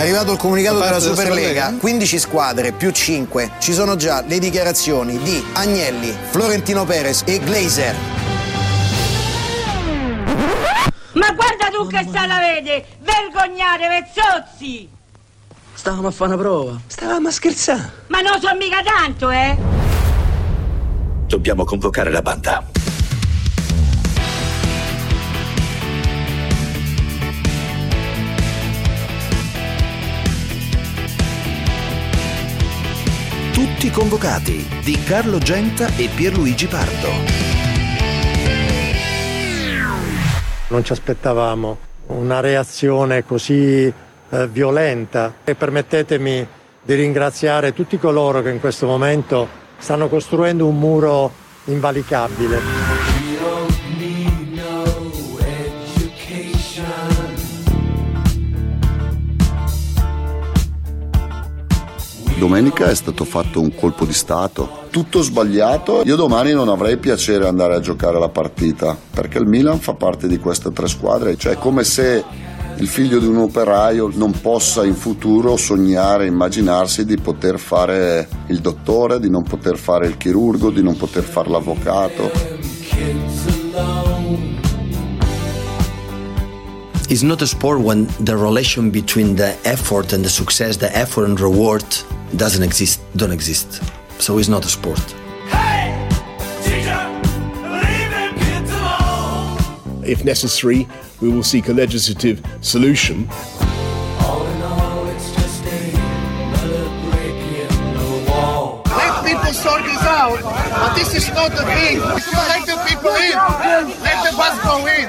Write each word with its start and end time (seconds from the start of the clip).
è 0.00 0.02
arrivato 0.02 0.32
il 0.32 0.38
comunicato 0.38 0.78
della 0.78 0.98
Superlega, 0.98 1.74
15 1.78 2.18
squadre 2.18 2.72
più 2.72 2.90
5. 2.90 3.50
Ci 3.58 3.74
sono 3.74 3.96
già 3.96 4.24
le 4.26 4.38
dichiarazioni 4.38 5.18
di 5.18 5.44
Agnelli, 5.52 6.16
Florentino 6.30 6.86
Perez 6.86 7.22
e 7.26 7.38
Glazer. 7.38 7.94
Ma 11.12 11.32
guarda 11.32 11.68
tu 11.70 11.86
che 11.86 12.06
sta 12.08 12.24
la 12.24 12.38
vede! 12.38 12.86
Vergognate, 13.00 13.88
vezzozzi! 13.88 14.88
Stavamo 15.74 16.08
a 16.08 16.10
fare 16.10 16.32
una 16.32 16.40
prova. 16.40 16.80
Stavamo 16.86 17.28
a 17.28 17.30
scherzare. 17.30 17.92
Ma 18.06 18.20
non 18.22 18.40
so 18.40 18.56
mica 18.56 18.82
tanto, 18.82 19.28
eh! 19.28 19.54
Dobbiamo 21.26 21.64
convocare 21.64 22.10
la 22.10 22.22
banda. 22.22 22.69
Tutti 33.80 33.92
convocati 33.94 34.68
di 34.84 34.92
Carlo 35.04 35.38
Genta 35.38 35.86
e 35.96 36.10
Pierluigi 36.14 36.66
Pardo. 36.66 37.08
Non 40.68 40.84
ci 40.84 40.92
aspettavamo 40.92 41.78
una 42.08 42.40
reazione 42.40 43.24
così 43.24 43.86
eh, 43.86 44.48
violenta 44.48 45.36
e 45.44 45.54
permettetemi 45.54 46.46
di 46.82 46.94
ringraziare 46.94 47.72
tutti 47.72 47.98
coloro 47.98 48.42
che 48.42 48.50
in 48.50 48.60
questo 48.60 48.84
momento 48.84 49.48
stanno 49.78 50.08
costruendo 50.08 50.66
un 50.66 50.78
muro 50.78 51.32
invalicabile. 51.64 52.79
Domenica 62.40 62.88
è 62.88 62.94
stato 62.94 63.26
fatto 63.26 63.60
un 63.60 63.74
colpo 63.74 64.06
di 64.06 64.14
Stato, 64.14 64.86
tutto 64.88 65.20
sbagliato. 65.20 66.00
Io 66.06 66.16
domani 66.16 66.52
non 66.52 66.70
avrei 66.70 66.96
piacere 66.96 67.46
andare 67.46 67.74
a 67.74 67.80
giocare 67.80 68.18
la 68.18 68.30
partita 68.30 68.96
perché 69.10 69.36
il 69.36 69.46
Milan 69.46 69.78
fa 69.78 69.92
parte 69.92 70.26
di 70.26 70.38
queste 70.38 70.72
tre 70.72 70.88
squadre, 70.88 71.36
cioè 71.36 71.52
è 71.52 71.58
come 71.58 71.84
se 71.84 72.24
il 72.78 72.88
figlio 72.88 73.18
di 73.18 73.26
un 73.26 73.36
operaio 73.36 74.10
non 74.14 74.32
possa 74.40 74.86
in 74.86 74.94
futuro 74.94 75.58
sognare, 75.58 76.24
immaginarsi 76.24 77.04
di 77.04 77.18
poter 77.18 77.58
fare 77.58 78.26
il 78.46 78.60
dottore, 78.60 79.20
di 79.20 79.28
non 79.28 79.42
poter 79.42 79.76
fare 79.76 80.06
il 80.06 80.16
chirurgo, 80.16 80.70
di 80.70 80.82
non 80.82 80.96
poter 80.96 81.24
fare 81.24 81.50
l'avvocato. 81.50 82.30
It's 87.06 87.20
not 87.20 87.42
a 87.42 87.46
sport 87.46 87.80
when 87.80 88.06
the 88.18 88.34
relation 88.34 88.88
between 88.90 89.34
the 89.34 89.58
effort 89.64 90.14
and 90.14 90.24
the 90.24 90.30
success, 90.30 90.78
the 90.78 90.90
effort 90.94 91.28
and 91.28 91.38
reward 91.38 91.84
doesn't 92.36 92.62
exist, 92.62 93.00
don't 93.16 93.32
exist. 93.32 93.82
So 94.18 94.38
it's 94.38 94.48
not 94.48 94.64
a 94.64 94.68
sport. 94.68 95.00
If 100.04 100.24
necessary, 100.24 100.88
we 101.20 101.28
will 101.28 101.42
seek 101.42 101.68
a 101.68 101.72
legislative 101.72 102.42
solution. 102.62 103.28
Let 108.88 109.24
people 109.24 109.52
sort 109.52 109.84
this 109.84 110.02
out, 110.02 110.40
but 110.42 110.94
this 110.94 111.14
is 111.14 111.28
not 111.28 111.52
the 111.52 111.64
thing. 111.64 111.98
If 111.98 112.26
you 112.26 112.38
let 112.38 112.66
the 112.66 112.76
people 112.88 113.14
in, 113.14 113.36
let 114.02 114.24
the 114.24 114.32
bus 114.36 114.58
go 114.64 114.86
in. 114.86 115.06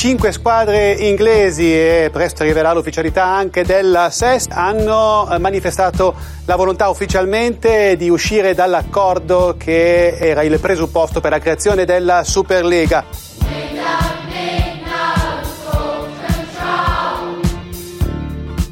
Cinque 0.00 0.32
squadre 0.32 0.92
inglesi 0.92 1.74
e 1.74 2.08
presto 2.10 2.42
arriverà 2.42 2.72
l'ufficialità 2.72 3.26
anche 3.26 3.66
della 3.66 4.08
SES 4.08 4.46
hanno 4.48 5.30
eh, 5.30 5.36
manifestato 5.36 6.14
la 6.46 6.56
volontà 6.56 6.88
ufficialmente 6.88 7.96
di 7.98 8.08
uscire 8.08 8.54
dall'accordo 8.54 9.56
che 9.58 10.16
era 10.16 10.42
il 10.42 10.58
presupposto 10.58 11.20
per 11.20 11.32
la 11.32 11.38
creazione 11.38 11.84
della 11.84 12.24
Superlega. 12.24 13.04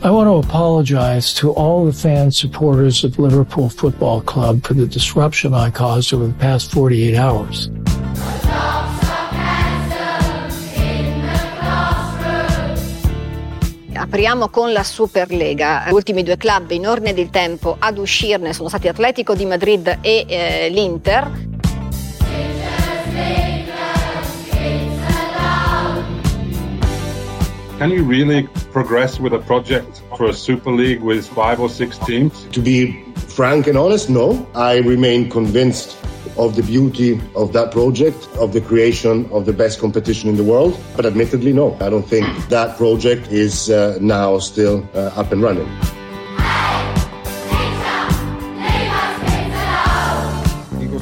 I 0.01 0.11
want 0.11 0.29
to 0.29 0.39
apologize 0.39 1.35
to 1.41 1.53
all 1.53 1.85
the 1.85 1.93
fans 1.93 2.39
supporters 2.39 3.05
of 3.05 3.19
Liverpool 3.19 3.69
Football 3.69 4.23
Club 4.23 4.65
for 4.65 4.73
the 4.73 4.87
disruption 4.87 5.53
I 5.53 5.71
caused 5.71 6.15
over 6.15 6.27
the 6.27 6.39
past 6.39 6.73
48 6.73 7.15
hours. 7.19 7.69
Apriamo 13.99 14.49
con 14.49 14.73
la 14.73 14.85
Superlega. 14.85 15.87
Gli 15.89 15.93
ultimi 15.93 16.23
due 16.23 16.37
club 16.37 16.71
in 16.71 16.87
ordine 16.87 17.13
di 17.13 17.29
tempo 17.31 17.75
ad 17.79 17.99
uscirne 17.99 18.53
sono 18.53 18.69
stati 18.69 18.87
Atletico 18.87 19.35
di 19.35 19.45
Madrid 19.45 19.99
e 20.01 20.25
eh, 20.29 20.69
l'Inter. 20.71 21.47
Can 27.79 27.91
you 27.91 28.05
really 28.09 28.49
progress 28.73 29.19
with 29.19 29.33
a 29.33 29.39
project 29.39 30.01
for 30.17 30.29
a 30.29 30.33
Super 30.33 30.73
League 30.73 31.03
with 31.03 31.27
five 31.27 31.61
or 31.61 31.69
six 31.69 31.99
teams? 31.99 32.47
To 32.53 32.61
be 32.61 33.05
frank 33.29 33.67
and 33.67 33.77
honest, 33.77 34.09
no. 34.09 34.47
I 34.55 34.81
remain 34.81 35.29
convinced 35.29 35.97
of 36.39 36.55
the 36.55 36.63
beauty 36.63 37.21
of 37.35 37.53
that 37.53 37.71
project, 37.71 38.29
of 38.39 38.53
the 38.53 38.61
creation 38.61 39.27
of 39.31 39.45
the 39.45 39.53
best 39.53 39.79
competition 39.81 40.31
in 40.31 40.37
the 40.37 40.43
world. 40.43 40.79
But 40.97 41.05
admittedly, 41.05 41.53
no, 41.53 41.77
I 41.81 41.91
don't 41.91 42.07
think 42.07 42.27
that 42.49 42.77
project 42.77 43.31
is 43.31 43.69
uh, 43.69 43.99
now 44.01 44.39
still 44.39 44.89
uh, 44.95 45.21
up 45.21 45.33
and 45.33 45.43
running. 45.43 45.69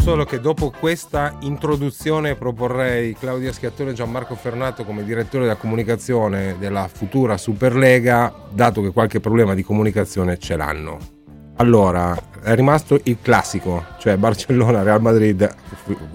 Solo 0.06 0.24
che 0.24 0.38
dopo 0.38 0.70
questa 0.70 1.36
introduzione 1.40 2.36
proporrei 2.36 3.16
Claudia 3.18 3.52
Schiattone 3.52 3.90
e 3.90 3.94
Gianmarco 3.94 4.36
Fernato 4.36 4.84
come 4.84 5.02
direttore 5.02 5.42
della 5.42 5.56
comunicazione 5.56 6.54
della 6.60 6.86
futura 6.86 7.36
Superlega, 7.36 8.32
dato 8.52 8.82
che 8.82 8.92
qualche 8.92 9.18
problema 9.18 9.52
di 9.54 9.64
comunicazione 9.64 10.38
ce 10.38 10.56
l'hanno. 10.56 11.15
Allora, 11.58 12.14
è 12.42 12.54
rimasto 12.54 13.00
il 13.04 13.18
classico, 13.22 13.84
cioè 13.98 14.16
Barcellona, 14.16 14.82
Real 14.82 15.00
Madrid 15.00 15.48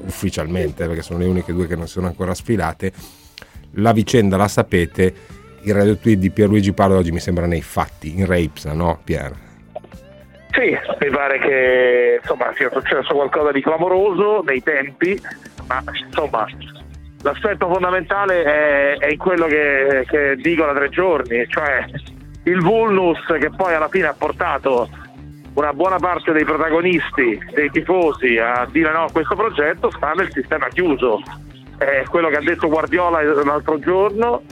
ufficialmente, 0.05 0.85
perché 0.85 1.01
sono 1.01 1.19
le 1.19 1.25
uniche 1.25 1.51
due 1.51 1.65
che 1.67 1.75
non 1.75 1.87
sono 1.87 2.07
ancora 2.07 2.33
sfilate. 2.35 2.91
La 3.75 3.91
vicenda 3.91 4.37
la 4.37 4.47
sapete, 4.47 5.13
il 5.61 5.73
radio 5.73 5.97
tweet 5.97 6.19
di 6.19 6.29
Pierluigi 6.29 6.73
Pardo 6.73 6.97
oggi 6.97 7.11
mi 7.11 7.19
sembra 7.19 7.47
nei 7.47 7.61
fatti, 7.61 8.19
in 8.19 8.27
Rapsa, 8.27 8.73
no 8.73 8.99
Pier? 9.03 9.33
Sì, 10.51 10.77
mi 10.99 11.09
pare 11.09 11.39
che 11.39 12.19
insomma, 12.21 12.51
sia 12.55 12.69
successo 12.71 13.13
qualcosa 13.13 13.51
di 13.51 13.61
clamoroso 13.61 14.41
nei 14.43 14.61
tempi, 14.61 15.19
ma 15.67 15.83
insomma 16.05 16.45
l'aspetto 17.23 17.71
fondamentale 17.71 18.43
è, 18.43 18.97
è 18.97 19.17
quello 19.17 19.47
che, 19.47 20.05
che 20.07 20.35
dico 20.35 20.65
da 20.65 20.73
tre 20.73 20.89
giorni, 20.89 21.47
cioè 21.47 21.85
il 22.43 22.61
vulnus 22.61 23.19
che 23.39 23.49
poi 23.55 23.73
alla 23.73 23.89
fine 23.89 24.07
ha 24.07 24.15
portato 24.17 24.89
una 25.53 25.73
buona 25.73 25.97
parte 25.97 26.31
dei 26.31 26.45
protagonisti, 26.45 27.39
dei 27.53 27.69
tifosi 27.71 28.37
a 28.37 28.67
dire 28.71 28.91
no 28.91 29.05
a 29.05 29.11
questo 29.11 29.35
progetto 29.35 29.91
sta 29.91 30.11
nel 30.13 30.31
sistema 30.31 30.67
chiuso. 30.69 31.21
È 31.77 32.03
quello 32.09 32.29
che 32.29 32.37
ha 32.37 32.41
detto 32.41 32.69
Guardiola 32.69 33.21
l'altro 33.21 33.79
giorno, 33.79 34.43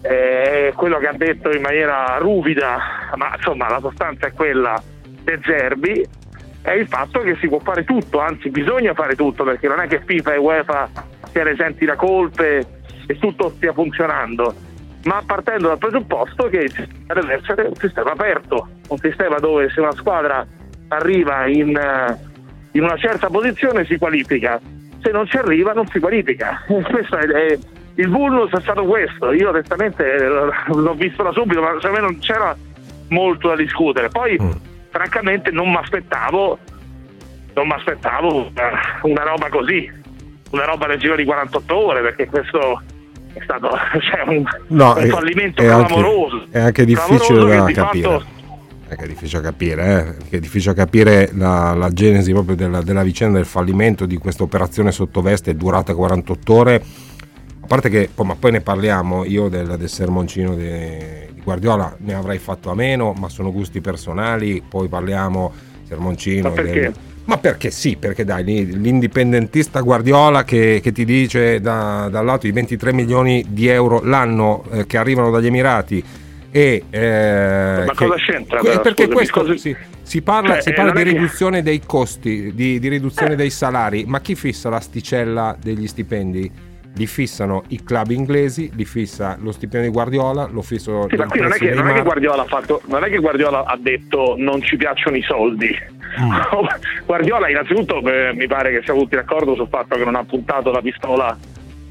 è 0.00 0.72
quello 0.76 0.98
che 0.98 1.08
ha 1.08 1.14
detto 1.14 1.50
in 1.50 1.62
maniera 1.62 2.18
ruvida, 2.18 2.78
ma 3.16 3.32
insomma 3.34 3.68
la 3.68 3.80
sostanza 3.80 4.26
è 4.26 4.32
quella 4.32 4.80
De 5.22 5.40
Zerbi, 5.42 6.06
è 6.62 6.72
il 6.72 6.86
fatto 6.86 7.20
che 7.20 7.36
si 7.40 7.48
può 7.48 7.58
fare 7.58 7.84
tutto, 7.84 8.20
anzi 8.20 8.50
bisogna 8.50 8.94
fare 8.94 9.16
tutto 9.16 9.44
perché 9.44 9.66
non 9.66 9.80
è 9.80 9.88
che 9.88 10.02
FIFA 10.04 10.34
e 10.34 10.38
UEFA 10.38 10.90
siano 11.30 11.50
esenti 11.50 11.84
da 11.84 11.96
colpe 11.96 12.66
e 13.06 13.18
tutto 13.18 13.50
stia 13.50 13.72
funzionando 13.72 14.54
ma 15.04 15.22
partendo 15.24 15.68
dal 15.68 15.78
presupposto 15.78 16.48
che 16.48 16.70
deve 17.06 17.34
essere 17.34 17.68
un 17.68 17.74
sistema 17.76 18.12
aperto, 18.12 18.68
un 18.88 18.98
sistema 18.98 19.38
dove 19.38 19.70
se 19.70 19.80
una 19.80 19.92
squadra 19.92 20.46
arriva 20.88 21.46
in, 21.46 21.76
eh, 21.76 22.18
in 22.72 22.82
una 22.82 22.96
certa 22.96 23.28
posizione 23.28 23.84
si 23.84 23.96
qualifica, 23.96 24.60
se 25.00 25.10
non 25.10 25.26
ci 25.26 25.36
arriva 25.36 25.72
non 25.72 25.86
si 25.88 25.98
qualifica. 25.98 26.64
È, 26.66 27.16
è, 27.16 27.58
il 27.94 28.08
vulnus 28.08 28.52
è 28.52 28.60
stato 28.60 28.84
questo, 28.84 29.32
io 29.32 29.48
onestamente 29.48 30.18
l'ho 30.22 30.94
visto 30.94 31.24
da 31.24 31.32
subito, 31.32 31.60
ma 31.60 31.72
secondo 31.80 31.96
me 31.96 32.00
non 32.00 32.18
c'era 32.20 32.56
molto 33.08 33.48
da 33.48 33.56
discutere. 33.56 34.08
Poi 34.08 34.38
mm. 34.40 34.50
francamente 34.90 35.50
non 35.50 35.68
mi 35.68 35.78
aspettavo 35.78 36.60
non 37.58 37.66
mi 37.66 37.72
aspettavo 37.72 38.36
una, 38.36 38.70
una 39.02 39.22
roba 39.24 39.48
così, 39.48 39.90
una 40.50 40.64
roba 40.64 40.86
nel 40.86 40.98
giro 40.98 41.16
di 41.16 41.24
48 41.24 41.76
ore, 41.76 42.02
perché 42.02 42.26
questo 42.26 42.80
è 43.32 43.40
stato 43.42 43.68
cioè, 44.00 44.22
un, 44.26 44.44
no, 44.68 44.94
un 44.96 45.08
fallimento 45.08 45.62
è 45.62 45.66
clamoroso. 45.66 46.36
Anche, 46.36 46.50
è 46.50 46.60
anche 46.60 46.84
difficile 46.84 47.44
da 47.44 47.64
capire. 47.72 48.08
Fatto, 48.08 48.24
È 48.88 49.06
difficile 49.06 49.42
capire, 49.42 50.16
eh? 50.28 50.36
È 50.36 50.38
difficile 50.40 50.74
capire 50.74 51.30
la, 51.34 51.74
la 51.74 51.90
genesi 51.90 52.32
proprio 52.32 52.56
della, 52.56 52.82
della, 52.82 53.02
vicenda 53.02 53.36
del 53.36 53.46
fallimento 53.46 54.06
di 54.06 54.16
questa 54.16 54.42
operazione 54.42 54.92
sottoveste 54.92 55.54
durata 55.54 55.94
48 55.94 56.54
ore. 56.54 56.84
A 57.60 57.66
parte 57.66 57.90
che, 57.90 58.08
poi, 58.12 58.26
ma 58.26 58.34
poi 58.34 58.52
ne 58.52 58.60
parliamo, 58.60 59.24
io 59.24 59.48
del, 59.48 59.76
del 59.76 59.88
sermoncino 59.88 60.54
di, 60.54 60.66
di 61.32 61.40
Guardiola 61.42 61.94
ne 61.98 62.14
avrei 62.14 62.38
fatto 62.38 62.70
a 62.70 62.74
meno, 62.74 63.12
ma 63.12 63.28
sono 63.28 63.52
gusti 63.52 63.80
personali, 63.80 64.62
poi 64.66 64.88
parliamo 64.88 65.52
sermoncino. 65.84 66.48
Ma 66.48 66.54
perché? 66.54 66.80
Del, 66.80 66.94
ma 67.28 67.36
perché 67.36 67.70
sì, 67.70 67.96
perché 67.96 68.24
dai, 68.24 68.42
l'indipendentista 68.44 69.80
Guardiola 69.80 70.44
che, 70.44 70.80
che 70.82 70.92
ti 70.92 71.04
dice 71.04 71.60
da, 71.60 72.08
dal 72.10 72.24
lato 72.24 72.46
i 72.46 72.52
23 72.52 72.94
milioni 72.94 73.44
di 73.48 73.66
euro 73.68 74.00
l'anno 74.02 74.64
eh, 74.72 74.86
che 74.86 74.96
arrivano 74.96 75.30
dagli 75.30 75.46
Emirati 75.46 76.02
e 76.50 76.84
eh, 76.88 77.84
ma 77.86 77.92
che, 77.92 78.06
cosa 78.06 78.14
c'entra? 78.16 78.60
Però, 78.60 78.80
perché 78.80 79.02
scusami, 79.04 79.14
questo 79.14 79.40
cosa- 79.40 79.56
si, 79.58 79.76
si 80.02 80.22
parla, 80.22 80.54
Cioè, 80.54 80.62
si 80.62 80.68
eh, 80.70 80.72
parla 80.72 80.92
di 80.92 81.00
è 81.00 81.04
che- 81.04 81.10
riduzione 81.10 81.62
dei 81.62 81.82
costi, 81.84 82.52
di, 82.54 82.78
di 82.78 82.88
riduzione 82.88 83.36
dei 83.36 83.50
salari, 83.50 84.04
ma 84.06 84.20
chi 84.22 84.34
fissa 84.34 84.70
l'asticella 84.70 85.54
degli 85.60 85.86
stipendi? 85.86 86.50
Li 86.98 87.06
fissano 87.06 87.62
i 87.68 87.82
club 87.84 88.10
inglesi, 88.10 88.70
li 88.74 88.84
fissa 88.84 89.36
lo 89.40 89.52
stipendio 89.52 89.88
di 89.88 89.94
Guardiola, 89.94 90.48
lo 90.50 90.62
fisso 90.62 91.06
Sì, 91.08 91.14
ma 91.14 91.26
qui 91.26 91.40
non 91.40 91.52
è, 91.52 91.56
che, 91.56 91.72
non 91.72 91.86
è 91.88 91.92
che 91.94 92.02
Guardiola 92.02 92.42
ha 92.42 92.46
fatto, 92.46 92.82
non 92.86 93.04
è 93.04 93.08
che 93.08 93.18
Guardiola 93.18 93.64
ha 93.64 93.78
detto 93.80 94.34
non 94.36 94.60
ci 94.62 94.76
piacciono 94.76 95.16
i 95.16 95.22
soldi. 95.22 95.68
Guardiola 97.06 97.48
innanzitutto 97.48 98.00
eh, 98.00 98.32
mi 98.34 98.46
pare 98.48 98.72
che 98.72 98.82
siamo 98.84 99.02
tutti 99.02 99.14
d'accordo 99.14 99.54
sul 99.54 99.68
fatto 99.68 99.96
che 99.96 100.04
non 100.04 100.16
ha 100.16 100.24
puntato 100.24 100.72
la 100.72 100.80
pistola 100.80 101.38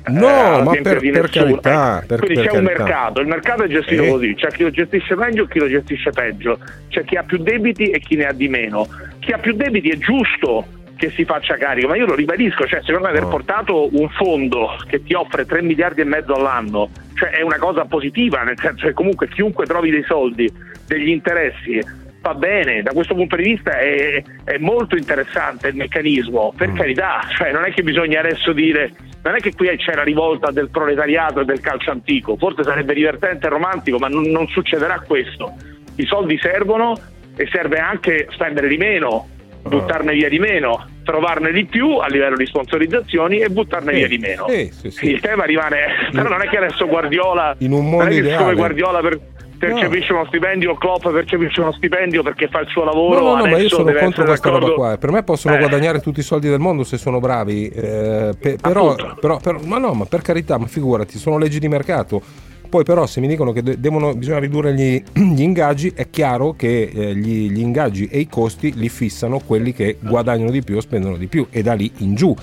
No, 0.08 0.60
eh, 0.60 0.64
ma 0.64 0.72
per, 0.82 1.00
di 1.00 1.10
per 1.12 1.30
carità, 1.30 2.02
Eh, 2.02 2.06
per, 2.06 2.20
Quindi 2.20 2.36
per 2.36 2.46
c'è 2.46 2.58
un 2.58 2.64
carità. 2.66 2.84
mercato, 2.84 3.20
il 3.20 3.28
mercato 3.28 3.64
è 3.64 3.68
gestito 3.68 4.04
Eh. 4.04 4.10
così, 4.10 4.36
c'è 4.36 4.48
chi 4.52 4.64
lo 4.64 4.70
gestisce 4.72 5.16
meglio 5.16 5.44
e 5.44 5.48
chi 5.50 5.60
lo 5.60 5.68
gestisce 5.68 6.12
peggio, 6.12 6.60
c'è 6.88 7.04
chi 7.04 7.16
ha 7.18 7.24
più 7.24 7.38
debiti 7.38 7.90
e 7.90 8.00
chi 8.00 8.16
ne 8.16 8.26
ha 8.26 8.32
di 8.32 8.48
meno. 8.48 8.88
Chi 9.20 9.34
ha 9.34 9.38
più 9.38 9.54
debiti 9.54 9.90
è 9.90 9.98
giusto 9.98 10.66
che 10.98 11.12
si 11.12 11.24
faccia 11.24 11.56
carico, 11.56 11.88
ma 11.88 11.96
io 11.96 12.06
lo 12.06 12.16
ribadisco, 12.16 12.66
cioè 12.68 12.82
secondo 12.82 13.08
me 13.08 13.18
aver 13.18 13.28
portato 13.28 13.88
un 13.96 14.10
fondo 14.10 14.76
che 14.88 15.02
ti 15.02 15.14
offre 15.14 15.46
3 15.46 15.62
miliardi 15.62 16.02
e 16.02 16.06
mezzo 16.06 16.34
all'anno, 16.34 16.90
cioè 17.14 17.30
è 17.30 17.42
una 17.42 17.58
cosa 17.58 17.86
positiva, 17.86 18.44
nel 18.44 18.58
senso 18.60 18.88
che 18.88 18.94
comunque 18.94 19.30
chiunque 19.30 19.66
trovi 19.66 19.92
dei 19.92 20.04
soldi, 20.04 20.52
degli 20.86 21.10
interessi, 21.10 21.80
va 22.22 22.34
bene, 22.34 22.82
da 22.82 22.92
questo 22.92 23.16
punto 23.16 23.36
di 23.36 23.44
vista 23.44 23.78
è, 23.78 24.22
è 24.44 24.58
molto 24.58 24.98
interessante 24.98 25.70
il 25.70 25.76
meccanismo, 25.76 26.54
per 26.58 26.74
carità, 26.74 27.22
cioè 27.30 27.52
non 27.52 27.64
è 27.64 27.72
che 27.72 27.84
bisogna 27.84 28.20
adesso 28.20 28.52
dire, 28.52 28.92
non 29.24 29.36
è 29.36 29.40
che 29.40 29.54
qui 29.54 29.68
c'è 29.78 29.94
la 29.94 30.04
rivolta 30.04 30.52
del 30.52 30.70
proletariato 30.70 31.42
e 31.42 31.46
del 31.46 31.62
calcio 31.62 31.92
antico, 31.92 32.36
forse 32.38 32.64
sarebbe 32.64 32.94
divertente 32.94 33.46
e 33.46 33.50
romantico, 33.50 33.98
ma 33.98 34.08
non, 34.08 34.24
non 34.24 34.48
succederà 34.48 35.00
questo. 35.06 35.54
I 35.96 36.06
soldi 36.06 36.38
servono 36.40 36.96
e 37.36 37.48
serve 37.52 37.78
anche 37.78 38.28
spendere 38.32 38.68
di 38.68 38.78
meno, 38.78 39.28
buttarne 39.68 40.14
via 40.14 40.30
di 40.30 40.40
meno, 40.40 40.88
trovarne 41.04 41.52
di 41.52 41.66
più 41.66 41.98
a 41.98 42.08
livello 42.08 42.36
di 42.36 42.46
sponsorizzazioni 42.46 43.40
e 43.40 43.50
buttarne 43.50 43.92
Sì, 43.92 43.98
via 43.98 44.08
di 44.08 44.18
meno. 44.18 44.46
sì, 44.48 44.70
sì, 44.72 44.92
sì. 44.92 45.10
Il 45.12 45.20
tema 45.22 45.46
rimane, 45.46 45.78
però 46.12 46.30
non 46.30 46.42
è 46.42 46.48
che 46.50 46.58
adesso 46.58 46.88
Guardiola, 46.88 47.56
In 47.60 47.72
un 47.72 47.82
non 47.82 47.90
mondo 47.90 48.06
è 48.06 48.10
che 48.10 48.16
ideale. 48.16 48.56
Guardiola 48.56 49.00
per, 49.00 49.20
percepisce 49.58 50.14
uno 50.14 50.26
stipendio, 50.28 50.76
Klopp 50.76 51.08
percepisce 51.10 51.62
uno 51.62 51.72
stipendio 51.72 52.22
perché 52.24 52.48
fa 52.48 52.60
il 52.60 52.68
suo 52.68 52.84
lavoro, 52.84 53.20
No, 53.22 53.36
no, 53.36 53.46
no, 53.46 53.50
ma 53.50 53.58
io 53.58 53.70
sono 53.70 53.92
contro 53.94 54.24
questa 54.26 54.50
roba 54.50 54.60
d'accordo. 54.60 54.76
qua. 54.82 54.98
Per 54.98 55.12
me 55.12 55.24
possono 55.24 55.56
Eh. 55.56 55.60
guadagnare 55.60 56.00
tutti 56.00 56.20
i 56.20 56.24
soldi 56.24 56.48
del 56.50 56.60
mondo 56.60 56.84
se 56.84 56.98
sono 56.98 57.20
bravi, 57.20 57.68
eh, 57.70 58.32
pe- 58.40 58.58
però, 58.62 58.96
però, 59.20 59.38
però- 59.40 59.60
ma 59.64 59.78
no, 59.80 59.94
ma 59.94 60.06
per 60.06 60.22
carità, 60.22 60.58
ma 60.58 60.68
figurati, 60.68 61.18
sono 61.18 61.38
leggi 61.38 61.60
di 61.60 61.68
mercato. 61.68 62.22
Poi 62.70 62.84
però 62.84 63.06
se 63.06 63.22
mi 63.22 63.28
dicono 63.28 63.52
che 63.52 63.64
de- 63.64 63.80
devono, 63.80 64.14
bisogna 64.14 64.40
ridurre 64.40 64.74
gli, 64.74 65.02
gli 65.14 65.42
ingaggi, 65.42 65.92
è 65.96 66.10
chiaro 66.10 66.54
che 66.54 66.92
eh, 66.94 67.16
gli, 67.16 67.50
gli 67.52 67.60
ingaggi 67.60 68.08
e 68.08 68.20
i 68.20 68.28
costi 68.28 68.74
li 68.76 68.90
fissano 68.90 69.40
quelli 69.40 69.74
che 69.74 69.98
guadagnano 70.02 70.52
di 70.52 70.62
più 70.62 70.78
o 70.78 70.82
spendono 70.82 71.18
di 71.18 71.28
più 71.28 71.48
e 71.50 71.62
da 71.62 71.74
lì 71.74 71.92
in 71.98 72.16
giù. 72.16 72.36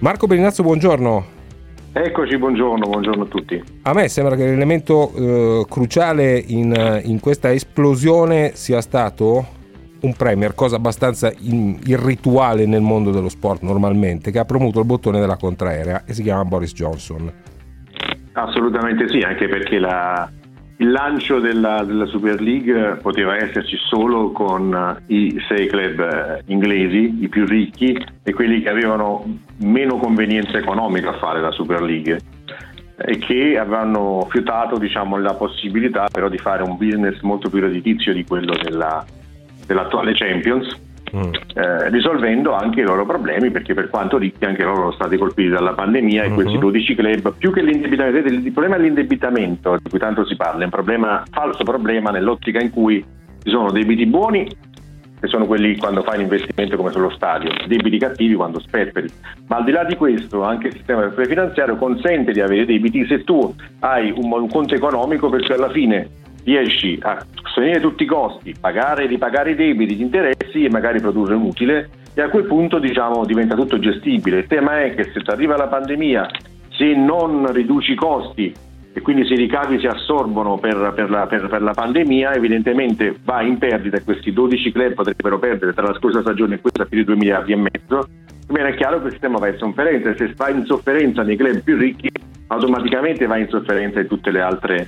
Marco 0.00 0.26
Bellinazzo, 0.26 0.62
buongiorno. 0.62 1.32
Eccoci, 1.96 2.36
buongiorno, 2.36 2.88
buongiorno 2.88 3.22
a 3.22 3.26
tutti. 3.26 3.62
A 3.82 3.92
me 3.92 4.08
sembra 4.08 4.34
che 4.34 4.44
l'elemento 4.44 5.12
eh, 5.14 5.66
cruciale 5.68 6.42
in, 6.44 7.00
in 7.04 7.20
questa 7.20 7.52
esplosione 7.52 8.50
sia 8.54 8.80
stato 8.80 9.46
un 10.00 10.12
premier, 10.14 10.54
cosa 10.54 10.76
abbastanza 10.76 11.32
in- 11.38 11.78
irrituale 11.84 12.66
nel 12.66 12.82
mondo 12.82 13.10
dello 13.10 13.28
sport 13.28 13.62
normalmente, 13.62 14.30
che 14.30 14.38
ha 14.38 14.44
premuto 14.44 14.80
il 14.80 14.86
bottone 14.86 15.20
della 15.20 15.36
contraerea 15.36 16.02
e 16.04 16.12
si 16.14 16.22
chiama 16.22 16.44
Boris 16.44 16.72
Johnson. 16.72 17.32
Assolutamente 18.34 19.08
sì, 19.08 19.20
anche 19.20 19.48
perché 19.48 19.78
la- 19.78 20.28
il 20.78 20.90
lancio 20.90 21.38
della, 21.38 21.84
della 21.84 22.04
Super 22.06 22.40
League 22.40 22.98
poteva 23.00 23.36
esserci 23.36 23.76
solo 23.88 24.32
con 24.32 25.02
i 25.06 25.40
sei 25.48 25.68
club 25.68 26.00
eh, 26.00 26.42
inglesi, 26.46 27.22
i 27.22 27.28
più 27.28 27.46
ricchi 27.46 27.96
e 28.24 28.32
quelli 28.32 28.60
che 28.60 28.70
avevano 28.70 29.24
meno 29.60 29.96
convenienza 29.98 30.58
economica 30.58 31.10
a 31.10 31.18
fare 31.18 31.40
la 31.40 31.52
Super 31.52 31.80
League 31.80 32.18
e 32.96 33.18
che 33.18 33.56
avevano 33.56 34.26
fiutato 34.30 34.76
diciamo, 34.78 35.16
la 35.18 35.34
possibilità 35.34 36.06
però 36.10 36.28
di 36.28 36.38
fare 36.38 36.62
un 36.64 36.76
business 36.76 37.20
molto 37.20 37.48
più 37.48 37.60
redditizio 37.60 38.12
di 38.12 38.24
quello 38.24 38.54
della- 38.60 39.04
dell'attuale 39.66 40.12
Champions 40.14 40.76
eh, 41.54 41.88
risolvendo 41.90 42.54
anche 42.54 42.80
i 42.80 42.84
loro 42.84 43.06
problemi 43.06 43.50
perché 43.50 43.74
per 43.74 43.88
quanto 43.88 44.18
ricchi 44.18 44.44
anche 44.44 44.64
loro 44.64 44.76
sono 44.76 44.92
stati 44.92 45.16
colpiti 45.16 45.48
dalla 45.48 45.72
pandemia 45.72 46.24
e 46.24 46.30
questi 46.30 46.58
12 46.58 46.94
club 46.94 47.34
più 47.38 47.52
che 47.52 47.62
l'indebitamento 47.62 48.28
il 48.28 48.52
problema 48.52 48.76
dell'indebitamento 48.76 49.78
di 49.82 49.90
cui 49.90 49.98
tanto 49.98 50.24
si 50.24 50.36
parla 50.36 50.62
è 50.62 50.64
un 50.64 50.70
problema 50.70 51.22
falso 51.30 51.62
problema 51.62 52.10
nell'ottica 52.10 52.60
in 52.60 52.70
cui 52.70 53.04
ci 53.42 53.50
sono 53.50 53.70
debiti 53.70 54.06
buoni 54.06 54.48
che 55.20 55.30
sono 55.30 55.46
quelli 55.46 55.76
quando 55.78 56.02
fai 56.02 56.18
l'investimento 56.18 56.76
come 56.76 56.90
sullo 56.90 57.08
stadio, 57.10 57.50
debiti 57.66 57.98
cattivi 57.98 58.34
quando 58.34 58.60
sperperi. 58.60 59.08
Ma 59.46 59.56
al 59.56 59.64
di 59.64 59.70
là 59.70 59.82
di 59.84 59.96
questo, 59.96 60.42
anche 60.42 60.66
il 60.66 60.74
sistema 60.74 61.10
finanziario 61.10 61.76
consente 61.76 62.32
di 62.32 62.42
avere 62.42 62.66
debiti 62.66 63.06
se 63.06 63.24
tu 63.24 63.54
hai 63.80 64.12
un, 64.14 64.30
un 64.30 64.48
conto 64.48 64.74
economico 64.74 65.30
perché 65.30 65.54
alla 65.54 65.70
fine 65.70 66.08
riesci 66.44 66.98
a 67.00 67.24
sostenere 67.34 67.80
tutti 67.80 68.04
i 68.04 68.06
costi, 68.06 68.54
pagare 68.58 69.04
e 69.04 69.06
ripagare 69.06 69.52
i 69.52 69.54
debiti, 69.54 69.96
gli 69.96 70.02
interessi 70.02 70.64
e 70.64 70.70
magari 70.70 71.00
produrre 71.00 71.34
un 71.34 71.42
utile 71.42 71.88
e 72.14 72.22
a 72.22 72.28
quel 72.28 72.44
punto 72.44 72.78
diciamo 72.78 73.24
diventa 73.24 73.54
tutto 73.54 73.78
gestibile. 73.78 74.38
Il 74.38 74.46
tema 74.46 74.82
è 74.82 74.94
che 74.94 75.04
se 75.04 75.20
arriva 75.26 75.56
la 75.56 75.66
pandemia, 75.66 76.28
se 76.70 76.94
non 76.94 77.50
riduci 77.52 77.92
i 77.92 77.96
costi 77.96 78.54
e 78.96 79.00
quindi 79.00 79.26
se 79.26 79.34
i 79.34 79.38
ricavi 79.38 79.80
si 79.80 79.86
assorbono 79.86 80.58
per, 80.58 80.92
per 80.94 81.10
la, 81.10 81.26
per- 81.26 81.48
per 81.48 81.62
la 81.62 81.72
pandemia, 81.72 82.34
evidentemente 82.34 83.16
va 83.24 83.42
in 83.42 83.58
perdita 83.58 83.96
e 83.96 84.04
questi 84.04 84.32
12 84.32 84.70
club 84.70 84.94
potrebbero 84.94 85.38
perdere 85.40 85.72
tra 85.72 85.88
la 85.88 85.94
scorsa 85.94 86.20
stagione 86.20 86.54
e 86.54 86.60
questa 86.60 86.84
più 86.84 86.98
di 86.98 87.04
2 87.04 87.16
miliardi 87.16 87.52
e 87.52 87.56
mezzo. 87.56 88.06
Quindi 88.46 88.70
è 88.70 88.74
chiaro 88.76 89.00
che 89.00 89.06
il 89.06 89.12
sistema 89.12 89.38
va 89.38 89.48
in 89.48 89.58
sofferenza 89.58 90.10
e 90.10 90.16
se 90.16 90.32
va 90.36 90.48
in 90.50 90.64
sofferenza 90.64 91.22
nei 91.22 91.36
club 91.36 91.62
più 91.62 91.76
ricchi, 91.76 92.08
automaticamente 92.48 93.26
va 93.26 93.36
in 93.38 93.48
sofferenza 93.48 93.98
in 93.98 94.06
tutte 94.06 94.30
le 94.30 94.40
altre 94.40 94.86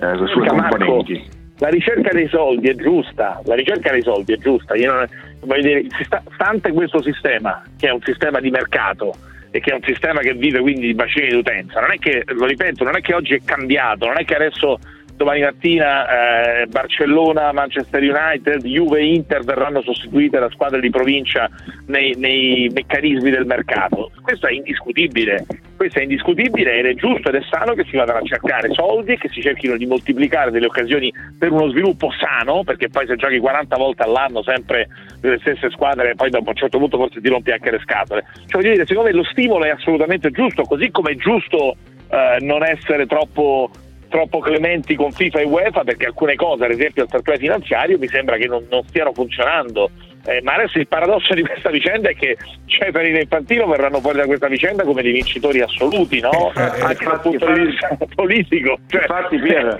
eh, 0.00 0.16
sue 0.16 0.28
Scusa, 0.28 0.52
Marco, 0.52 0.76
componenti. 0.76 1.24
la 1.58 1.68
ricerca 1.68 2.12
dei 2.12 2.28
soldi 2.28 2.68
è 2.68 2.74
giusta, 2.74 3.40
la 3.44 3.54
ricerca 3.54 3.90
dei 3.90 4.02
soldi 4.02 4.32
è 4.32 4.36
giusta. 4.38 4.74
Non- 4.74 5.08
voglio 5.40 5.62
dire, 5.62 5.86
sta- 6.04 6.22
stante 6.34 6.72
questo 6.72 7.02
sistema, 7.02 7.62
che 7.78 7.88
è 7.88 7.92
un 7.92 8.00
sistema 8.02 8.40
di 8.40 8.50
mercato 8.50 9.14
e 9.50 9.60
che 9.60 9.70
è 9.70 9.74
un 9.74 9.82
sistema 9.82 10.20
che 10.20 10.34
vive 10.34 10.60
quindi 10.60 10.88
di 10.88 10.94
bacini 10.94 11.28
di 11.28 11.34
utenza, 11.36 11.80
non 11.80 11.92
è 11.92 11.98
che, 11.98 12.22
lo 12.26 12.44
ripeto, 12.44 12.84
non 12.84 12.96
è 12.96 13.00
che 13.00 13.14
oggi 13.14 13.34
è 13.34 13.40
cambiato, 13.44 14.06
non 14.06 14.18
è 14.18 14.24
che 14.24 14.34
adesso 14.34 14.78
domani 15.18 15.40
mattina 15.40 16.62
eh, 16.62 16.66
Barcellona, 16.66 17.52
Manchester 17.52 18.00
United, 18.00 18.64
Juve 18.64 19.00
e 19.00 19.14
Inter 19.14 19.42
verranno 19.42 19.82
sostituite 19.82 20.38
da 20.38 20.48
squadre 20.48 20.80
di 20.80 20.90
provincia 20.90 21.50
nei, 21.86 22.14
nei 22.16 22.70
meccanismi 22.72 23.28
del 23.28 23.44
mercato. 23.44 24.12
Questo 24.22 24.46
è 24.46 24.52
indiscutibile, 24.52 25.44
questo 25.76 25.98
è 25.98 26.02
indiscutibile 26.02 26.78
ed 26.78 26.86
è 26.86 26.94
giusto 26.94 27.30
ed 27.30 27.34
è 27.34 27.40
sano 27.50 27.74
che 27.74 27.84
si 27.90 27.96
vadano 27.96 28.20
a 28.20 28.22
cercare 28.22 28.72
soldi 28.72 29.14
e 29.14 29.18
che 29.18 29.28
si 29.28 29.42
cerchino 29.42 29.76
di 29.76 29.86
moltiplicare 29.86 30.52
delle 30.52 30.66
occasioni 30.66 31.12
per 31.36 31.50
uno 31.50 31.68
sviluppo 31.70 32.10
sano, 32.12 32.62
perché 32.62 32.88
poi 32.88 33.06
se 33.08 33.16
giochi 33.16 33.38
40 33.38 33.76
volte 33.76 34.04
all'anno 34.04 34.44
sempre 34.44 34.86
nelle 35.20 35.38
stesse 35.40 35.68
squadre, 35.70 36.14
poi 36.14 36.30
dopo 36.30 36.46
a 36.46 36.50
un 36.50 36.56
certo 36.56 36.78
punto 36.78 36.96
forse 36.96 37.20
ti 37.20 37.28
rompi 37.28 37.50
anche 37.50 37.72
le 37.72 37.80
scatole. 37.80 38.24
Cioè, 38.46 38.60
voglio 38.60 38.72
dire, 38.72 38.86
secondo 38.86 39.10
me 39.10 39.16
lo 39.16 39.24
stimolo 39.24 39.64
è 39.64 39.70
assolutamente 39.70 40.30
giusto, 40.30 40.62
così 40.62 40.92
come 40.92 41.10
è 41.10 41.16
giusto 41.16 41.74
eh, 42.08 42.38
non 42.40 42.62
essere 42.62 43.06
troppo 43.06 43.70
troppo 44.08 44.38
clementi 44.40 44.94
con 44.94 45.12
FIFA 45.12 45.40
e 45.40 45.44
UEFA 45.44 45.84
perché 45.84 46.06
alcune 46.06 46.34
cose, 46.34 46.64
ad 46.64 46.70
esempio 46.70 47.04
il 47.04 47.22
fair 47.22 47.38
finanziario, 47.38 47.98
mi 47.98 48.08
sembra 48.08 48.36
che 48.36 48.46
non, 48.46 48.66
non 48.70 48.82
stiano 48.86 49.12
funzionando. 49.12 49.90
Eh, 50.24 50.42
ma 50.42 50.54
adesso 50.54 50.78
il 50.78 50.88
paradosso 50.88 51.32
di 51.32 51.42
questa 51.42 51.70
vicenda 51.70 52.10
è 52.10 52.14
che 52.14 52.36
Ceferi 52.66 53.16
e 53.16 53.20
Infantino 53.22 53.66
verranno 53.66 54.00
fuori 54.00 54.18
da 54.18 54.26
questa 54.26 54.48
vicenda 54.48 54.82
come 54.84 55.00
dei 55.02 55.12
vincitori 55.12 55.60
assoluti, 55.60 56.20
no? 56.20 56.52
Anche 56.54 57.04
dal 57.04 57.20
punto 57.20 57.50
di 57.52 57.60
vista 57.66 57.96
politico. 58.14 58.78
Cioè, 58.88 59.02
Infatti, 59.02 59.38
Pier, 59.38 59.78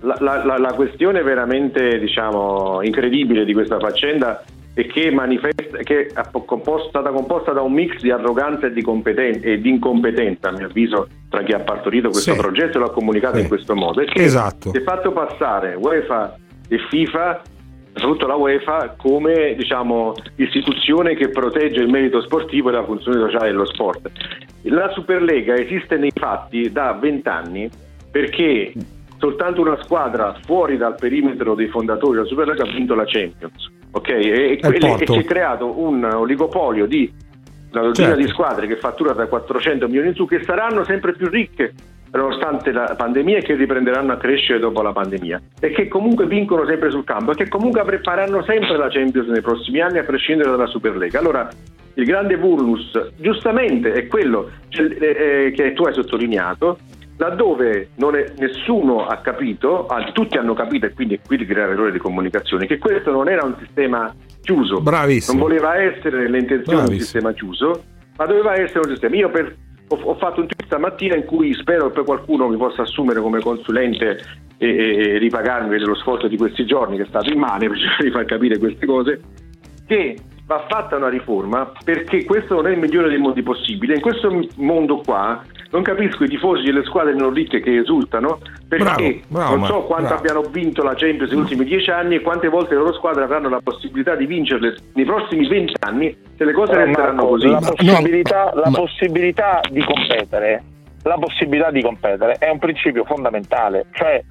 la, 0.00 0.16
la- 0.20 0.44
la- 0.44 0.58
la 0.58 0.72
questione 0.74 1.22
veramente 1.22 1.98
diciamo, 1.98 2.80
incredibile 2.82 3.44
di 3.44 3.52
questa 3.52 3.78
faccenda 3.78 4.42
è 4.74 4.86
che, 4.86 5.10
manifesta, 5.10 5.78
che 5.78 6.06
è 6.06 6.30
composta- 6.46 6.88
stata 6.88 7.10
composta 7.10 7.52
da 7.52 7.60
un 7.60 7.72
mix 7.72 8.00
di 8.00 8.10
arroganza 8.10 8.66
e 8.66 8.72
di, 8.72 8.82
e 9.42 9.60
di 9.60 9.68
incompetenza, 9.68 10.48
a 10.48 10.52
mio 10.52 10.66
avviso, 10.66 11.08
tra 11.28 11.42
chi 11.42 11.52
ha 11.52 11.60
partorito 11.60 12.08
questo 12.08 12.32
Sì. 12.32 12.38
progetto 12.38 12.78
e 12.78 12.80
lo 12.80 12.86
ha 12.86 12.92
comunicato 12.92 13.38
in 13.38 13.48
questo 13.48 13.74
modo. 13.74 14.00
E 14.00 14.06
che 14.06 14.22
Esatto. 14.22 14.70
si 14.70 14.76
è 14.78 14.82
fatto 14.82 15.12
passare 15.12 15.74
UEFA 15.74 16.36
e 16.68 16.78
FIFA 16.88 17.42
soprattutto 17.94 18.26
la 18.26 18.36
UEFA, 18.36 18.94
come 18.96 19.54
diciamo, 19.54 20.14
istituzione 20.36 21.14
che 21.14 21.28
protegge 21.28 21.80
il 21.80 21.90
merito 21.90 22.22
sportivo 22.22 22.70
e 22.70 22.72
la 22.72 22.84
funzione 22.84 23.18
sociale 23.18 23.48
dello 23.50 23.66
sport. 23.66 24.10
La 24.62 24.90
Superlega 24.94 25.54
esiste 25.54 25.98
nei 25.98 26.12
fatti 26.14 26.72
da 26.72 26.92
vent'anni 26.92 27.68
perché 28.10 28.72
soltanto 29.18 29.60
una 29.60 29.76
squadra 29.82 30.34
fuori 30.44 30.78
dal 30.78 30.94
perimetro 30.94 31.54
dei 31.54 31.68
fondatori 31.68 32.14
della 32.16 32.26
Superlega 32.26 32.62
ha 32.62 32.72
vinto 32.72 32.94
la 32.94 33.04
Champions. 33.04 33.70
Ok? 33.92 34.08
E, 34.08 34.58
e, 34.60 34.68
il 34.68 34.96
e 35.00 35.06
si 35.06 35.18
è 35.18 35.24
creato 35.24 35.80
un 35.80 36.04
oligopolio 36.04 36.86
di 36.86 37.10
una 37.72 37.82
dozzina 37.84 38.08
Certo. 38.08 38.22
di 38.22 38.28
squadre 38.28 38.66
che 38.66 38.76
fattura 38.76 39.12
da 39.12 39.26
400 39.26 39.86
milioni 39.86 40.08
in 40.08 40.14
su 40.14 40.26
che 40.26 40.42
saranno 40.44 40.84
sempre 40.84 41.14
più 41.14 41.28
ricche 41.28 41.72
nonostante 42.10 42.72
la 42.72 42.94
pandemia 42.94 43.38
e 43.38 43.42
che 43.42 43.54
riprenderanno 43.54 44.12
a 44.12 44.18
crescere 44.18 44.58
dopo 44.58 44.82
la 44.82 44.92
pandemia 44.92 45.40
e 45.58 45.70
che 45.70 45.88
comunque 45.88 46.26
vincono 46.26 46.66
sempre 46.66 46.90
sul 46.90 47.04
campo 47.04 47.32
e 47.32 47.34
che 47.34 47.48
comunque 47.48 47.82
prepareranno 47.84 48.42
sempre 48.42 48.76
la 48.76 48.88
Champions 48.90 49.28
nei 49.28 49.40
prossimi 49.40 49.80
anni 49.80 49.98
a 49.98 50.04
prescindere 50.04 50.50
dalla 50.50 50.66
Superlega. 50.66 51.18
Allora 51.18 51.48
il 51.94 52.04
grande 52.04 52.36
vulnus 52.36 52.90
giustamente 53.16 53.92
è 53.92 54.06
quello 54.06 54.50
eh, 54.68 54.98
eh, 55.00 55.52
che 55.52 55.72
tu 55.72 55.84
hai 55.84 55.94
sottolineato 55.94 56.78
laddove 57.22 57.90
non 57.96 58.16
è- 58.16 58.32
nessuno 58.38 59.06
ha 59.06 59.16
capito, 59.18 59.86
anzi 59.86 60.12
tutti 60.12 60.36
hanno 60.38 60.54
capito 60.54 60.86
e 60.86 60.92
quindi 60.92 61.14
è 61.14 61.20
qui 61.24 61.36
di 61.36 61.46
creare 61.46 61.72
errore 61.72 61.92
di 61.92 61.98
comunicazione, 61.98 62.66
che 62.66 62.78
questo 62.78 63.10
non 63.12 63.28
era 63.28 63.44
un 63.44 63.54
sistema 63.58 64.12
chiuso, 64.42 64.80
Bravissimo. 64.80 65.38
non 65.38 65.48
voleva 65.48 65.76
essere 65.80 66.18
nelle 66.22 66.38
intenzioni 66.38 66.80
un 66.80 66.98
sistema 66.98 67.32
chiuso, 67.32 67.82
ma 68.16 68.26
doveva 68.26 68.54
essere 68.58 68.80
un 68.80 68.90
sistema. 68.90 69.14
Io 69.16 69.30
per- 69.30 69.54
ho, 69.88 69.98
ho 70.02 70.14
fatto 70.16 70.40
un 70.40 70.46
tweet 70.48 70.64
stamattina 70.66 71.14
in 71.14 71.24
cui 71.24 71.54
spero 71.54 71.86
che 71.88 71.92
poi 71.92 72.04
qualcuno 72.04 72.48
mi 72.48 72.56
possa 72.56 72.82
assumere 72.82 73.20
come 73.20 73.40
consulente 73.40 74.18
e, 74.58 74.68
e- 74.68 74.96
e 75.14 75.18
ripagarmi 75.18 75.76
dello 75.78 75.94
sforzo 75.94 76.26
di 76.28 76.36
questi 76.36 76.64
giorni 76.66 76.96
che 76.96 77.02
è 77.04 77.06
stato 77.06 77.30
immane 77.30 77.68
per 77.68 77.78
cercare 77.78 78.04
di 78.04 78.10
far 78.10 78.24
capire 78.24 78.58
queste 78.58 78.84
cose, 78.86 79.20
che 79.86 80.16
va 80.46 80.64
fatta 80.68 80.96
una 80.96 81.08
riforma 81.08 81.70
perché 81.84 82.24
questo 82.24 82.54
non 82.54 82.66
è 82.66 82.70
il 82.70 82.78
migliore 82.78 83.08
dei 83.08 83.18
mondi 83.18 83.42
possibili. 83.42 83.94
In 83.94 84.00
questo 84.00 84.28
mondo 84.56 84.96
qua 85.04 85.40
non 85.72 85.82
capisco 85.82 86.24
i 86.24 86.28
tifosi 86.28 86.64
delle 86.64 86.84
squadre 86.84 87.14
non 87.14 87.32
ricche 87.32 87.60
che 87.60 87.78
esultano 87.78 88.38
perché 88.68 88.84
Bravo, 88.84 89.20
bravo, 89.28 89.56
non 89.56 89.66
so 89.66 89.80
quanto 89.82 90.08
bravo. 90.08 90.20
abbiano 90.20 90.40
vinto 90.50 90.82
la 90.82 90.94
Champions 90.94 91.30
negli 91.30 91.40
ultimi 91.40 91.64
dieci 91.64 91.90
anni 91.90 92.16
e 92.16 92.20
quante 92.20 92.48
volte 92.48 92.74
le 92.74 92.80
loro 92.80 92.92
squadre 92.92 93.24
avranno 93.24 93.48
la 93.48 93.60
possibilità 93.62 94.14
di 94.14 94.26
vincerle 94.26 94.76
nei 94.92 95.04
prossimi 95.04 95.48
vent'anni 95.48 96.14
se 96.36 96.44
le 96.44 96.52
cose 96.52 96.72
Però, 96.72 96.84
resteranno 96.84 97.14
Marco, 97.14 97.28
così. 97.28 97.48
La, 97.48 97.58
possibilità, 97.58 98.52
la 98.54 98.70
possibilità 98.70 99.60
di 99.70 99.84
competere, 99.84 100.62
la 101.02 101.16
possibilità 101.18 101.70
di 101.70 101.82
competere 101.82 102.36
è 102.38 102.50
un 102.50 102.58
principio 102.58 103.04
fondamentale. 103.04 103.86
Cioè, 103.92 104.22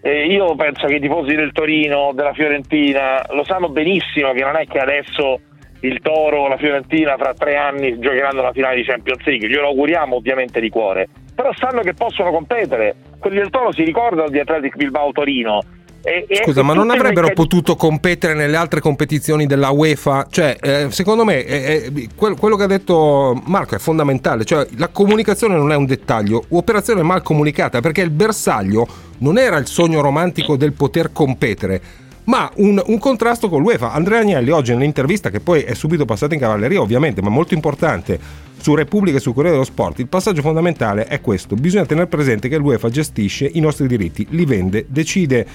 eh, 0.00 0.26
io 0.26 0.54
penso 0.54 0.86
che 0.86 0.94
i 0.94 1.00
tifosi 1.00 1.34
del 1.34 1.52
Torino, 1.52 2.12
della 2.14 2.32
Fiorentina, 2.32 3.24
lo 3.30 3.44
sanno 3.44 3.68
benissimo 3.68 4.32
che 4.32 4.42
non 4.42 4.56
è 4.56 4.64
che 4.66 4.78
adesso 4.78 5.40
il 5.80 6.00
Toro 6.00 6.42
o 6.42 6.48
la 6.48 6.56
Fiorentina 6.56 7.16
fra 7.16 7.34
tre 7.34 7.56
anni 7.56 7.98
giocheranno 7.98 8.42
la 8.42 8.52
finale 8.52 8.76
di 8.76 8.84
Champions 8.84 9.24
League. 9.24 9.48
Glielo 9.48 9.68
auguriamo 9.68 10.16
ovviamente 10.16 10.60
di 10.60 10.68
cuore. 10.68 11.08
Però 11.34 11.52
sanno 11.54 11.82
che 11.82 11.94
possono 11.94 12.30
competere. 12.30 12.94
Quelli 13.18 13.36
del 13.36 13.50
Toro 13.50 13.72
si 13.72 13.84
ricordano 13.84 14.28
di 14.28 14.38
Athletic 14.38 14.76
Bilbao 14.76 15.12
Torino. 15.12 15.62
E- 16.02 16.26
Scusa, 16.42 16.60
e 16.60 16.62
ma 16.62 16.74
non 16.74 16.90
avrebbero 16.90 17.32
potuto 17.32 17.74
competere 17.76 18.34
nelle 18.34 18.56
altre 18.56 18.80
competizioni 18.80 19.46
della 19.46 19.70
UEFA? 19.70 20.26
Cioè, 20.30 20.56
eh, 20.60 20.86
secondo 20.90 21.24
me 21.24 21.44
eh, 21.44 21.90
eh, 21.94 22.08
quel- 22.16 22.36
quello 22.36 22.56
che 22.56 22.62
ha 22.64 22.68
detto 22.68 23.40
Marco 23.46 23.74
è 23.74 23.78
fondamentale. 23.78 24.44
Cioè, 24.44 24.66
la 24.76 24.88
comunicazione 24.88 25.56
non 25.56 25.70
è 25.70 25.76
un 25.76 25.86
dettaglio, 25.86 26.44
operazione 26.50 27.02
mal 27.02 27.22
comunicata, 27.22 27.80
perché 27.80 28.00
il 28.00 28.10
bersaglio 28.10 28.86
non 29.18 29.38
era 29.38 29.56
il 29.58 29.66
sogno 29.66 30.00
romantico 30.00 30.56
del 30.56 30.72
poter 30.72 31.12
competere. 31.12 31.80
Ma 32.28 32.50
un, 32.56 32.80
un 32.84 32.98
contrasto 32.98 33.48
con 33.48 33.62
l'UEFA. 33.62 33.92
Andrea 33.92 34.20
Agnelli 34.20 34.50
oggi 34.50 34.72
nell'intervista, 34.72 35.30
che 35.30 35.40
poi 35.40 35.62
è 35.62 35.72
subito 35.72 36.04
passata 36.04 36.34
in 36.34 36.40
cavalleria, 36.40 36.78
ovviamente, 36.78 37.22
ma 37.22 37.30
molto 37.30 37.54
importante, 37.54 38.20
su 38.60 38.74
Repubblica 38.74 39.16
e 39.16 39.20
su 39.20 39.32
Corriere 39.32 39.56
dello 39.56 39.64
Sport, 39.64 40.00
il 40.00 40.08
passaggio 40.08 40.42
fondamentale 40.42 41.06
è 41.06 41.22
questo. 41.22 41.54
Bisogna 41.54 41.86
tenere 41.86 42.06
presente 42.06 42.48
che 42.48 42.58
l'UEFA 42.58 42.90
gestisce 42.90 43.48
i 43.50 43.60
nostri 43.60 43.86
diritti, 43.86 44.26
li 44.30 44.44
vende, 44.44 44.84
decide 44.88 45.46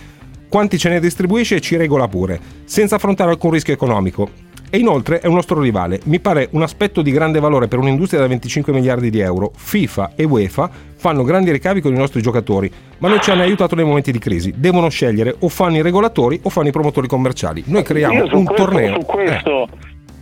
quanti 0.49 0.79
ce 0.79 0.89
ne 0.89 0.99
distribuisce 0.99 1.57
e 1.57 1.61
ci 1.61 1.75
regola 1.75 2.07
pure, 2.07 2.39
senza 2.63 2.95
affrontare 2.95 3.29
alcun 3.29 3.51
rischio 3.51 3.73
economico. 3.73 4.29
E 4.71 4.79
inoltre 4.79 5.19
è 5.19 5.27
un 5.27 5.35
nostro 5.35 5.61
rivale. 5.61 5.99
Mi 6.05 6.19
pare 6.19 6.47
un 6.53 6.63
aspetto 6.63 7.03
di 7.03 7.11
grande 7.11 7.39
valore 7.39 7.67
per 7.67 7.77
un'industria 7.77 8.19
da 8.19 8.25
25 8.25 8.73
miliardi 8.73 9.11
di 9.11 9.19
euro. 9.19 9.51
FIFA 9.55 10.13
e 10.15 10.23
UEFA 10.23 10.71
fanno 11.03 11.23
grandi 11.23 11.51
ricavi 11.51 11.81
con 11.81 11.93
i 11.93 11.97
nostri 11.97 12.21
giocatori, 12.21 12.71
ma 12.99 13.09
non 13.09 13.19
ci 13.21 13.29
hanno 13.29 13.41
aiutato 13.41 13.75
nei 13.75 13.83
momenti 13.83 14.13
di 14.13 14.19
crisi. 14.19 14.53
Devono 14.55 14.87
scegliere 14.87 15.35
o 15.37 15.49
fanno 15.49 15.75
i 15.75 15.81
regolatori 15.81 16.39
o 16.43 16.49
fanno 16.49 16.69
i 16.69 16.71
promotori 16.71 17.07
commerciali. 17.07 17.61
Noi 17.65 17.83
creiamo 17.83 18.23
un 18.23 18.45
questo, 18.45 18.53
torneo. 18.53 18.93
Su 19.01 19.05
questo 19.05 19.67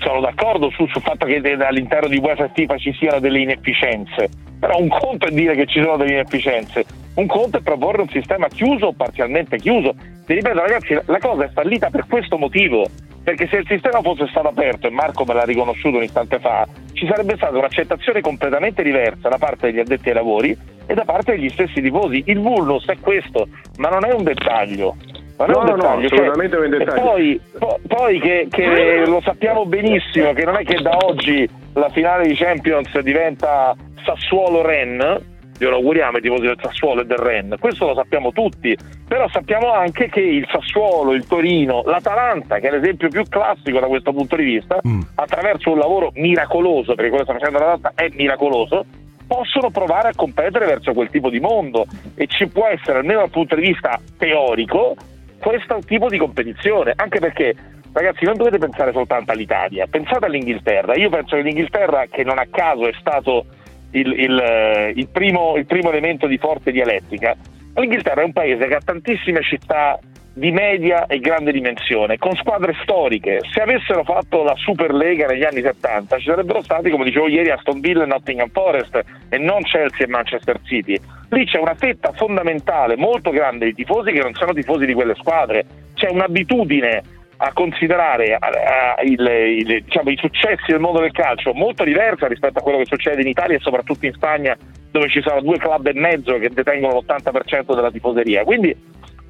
sono 0.02 0.20
d'accordo 0.20 0.70
sul, 0.72 0.90
sul 0.92 1.02
fatto 1.02 1.26
che 1.26 1.36
all'interno 1.36 2.08
di 2.08 2.18
UEFA 2.18 2.46
e 2.46 2.52
FIFA 2.54 2.78
ci 2.78 2.94
siano 2.94 3.20
delle 3.20 3.40
inefficienze. 3.40 4.30
Però 4.60 4.78
un 4.78 4.90
conto 4.90 5.28
è 5.28 5.32
dire 5.32 5.56
che 5.56 5.66
ci 5.66 5.82
sono 5.82 5.98
delle 5.98 6.12
inefficienze, 6.12 6.86
un 7.16 7.26
conto 7.26 7.58
è 7.58 7.62
proporre 7.62 8.02
un 8.02 8.10
sistema 8.10 8.48
chiuso 8.48 8.88
o 8.88 8.94
parzialmente 8.94 9.58
chiuso. 9.58 9.94
Ti 10.26 10.34
ripeto, 10.34 10.60
ragazzi, 10.60 10.94
la 10.94 11.20
cosa 11.20 11.46
è 11.46 11.50
fallita 11.50 11.90
per 11.90 12.06
questo 12.08 12.38
motivo. 12.38 12.88
Perché 13.24 13.48
se 13.48 13.58
il 13.58 13.68
sistema 13.68 14.02
fosse 14.02 14.28
stato 14.30 14.48
aperto, 14.48 14.88
e 14.88 14.90
Marco 14.90 15.26
me 15.26 15.34
l'ha 15.34 15.44
riconosciuto 15.44 15.98
un 15.98 16.04
istante 16.04 16.40
fa, 16.40 16.68
ci 16.94 17.06
sarebbe 17.06 17.36
stata 17.36 17.58
un'accettazione 17.58 18.22
completamente 18.22 18.82
diversa 18.82 19.30
da 19.30 19.38
parte 19.38 19.68
degli 19.68 19.80
addetti 19.80 20.10
ai 20.10 20.16
lavori 20.16 20.58
e 20.88 20.94
da 20.94 21.04
parte 21.04 21.34
degli 21.34 21.50
stessi 21.50 21.82
tifosi. 21.82 22.24
Il 22.28 22.40
vulnus 22.40 22.86
è 22.88 22.98
questo, 23.00 23.48
ma 23.78 23.90
non 23.90 24.06
è 24.06 24.14
un 24.14 24.24
dettaglio. 24.24 24.96
Ma 25.46 25.54
No, 25.54 25.62
no, 25.64 25.76
no, 25.76 26.08
cioè- 26.08 26.20
assolutamente 26.20 26.56
un 26.58 26.70
dettaglio. 26.70 27.02
Poi, 27.02 27.42
po- 27.58 27.80
poi 27.88 28.20
che, 28.20 28.48
che 28.50 29.04
lo 29.06 29.22
sappiamo 29.22 29.66
benissimo 29.66 30.34
che 30.34 30.44
non 30.46 30.56
è 30.56 30.64
che 30.64 30.82
da 30.82 30.98
oggi 31.06 31.48
la 31.74 31.90
finale 31.90 32.28
di 32.28 32.36
Champions 32.36 32.98
diventa 33.00 33.76
Sassuolo-Ren, 34.06 35.20
glielo 35.58 35.76
auguriamo 35.76 36.18
ai 36.18 36.22
tifosi 36.22 36.42
del 36.44 36.58
Sassuolo 36.62 37.02
e 37.02 37.06
del 37.06 37.18
Ren, 37.18 37.56
questo 37.60 37.88
lo 37.88 37.94
sappiamo 37.96 38.32
tutti, 38.32 38.76
però 39.08 39.28
sappiamo 39.30 39.72
anche 39.72 40.10
che 40.10 40.20
il 40.22 40.48
Sassuolo, 40.52 41.14
il 41.14 41.26
Torino, 41.28 41.84
l'Atalanta, 41.86 42.60
che 42.60 42.68
è 42.70 42.72
l'esempio 42.72 43.10
più 43.10 43.24
classico 43.30 43.80
da 43.80 43.88
questo 43.88 44.12
punto 44.12 44.36
di 44.36 44.44
vista, 44.44 44.80
attraverso 45.16 45.72
un 45.72 45.78
lavoro 45.78 46.12
miracoloso, 46.16 46.96
perché 46.96 47.10
quello 47.10 47.24
che 47.26 47.32
sta 47.32 47.34
facendo 47.34 47.60
l'Atalanta 47.60 47.92
è 47.96 48.08
miracoloso, 48.16 48.86
possono 49.28 49.70
provare 49.70 50.10
a 50.10 50.14
competere 50.16 50.66
verso 50.66 50.92
quel 50.94 51.10
tipo 51.10 51.30
di 51.30 51.40
mondo 51.40 51.86
e 52.16 52.28
ci 52.28 52.48
può 52.48 52.66
essere, 52.68 52.98
almeno 53.00 53.20
dal 53.20 53.30
punto 53.30 53.56
di 53.56 53.62
vista 53.62 53.98
teorico, 54.18 54.96
questo 55.42 55.80
tipo 55.86 56.08
di 56.08 56.18
competizione, 56.18 56.94
anche 56.96 57.20
perché 57.20 57.56
ragazzi 57.92 58.24
non 58.24 58.38
dovete 58.38 58.58
pensare 58.58 58.92
soltanto 58.94 59.32
all'Italia, 59.32 59.88
pensate 59.88 60.26
all'Inghilterra, 60.26 60.96
io 60.96 61.10
penso 61.10 61.36
che 61.36 61.42
l'Inghilterra 61.42 62.06
che 62.10 62.24
non 62.24 62.38
a 62.38 62.46
caso 62.50 62.88
è 62.88 62.94
stato 63.00 63.46
il, 63.92 64.08
il, 64.08 64.40
eh, 64.40 64.94
il 64.96 65.08
primo, 65.10 65.58
il 65.58 65.66
primo 65.66 65.90
elemento 65.90 66.28
di 66.28 66.38
forte 66.38 66.72
dialettica, 66.72 67.36
l'Inghilterra 67.76 68.22
è 68.22 68.26
un 68.26 68.34
paese 68.34 68.68
che 68.68 68.76
ha 68.76 68.82
tantissime 68.84 69.42
città 69.42 70.00
di 70.34 70.52
media 70.52 71.08
e 71.08 71.20
grande 71.20 71.52
dimensione, 71.52 72.18
con 72.18 72.34
squadre 72.36 72.74
storiche. 72.84 73.40
Se 73.52 73.62
avessero 73.62 74.04
fatto 74.04 74.44
la 74.44 74.56
Superlega 74.56 75.28
negli 75.28 75.44
anni 75.44 75.62
70 75.62 76.18
ci 76.20 76.26
sarebbero 76.26 76.62
stati, 76.62 76.90
come 76.90 77.04
dicevo 77.04 77.28
ieri, 77.28 77.50
Aston 77.50 77.80
Villa 77.82 78.04
e 78.04 78.08
Nottingham 78.08 78.50
Forest 78.50 79.02
e 79.30 79.38
non 79.38 79.62
Chelsea 79.64 80.06
e 80.06 80.10
Manchester 80.10 80.60
City. 80.64 80.98
Lì 81.32 81.46
c'è 81.46 81.60
una 81.60 81.76
fetta 81.76 82.12
fondamentale, 82.14 82.96
molto 82.96 83.30
grande 83.32 83.66
di 83.66 83.74
tifosi 83.74 84.12
che 84.12 84.22
non 84.22 84.34
sono 84.34 84.54
tifosi 84.54 84.86
di 84.86 84.94
quelle 84.94 85.16
squadre. 85.16 85.66
C'è 85.96 86.10
un'abitudine 86.10 87.04
a 87.44 87.52
considerare 87.54 88.38
eh, 88.38 89.04
il- 89.06 89.66
il- 89.68 89.84
diciamo, 89.84 90.12
i 90.12 90.18
successi 90.18 90.66
del 90.68 90.80
mondo 90.80 91.00
del 91.00 91.12
calcio 91.12 91.54
molto 91.54 91.84
diversa 91.84 92.28
rispetto 92.28 92.60
a 92.60 92.62
quello 92.62 92.78
che 92.78 92.86
succede 92.86 93.22
in 93.22 93.28
Italia 93.28 93.58
e 93.58 93.60
soprattutto 93.62 94.06
in 94.06 94.14
Spagna 94.14 94.56
dove 94.92 95.10
ci 95.10 95.22
sono 95.22 95.42
due 95.42 95.58
club 95.58 95.88
e 95.88 95.94
mezzo 95.94 96.38
che 96.38 96.50
detengono 96.50 97.00
l'80% 97.00 97.74
della 97.74 97.90
tifoseria. 97.92 98.44
Quindi 98.44 98.76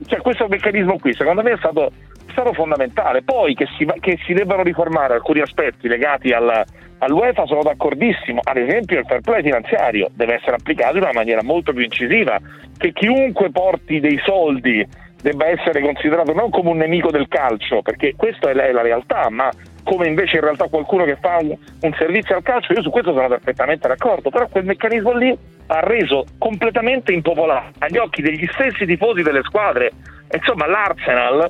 cioè, 0.06 0.22
questo 0.22 0.48
meccanismo 0.48 0.98
qui 0.98 1.14
secondo 1.14 1.42
me 1.42 1.52
è 1.52 1.58
stato, 1.58 1.92
è 2.28 2.32
stato 2.32 2.54
fondamentale. 2.54 3.22
Poi 3.24 3.54
che 3.54 3.68
si, 3.78 3.88
che 4.00 4.18
si 4.26 4.34
debbano 4.34 4.64
riformare 4.64 5.14
alcuni 5.14 5.42
aspetti 5.42 5.88
legati 5.88 6.32
al, 6.32 6.64
all'UEFA 7.00 7.46
sono 7.46 7.62
d'accordissimo, 7.62 8.42
ad 8.44 8.58
esempio 8.58 9.00
il 9.00 9.06
fair 9.06 9.22
play 9.22 9.42
finanziario 9.44 10.10
deve 10.14 10.36
essere 10.36 10.56
applicato 10.56 10.98
in 10.98 11.04
una 11.04 11.14
maniera 11.14 11.44
molto 11.44 11.74
più 11.74 11.84
incisiva, 11.84 12.40
che 12.78 12.94
chiunque 12.94 13.52
porti 13.52 14.00
dei 14.00 14.20
soldi 14.24 14.86
debba 15.22 15.48
essere 15.48 15.82
considerato 15.82 16.34
non 16.34 16.50
come 16.50 16.70
un 16.70 16.78
nemico 16.78 17.12
del 17.12 17.28
calcio, 17.28 17.82
perché 17.82 18.16
questa 18.16 18.50
è 18.50 18.54
la, 18.54 18.66
è 18.66 18.72
la 18.72 18.82
realtà, 18.82 19.30
ma 19.30 19.50
come 19.84 20.08
invece 20.08 20.38
in 20.38 20.44
realtà 20.44 20.68
qualcuno 20.68 21.04
che 21.06 21.18
fa 21.20 21.38
un, 21.42 21.56
un 21.82 21.94
servizio 21.98 22.36
al 22.36 22.44
calcio, 22.44 22.74
io 22.74 22.82
su 22.82 22.90
questo 22.90 23.14
sono 23.14 23.28
perfettamente 23.28 23.88
d'accordo, 23.88 24.30
però 24.30 24.48
quel 24.48 24.66
meccanismo 24.66 25.14
lì 25.14 25.38
ha 25.68 25.80
reso 25.80 26.26
completamente 26.38 27.14
impopolare 27.14 27.72
agli 27.80 27.98
occhi 27.98 28.22
degli 28.22 28.48
stessi 28.54 28.86
tifosi 28.86 29.22
delle 29.22 29.42
squadre. 29.44 29.92
Insomma, 30.34 30.68
l'Arsenal, 30.68 31.50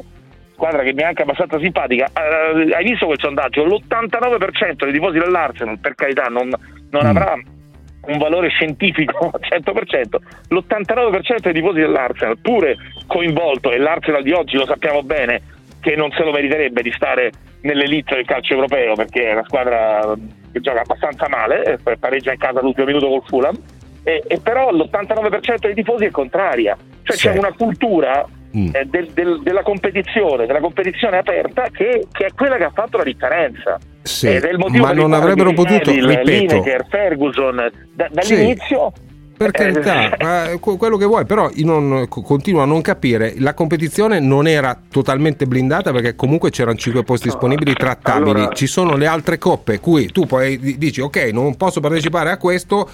squadra 0.54 0.84
che 0.84 0.94
mi 0.94 1.02
è 1.02 1.06
anche 1.06 1.24
abbastanza 1.24 1.60
simpatica, 1.60 2.08
eh, 2.08 2.74
hai 2.74 2.84
visto 2.84 3.06
quel 3.06 3.20
sondaggio? 3.20 3.66
L'89% 3.66 4.84
dei 4.84 4.94
tifosi 4.94 5.20
dell'Arsenal, 5.20 5.80
per 5.80 5.96
carità, 5.96 6.26
non, 6.26 6.50
non 6.90 7.06
avrà 7.06 7.36
un 8.04 8.18
valore 8.18 8.50
scientifico 8.50 9.30
al 9.34 9.42
100%, 9.42 10.16
l'89% 10.50 11.40
dei 11.42 11.54
tifosi 11.54 11.80
dell'Arsenal, 11.80 12.38
pure 12.40 12.78
coinvolto, 13.08 13.72
e 13.72 13.78
l'Arsenal 13.78 14.24
di 14.24 14.32
oggi 14.32 14.58
lo 14.58 14.66
sappiamo 14.66 15.04
bene, 15.04 15.42
che 15.82 15.96
non 15.96 16.12
se 16.12 16.24
lo 16.24 16.32
meriterebbe 16.32 16.82
di 16.82 16.92
stare 16.94 17.32
nell'elite 17.62 18.16
del 18.16 18.26
calcio 18.26 18.54
europeo 18.54 18.96
perché 18.96 19.26
è 19.30 19.32
una 19.34 19.44
squadra 19.44 20.14
che 20.52 20.60
gioca 20.62 20.82
abbastanza 20.82 21.28
male, 21.28 21.64
eh, 21.84 21.98
pareggia 21.98 22.32
in 22.32 22.38
casa 22.40 22.62
l'ultimo 22.62 22.86
minuto 22.86 23.08
col 23.08 23.24
Fulham, 23.26 23.56
e, 24.04 24.24
e 24.28 24.40
però 24.42 24.72
l'89% 24.72 25.56
dei 25.62 25.74
tifosi 25.76 26.06
è 26.06 26.12
contraria, 26.12 26.78
cioè 27.04 27.16
Sì. 27.18 27.28
c'è 27.28 27.38
una 27.38 27.52
cultura 27.54 28.26
eh, 28.74 28.84
del- 28.84 29.12
del- 29.14 29.40
della 29.44 29.62
competizione, 29.64 30.46
della 30.46 30.60
competizione 30.60 31.18
aperta 31.20 31.70
che, 31.72 32.06
che 32.12 32.26
è 32.26 32.30
quella 32.36 32.58
che 32.58 32.66
ha 32.66 32.72
fatto 32.74 32.98
la 32.98 33.04
differenza. 33.06 33.78
Sì, 34.02 34.28
Ed 34.28 34.44
è 34.44 34.52
il 34.52 34.58
motivo 34.58 34.84
ma 34.86 34.92
non 34.92 35.14
avrebbero 35.14 35.54
potuto, 35.54 35.90
Neville, 35.90 36.20
ripeto- 36.22 36.30
Lineker, 36.56 36.86
Ferguson 36.90 37.72
da- 37.94 38.10
Sì. 38.20 38.34
Per 39.42 39.50
eh, 39.50 39.82
carità, 39.82 40.58
quello 40.60 40.98
che 40.98 41.06
vuoi, 41.06 41.26
però 41.26 41.50
io 41.54 41.66
non, 41.66 42.06
co- 42.08 42.22
continuo 42.22 42.62
a 42.62 42.66
non 42.66 42.82
capire. 42.82 43.34
La 43.40 43.54
competizione 43.56 44.20
non 44.20 44.48
era 44.48 44.78
totalmente 44.92 45.48
blindata 45.48 45.92
perché 45.92 46.16
comunque 46.16 46.52
c'erano 46.52 46.78
5 46.78 47.04
posti 47.04 47.28
disponibili 47.30 47.74
trattabili. 47.74 48.30
allora- 48.30 48.54
Ci 48.54 48.68
sono 48.68 48.96
le 48.96 49.08
altre 49.08 49.38
coppe 49.40 49.80
cui 49.80 50.08
tu 50.12 50.26
poi 50.28 50.60
di- 50.60 50.78
dici 50.78 51.02
ok, 51.02 51.30
non 51.34 51.56
posso 51.58 51.80
partecipare 51.80 52.30
a 52.30 52.38
questo. 52.38 52.88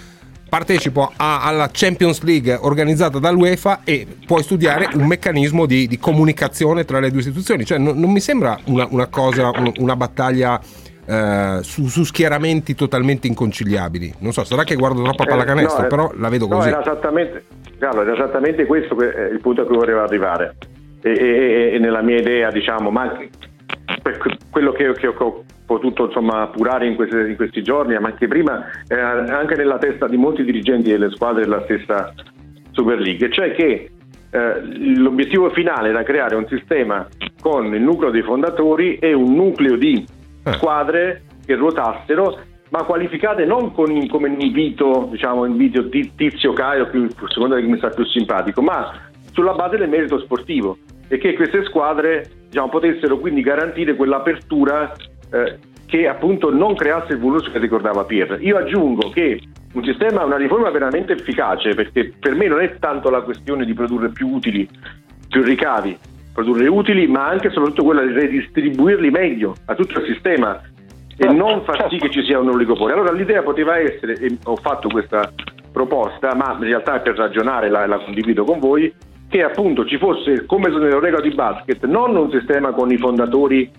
Partecipo 0.49 1.11
a- 1.17 1.41
alla 1.41 1.69
Champions 1.73 2.21
League 2.21 2.57
organizzata 2.61 3.19
dall'UEFA 3.19 3.81
e 3.83 4.07
puoi 4.25 4.41
studiare 4.43 4.87
un 4.93 5.05
meccanismo 5.05 5.65
di, 5.65 5.87
di 5.87 5.99
comunicazione 5.99 6.85
tra 6.85 7.01
le 7.01 7.09
due 7.11 7.19
istituzioni. 7.19 7.65
Cioè, 7.65 7.77
non, 7.77 7.99
non 7.99 8.09
mi 8.09 8.21
sembra 8.21 8.57
una, 8.65 8.87
una 8.89 9.07
cosa, 9.07 9.49
un- 9.49 9.73
una 9.79 9.97
battaglia 9.97 10.57
eh, 11.07 11.59
su, 11.61 11.87
su 11.87 12.03
schieramenti 12.03 12.75
totalmente 12.75 13.27
inconciliabili. 13.27 14.15
Non 14.19 14.33
so, 14.33 14.43
sarà 14.43 14.63
che 14.63 14.75
guardo 14.75 15.01
troppo 15.01 15.23
a 15.23 15.25
Eh, 15.25 15.29
pallacanestro, 15.29 15.79
no, 15.79 15.85
eh, 15.85 15.89
però 15.89 16.11
la 16.17 16.29
vedo 16.29 16.47
no, 16.47 16.55
così. 16.57 16.67
era 16.67 16.81
esattamente, 16.81 17.43
Carlo, 17.79 18.01
era 18.01 18.13
esattamente 18.13 18.65
questo 18.65 18.93
que- 18.95 19.13
eh, 19.13 19.31
il 19.31 19.39
punto 19.39 19.61
a 19.61 19.65
cui 19.65 19.77
volevo 19.77 20.01
arrivare. 20.01 20.55
E, 21.01 21.11
e- 21.11 21.71
e 21.75 21.79
nella 21.79 22.01
mia 22.01 22.17
idea, 22.17 22.49
diciamo, 22.51 22.89
ma 22.89 23.01
anche 23.03 23.29
per 24.01 24.17
que- 24.17 24.37
quello 24.49 24.71
che, 24.73 24.91
che 24.93 25.07
ho 25.07 25.43
potuto 25.65 26.05
insomma, 26.05 26.41
appurare 26.41 26.87
in, 26.87 26.95
queste- 26.95 27.27
in 27.29 27.35
questi 27.35 27.61
giorni, 27.61 27.97
ma 27.99 28.07
anche 28.09 28.27
prima, 28.27 28.65
era 28.87 29.37
anche 29.37 29.55
nella 29.55 29.77
testa 29.77 30.07
di 30.07 30.17
molti 30.17 30.43
dirigenti 30.43 30.89
delle 30.89 31.09
squadre 31.11 31.43
della 31.43 31.61
stessa 31.63 32.13
Super 32.71 32.99
League, 32.99 33.31
cioè 33.31 33.53
che 33.53 33.89
eh, 34.29 34.61
l'obiettivo 34.97 35.49
finale 35.51 35.89
era 35.89 36.03
creare 36.03 36.35
un 36.35 36.45
sistema 36.49 37.07
con 37.39 37.73
il 37.73 37.81
nucleo 37.81 38.09
dei 38.11 38.23
fondatori 38.23 38.97
e 38.97 39.13
un 39.13 39.33
nucleo 39.33 39.77
di 39.77 40.05
squadre 40.53 41.23
che 41.45 41.55
ruotassero 41.55 42.39
ma 42.69 42.83
qualificate 42.83 43.45
non 43.45 43.73
in- 43.87 44.09
come 44.09 44.27
invito, 44.27 45.07
diciamo, 45.09 45.45
invito 45.45 45.87
ti- 45.89 46.11
tizio 46.15 46.53
Caio, 46.53 46.89
più, 46.89 47.03
a 47.03 47.29
seconda 47.29 47.55
di 47.55 47.63
chi 47.63 47.71
mi 47.71 47.77
sta 47.77 47.89
più 47.89 48.03
simpatico, 48.05 48.61
ma 48.61 48.91
sulla 49.31 49.53
base 49.53 49.77
del 49.77 49.87
merito 49.87 50.19
sportivo 50.19 50.77
e 51.07 51.17
che 51.17 51.33
queste 51.35 51.63
squadre 51.63 52.29
diciamo, 52.49 52.69
potessero 52.69 53.17
quindi 53.19 53.41
garantire 53.41 53.95
quell'apertura 53.95 54.93
eh, 55.31 55.57
che 55.85 56.07
appunto 56.07 56.51
non 56.51 56.75
creasse 56.75 57.13
il 57.13 57.19
vulnus 57.19 57.49
che 57.49 57.59
ricordava 57.59 58.03
Pier. 58.03 58.39
Io 58.41 58.57
aggiungo 58.57 59.09
che 59.11 59.39
un 59.73 59.83
sistema, 59.85 60.25
una 60.25 60.35
riforma 60.35 60.69
veramente 60.69 61.13
efficace, 61.13 61.73
perché 61.73 62.11
per 62.19 62.35
me 62.35 62.47
non 62.47 62.59
è 62.59 62.77
tanto 62.79 63.09
la 63.09 63.21
questione 63.21 63.63
di 63.63 63.73
produrre 63.73 64.09
più 64.09 64.27
utili, 64.27 64.67
più 65.29 65.43
ricavi, 65.43 65.97
produrre 66.37 66.67
utili, 66.67 67.07
ma 67.07 67.25
anche 67.25 67.47
e 67.47 67.49
soprattutto 67.49 67.83
quella 67.83 68.03
di 68.03 68.13
redistribuirli 68.13 69.09
meglio 69.09 69.55
a 69.65 69.73
tutto 69.73 69.99
il 69.99 70.05
sistema 70.05 70.61
e 71.17 71.33
non 71.33 71.63
far 71.63 71.87
sì 71.89 71.97
che 71.97 72.11
ci 72.11 72.23
sia 72.25 72.39
un 72.39 72.49
oligopolio. 72.49 72.93
Allora 72.93 73.11
l'idea 73.11 73.41
poteva 73.41 73.79
essere, 73.79 74.13
e 74.13 74.37
ho 74.43 74.55
fatto 74.57 74.87
questa 74.87 75.33
proposta, 75.71 76.35
ma 76.35 76.55
in 76.59 76.65
realtà 76.65 76.99
per 76.99 77.15
ragionare, 77.15 77.71
la, 77.71 77.87
la 77.87 77.97
condivido 77.97 78.43
con 78.43 78.59
voi, 78.59 78.93
che 79.27 79.41
appunto 79.41 79.83
ci 79.85 79.97
fosse, 79.97 80.45
come 80.45 80.69
nell'Eurego 80.69 81.21
di 81.21 81.33
basket, 81.33 81.83
non 81.85 82.15
un 82.15 82.29
sistema 82.29 82.71
con 82.71 82.91
i 82.91 82.97
fondatori 82.97 83.71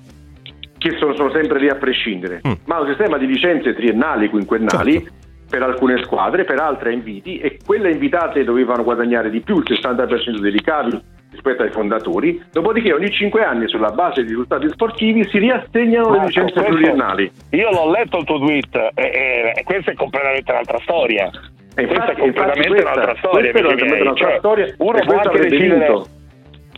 che 0.79 0.97
sono, 0.99 1.15
sono 1.15 1.31
sempre 1.31 1.61
lì 1.61 1.69
a 1.69 1.77
prescindere, 1.77 2.41
ma 2.65 2.81
un 2.81 2.89
sistema 2.89 3.19
di 3.19 3.27
licenze 3.27 3.73
triennali, 3.73 4.31
quinquennali 4.31 5.07
per 5.49 5.63
alcune 5.63 6.03
squadre, 6.03 6.43
per 6.43 6.59
altre 6.59 6.91
a 6.91 6.93
inviti 6.93 7.39
e 7.39 7.59
quelle 7.65 7.93
invitate 7.93 8.43
dovevano 8.43 8.83
guadagnare 8.83 9.31
di 9.31 9.41
più 9.43 9.59
il 9.59 9.65
60% 9.65 10.41
dei 10.41 10.51
ricavi 10.51 11.17
rispetto 11.31 11.63
ai 11.63 11.71
fondatori, 11.71 12.43
dopodiché 12.53 12.93
ogni 12.93 13.11
5 13.11 13.43
anni 13.45 13.69
sulla 13.69 13.91
base 13.91 14.23
di 14.23 14.29
risultati 14.29 14.69
sportivi 14.71 15.29
si 15.29 15.39
riassegnano 15.39 16.11
le 16.13 16.25
licenze 16.27 16.61
pluriennali. 16.63 17.31
Io 17.51 17.71
l'ho 17.71 17.91
letto 17.91 18.19
il 18.19 18.25
tuo 18.25 18.39
tweet 18.39 18.75
e, 18.95 19.53
e 19.55 19.63
questa 19.65 19.91
è 19.93 19.95
completamente 19.95 20.51
un'altra 20.51 20.79
storia. 20.81 21.31
E 21.77 21.87
questa 21.87 21.95
infatti- 22.11 22.11
è 22.13 22.25
completamente 22.25 22.69
questa- 22.69 22.93
un'altra 22.93 23.17
storia. 23.19 23.51
questa 23.51 23.59
è 23.59 23.63
completamente 23.63 24.03
un'altra 24.03 24.29
Cioè, 24.29 24.39
storia, 24.39 24.75
Uno 24.79 24.97
e 24.99 25.05
può 25.05 25.15
anche 25.17 25.39
decidere. 25.39 25.87
vinto. 25.87 26.07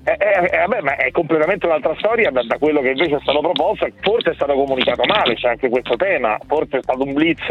Eh, 0.03 0.17
eh, 0.19 0.45
eh, 0.57 0.59
vabbè, 0.67 0.81
ma 0.81 0.97
è 0.97 1.11
completamente 1.11 1.67
un'altra 1.67 1.95
storia 1.99 2.31
da, 2.31 2.43
da 2.43 2.57
quello 2.59 2.81
che 2.81 2.89
invece 2.91 3.17
è 3.17 3.21
stato 3.21 3.41
proposto. 3.41 3.87
Forse 4.01 4.31
è 4.31 4.35
stato 4.35 4.55
comunicato 4.55 5.05
male, 5.05 5.35
c'è 5.35 5.49
anche 5.51 5.69
questo 5.69 5.95
tema. 5.97 6.39
Forse 6.47 6.79
è 6.79 6.83
stato 6.83 7.03
un 7.05 7.13
blitz 7.13 7.45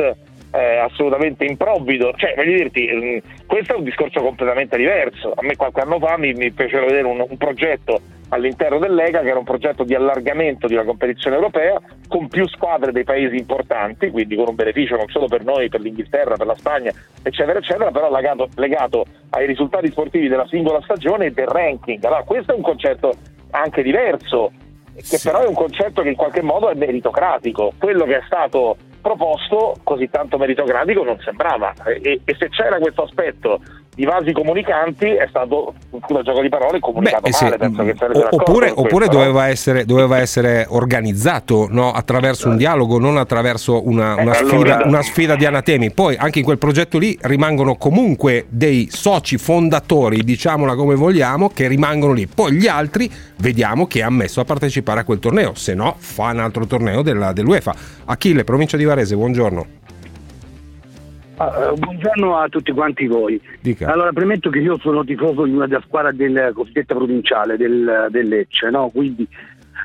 eh, 0.51 0.77
assolutamente 0.77 1.45
improvvido. 1.45 2.13
Cioè, 2.15 2.33
voglio 2.35 2.55
dirti, 2.55 2.87
ehm, 2.87 3.21
questo 3.45 3.73
è 3.73 3.77
un 3.77 3.83
discorso 3.83 4.21
completamente 4.21 4.77
diverso. 4.77 5.33
A 5.35 5.43
me 5.43 5.55
qualche 5.55 5.81
anno 5.81 5.99
fa 5.99 6.17
mi, 6.17 6.33
mi 6.33 6.51
fecero 6.51 6.85
vedere 6.85 7.07
un, 7.07 7.23
un 7.27 7.37
progetto 7.37 8.01
all'interno 8.29 8.77
del 8.77 8.93
Lega 8.93 9.21
che 9.21 9.29
era 9.29 9.39
un 9.39 9.45
progetto 9.45 9.83
di 9.83 9.95
allargamento 9.95 10.67
di 10.67 10.73
una 10.73 10.83
competizione 10.83 11.35
europea 11.35 11.79
con 12.07 12.27
più 12.27 12.47
squadre 12.47 12.91
dei 12.91 13.03
paesi 13.03 13.35
importanti, 13.35 14.09
quindi 14.09 14.35
con 14.35 14.49
un 14.49 14.55
beneficio 14.55 14.95
non 14.95 15.07
solo 15.09 15.27
per 15.27 15.43
noi, 15.43 15.69
per 15.69 15.81
l'Inghilterra, 15.81 16.35
per 16.35 16.45
la 16.45 16.55
Spagna, 16.55 16.91
eccetera, 17.23 17.57
eccetera, 17.59 17.91
però 17.91 18.11
legato, 18.11 18.49
legato 18.55 19.05
ai 19.31 19.47
risultati 19.47 19.89
sportivi 19.89 20.27
della 20.27 20.47
singola 20.47 20.81
stagione 20.81 21.27
e 21.27 21.31
del 21.31 21.47
ranking. 21.47 22.03
Allora, 22.03 22.23
questo 22.23 22.53
è 22.53 22.55
un 22.55 22.61
concetto 22.61 23.13
anche 23.51 23.81
diverso, 23.81 24.51
che 24.95 25.19
però 25.23 25.41
è 25.41 25.47
un 25.47 25.55
concetto 25.55 26.01
che 26.01 26.09
in 26.09 26.15
qualche 26.15 26.41
modo 26.41 26.69
è 26.69 26.75
meritocratico. 26.75 27.73
Quello 27.79 28.05
che 28.05 28.17
è 28.17 28.21
stato 28.25 28.77
proposto 29.01 29.75
così 29.83 30.09
tanto 30.09 30.37
meritocratico 30.37 31.03
non 31.03 31.19
sembrava. 31.19 31.73
E, 31.85 32.21
e 32.23 32.35
se 32.37 32.49
c'era 32.49 32.77
questo 32.79 33.03
aspetto 33.03 33.61
di 33.95 34.05
vasi 34.05 34.31
comunicanti 34.31 35.07
è 35.07 35.25
stato 35.29 35.73
scusa 36.05 36.21
gioco 36.21 36.41
di 36.41 36.47
parole 36.47 36.79
comunicato 36.79 37.25
Eh 37.25 37.33
sì, 37.33 37.43
male 37.43 37.57
d'accordo 37.57 38.35
oppure, 38.35 38.71
oppure 38.73 39.07
doveva, 39.09 39.47
essere, 39.47 39.83
doveva 39.83 40.19
essere 40.19 40.65
organizzato 40.69 41.67
no? 41.69 41.91
attraverso 41.91 42.47
un 42.47 42.55
dialogo, 42.55 42.97
non 42.97 43.17
attraverso 43.17 43.85
una, 43.85 44.15
una 44.15 44.31
Eh, 44.31 44.35
sfida, 44.35 44.55
allora- 44.75 44.83
una 44.87 45.01
sfida 45.01 45.35
di 45.35 45.45
anatemi. 45.45 45.91
Poi 45.91 46.15
anche 46.15 46.39
in 46.39 46.45
quel 46.45 46.57
progetto 46.57 46.97
lì 46.97 47.17
rimangono 47.21 47.75
comunque 47.75 48.45
dei 48.47 48.87
soci 48.89 49.37
fondatori, 49.37 50.23
diciamola 50.23 50.75
come 50.75 50.95
vogliamo, 50.95 51.49
che 51.49 51.67
rimangono 51.67 52.13
lì. 52.13 52.25
Poi 52.27 52.53
gli 52.53 52.67
altri 52.67 53.11
vediamo 53.37 53.85
che 53.85 53.99
è 53.99 54.03
ammesso 54.03 54.39
a 54.39 54.45
partecipare 54.45 55.01
a 55.01 55.03
quel 55.03 55.19
torneo, 55.19 55.55
se 55.55 55.73
no 55.73 55.95
fa 55.97 56.31
un 56.31 56.39
altro 56.39 56.65
torneo 56.65 57.01
della- 57.01 57.33
dell'UEFA. 57.33 57.75
Achille, 58.05 58.43
provincia 58.45 58.77
di 58.77 58.85
Varese, 58.85 59.15
buongiorno. 59.15 59.65
Eh, 61.39 61.73
buongiorno 61.77 62.35
a 62.35 62.49
tutti 62.49 62.73
quanti 62.73 63.07
voi. 63.07 63.39
Dica. 63.61 63.89
Allora, 63.89 64.11
premetto 64.11 64.49
che 64.49 64.59
io 64.59 64.77
sono 64.79 65.05
tifoso 65.05 65.45
di 65.45 65.51
una 65.51 65.67
della 65.67 65.81
squadra 65.85 66.11
del 66.11 66.51
cosiddetta 66.53 66.95
provinciale 66.95 67.55
del, 67.55 68.07
del 68.09 68.27
Lecce, 68.27 68.69
no? 68.69 68.89
Quindi, 68.89 69.25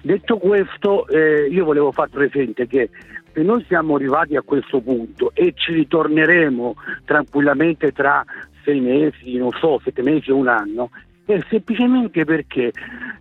detto 0.02 0.38
questo, 0.38 1.06
eh, 1.06 1.46
io 1.48 1.64
volevo 1.64 1.92
far 1.92 2.08
presente 2.08 2.66
che 2.66 2.90
se 3.32 3.42
noi 3.42 3.64
siamo 3.68 3.94
arrivati 3.94 4.34
a 4.34 4.42
questo 4.42 4.80
punto 4.80 5.30
e 5.32 5.52
ci 5.54 5.72
ritorneremo 5.74 6.74
tranquillamente 7.04 7.92
tra 7.92 8.24
sei 8.64 8.80
mesi, 8.80 9.36
non 9.36 9.50
so, 9.52 9.80
sette 9.84 10.02
mesi 10.02 10.32
o 10.32 10.36
un 10.36 10.48
anno, 10.48 10.90
è 11.24 11.38
semplicemente 11.48 12.24
perché 12.24 12.72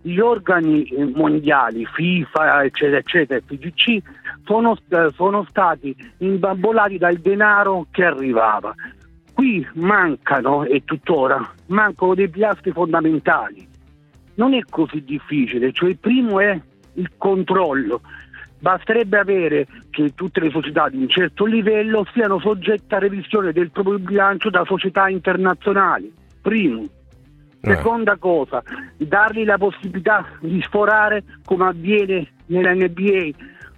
gli 0.02 0.18
organi 0.18 0.84
eh, 0.86 1.04
mondiali, 1.04 1.86
FIFA, 1.86 2.64
eccetera, 2.64 2.98
eccetera, 2.98 3.40
FGC, 3.46 4.02
sono, 4.44 4.76
st- 4.76 5.14
sono 5.14 5.46
stati 5.48 5.94
imbambolati 6.18 6.98
dal 6.98 7.16
denaro 7.16 7.86
che 7.90 8.04
arrivava. 8.04 8.74
Qui 9.32 9.66
mancano, 9.74 10.64
e 10.64 10.82
tuttora, 10.84 11.52
mancano 11.66 12.14
dei 12.14 12.28
pilastri 12.28 12.70
fondamentali. 12.70 13.66
Non 14.36 14.54
è 14.54 14.62
così 14.68 15.02
difficile, 15.02 15.72
cioè 15.72 15.90
il 15.90 15.98
primo 15.98 16.40
è 16.40 16.60
il 16.94 17.10
controllo. 17.16 18.00
Basterebbe 18.58 19.18
avere 19.18 19.66
che 19.90 20.14
tutte 20.14 20.40
le 20.40 20.50
società 20.50 20.88
di 20.88 20.96
un 20.96 21.08
certo 21.08 21.44
livello 21.44 22.06
siano 22.12 22.38
soggette 22.38 22.94
a 22.94 22.98
revisione 22.98 23.52
del 23.52 23.70
proprio 23.70 23.98
bilancio 23.98 24.50
da 24.50 24.64
società 24.64 25.08
internazionali. 25.08 26.12
Primo. 26.40 26.86
Seconda 27.60 28.16
cosa, 28.16 28.62
dargli 28.98 29.44
la 29.44 29.56
possibilità 29.56 30.26
di 30.40 30.60
sforare 30.62 31.24
come 31.44 31.64
avviene 31.64 32.32
nella 32.46 32.74
NBA 32.74 33.30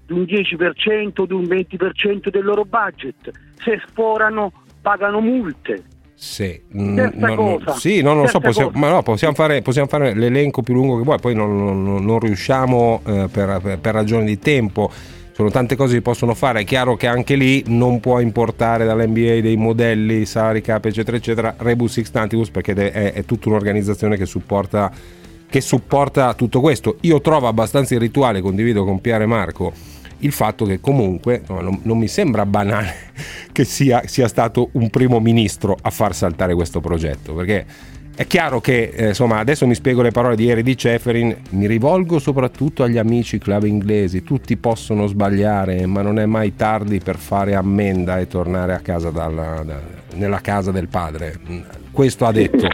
di 0.07 0.13
un 0.13 0.23
10%, 0.23 1.27
di 1.27 1.33
un 1.33 1.43
20% 1.43 2.31
del 2.31 2.45
loro 2.45 2.65
budget. 2.65 3.31
Se 3.63 3.81
sforano 3.87 4.53
pagano 4.81 5.21
multe. 5.21 5.83
Sì, 6.15 6.59
no, 6.69 7.11
no, 7.13 7.61
sì, 7.77 8.01
no, 8.01 8.15
non 8.15 8.23
lo 8.23 8.29
so, 8.29 8.41
possiamo, 8.41 8.71
ma 8.75 8.89
no, 8.89 9.03
possiamo, 9.03 9.35
fare, 9.35 9.61
possiamo 9.61 9.87
fare 9.87 10.15
l'elenco 10.15 10.63
più 10.63 10.73
lungo 10.73 10.97
che 10.97 11.03
vuoi, 11.03 11.19
poi 11.21 11.35
non, 11.35 11.83
non- 11.83 12.03
non 12.03 12.19
riusciamo 12.21 13.03
eh, 13.05 13.29
per, 13.31 13.61
per- 13.63 13.79
per 13.79 13.93
ragioni 13.93 14.25
di 14.25 14.39
tempo. 14.39 14.91
Sono 15.33 15.51
tante 15.51 15.77
cose 15.77 15.97
che 15.97 16.01
possono 16.01 16.33
fare, 16.33 16.61
è 16.61 16.65
chiaro 16.65 16.97
che 16.97 17.07
anche 17.07 17.35
lì 17.35 17.63
non 17.67 18.01
può 18.01 18.21
importare 18.21 18.87
dall'NBA 18.87 19.41
dei 19.43 19.57
modelli, 19.57 20.25
salary 20.25 20.63
cap, 20.63 20.87
eccetera, 20.87 21.19
eccetera, 21.19 21.55
rebus 21.59 21.93
sixtantibus, 21.93 22.49
perché 22.49 22.73
è, 22.73 23.13
è 23.13 23.25
tutta 23.27 23.51
un'organizzazione 23.51 24.17
che 24.17 24.25
supporta 24.25 24.91
che 25.49 25.61
supporta 25.61 26.35
tutto 26.35 26.61
questo. 26.61 26.97
Io 27.03 27.21
trovo 27.21 27.47
abbastanza 27.47 27.95
irrituale, 27.95 28.41
condivido 28.41 28.85
con 28.85 29.01
Piare 29.01 29.27
Marco, 29.27 29.73
il 30.19 30.33
fatto 30.33 30.65
che 30.65 30.81
comunque 30.81 31.43
no, 31.49 31.61
non, 31.61 31.81
non, 31.83 31.99
mi 31.99 32.09
sembra 32.09 32.47
banale 32.47 32.95
che 33.53 33.65
sia, 33.65 34.03
sia, 34.07 34.29
stato 34.29 34.71
un 34.73 34.91
primo 34.91 35.21
ministro 35.21 35.77
a 35.81 35.91
far 35.91 36.15
saltare 36.15 36.55
questo 36.55 36.81
progetto, 36.81 37.35
perché 37.35 37.67
è 38.15 38.27
chiaro 38.27 38.61
che, 38.61 38.93
eh, 38.95 39.09
insomma, 39.09 39.39
adesso 39.39 39.67
mi 39.67 39.75
spiego 39.75 40.01
le 40.01 40.11
parole 40.11 40.37
di 40.37 40.45
ieri 40.45 40.63
di 40.63 40.75
Ceferin, 40.75 41.37
mi 41.51 41.67
rivolgo 41.67 42.19
soprattutto 42.19 42.83
agli 42.83 42.97
amici 42.97 43.37
club 43.37 43.65
inglesi, 43.65 44.23
tutti 44.23 44.57
possono 44.57 45.07
sbagliare, 45.07 45.85
ma 45.85 46.01
non 46.01 46.19
è 46.19 46.25
mai 46.25 46.57
tardi 46.57 46.99
per 46.99 47.17
fare 47.19 47.55
ammenda 47.55 48.19
e 48.19 48.27
tornare 48.27 48.73
a 48.73 48.79
casa 48.79 49.11
dalla, 49.11 49.63
da, 49.63 49.81
nella 50.15 50.41
casa 50.41 50.71
del 50.71 50.89
padre. 50.89 51.39
Questo 51.91 52.25
ha 52.25 52.33
detto. 52.33 52.67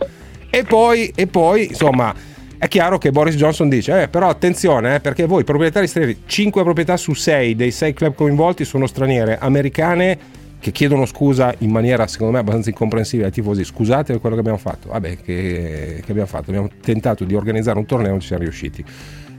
E 0.49 0.63
poi, 0.63 1.11
e 1.13 1.27
poi 1.27 1.67
insomma 1.67 2.15
è 2.63 2.69
chiaro 2.69 2.97
che 2.97 3.11
Boris 3.11 3.35
Johnson 3.35 3.69
dice, 3.69 4.03
eh, 4.03 4.09
però 4.09 4.29
attenzione, 4.29 4.95
eh, 4.95 5.01
perché 5.01 5.27
voi 5.27 5.43
proprietari 5.43 5.89
stranieri, 5.89 6.23
5 6.27 6.63
proprietà 6.63 6.97
su 6.97 7.13
6 7.13 7.57
dei 7.57 7.73
6 7.73 7.93
club 7.93 8.15
coinvolti 8.15 8.65
sono 8.65 8.87
straniere, 8.87 9.37
americane 9.37 10.17
che 10.61 10.71
chiedono 10.71 11.05
scusa 11.05 11.53
in 11.59 11.73
maniera 11.73 12.07
secondo 12.07 12.35
me 12.35 12.39
abbastanza 12.39 12.69
incomprensibile 12.69 13.27
ai 13.27 13.33
tifosi, 13.33 13.65
scusate 13.65 14.13
per 14.13 14.21
quello 14.21 14.37
che 14.37 14.43
abbiamo 14.43 14.59
fatto, 14.59 14.91
vabbè 14.91 15.17
che, 15.17 16.03
che 16.05 16.11
abbiamo 16.13 16.29
fatto, 16.29 16.51
abbiamo 16.51 16.69
tentato 16.81 17.25
di 17.25 17.35
organizzare 17.35 17.79
un 17.79 17.85
torneo 17.85 18.07
e 18.07 18.11
non 18.11 18.21
ci 18.21 18.29
siamo 18.29 18.45
riusciti 18.45 18.85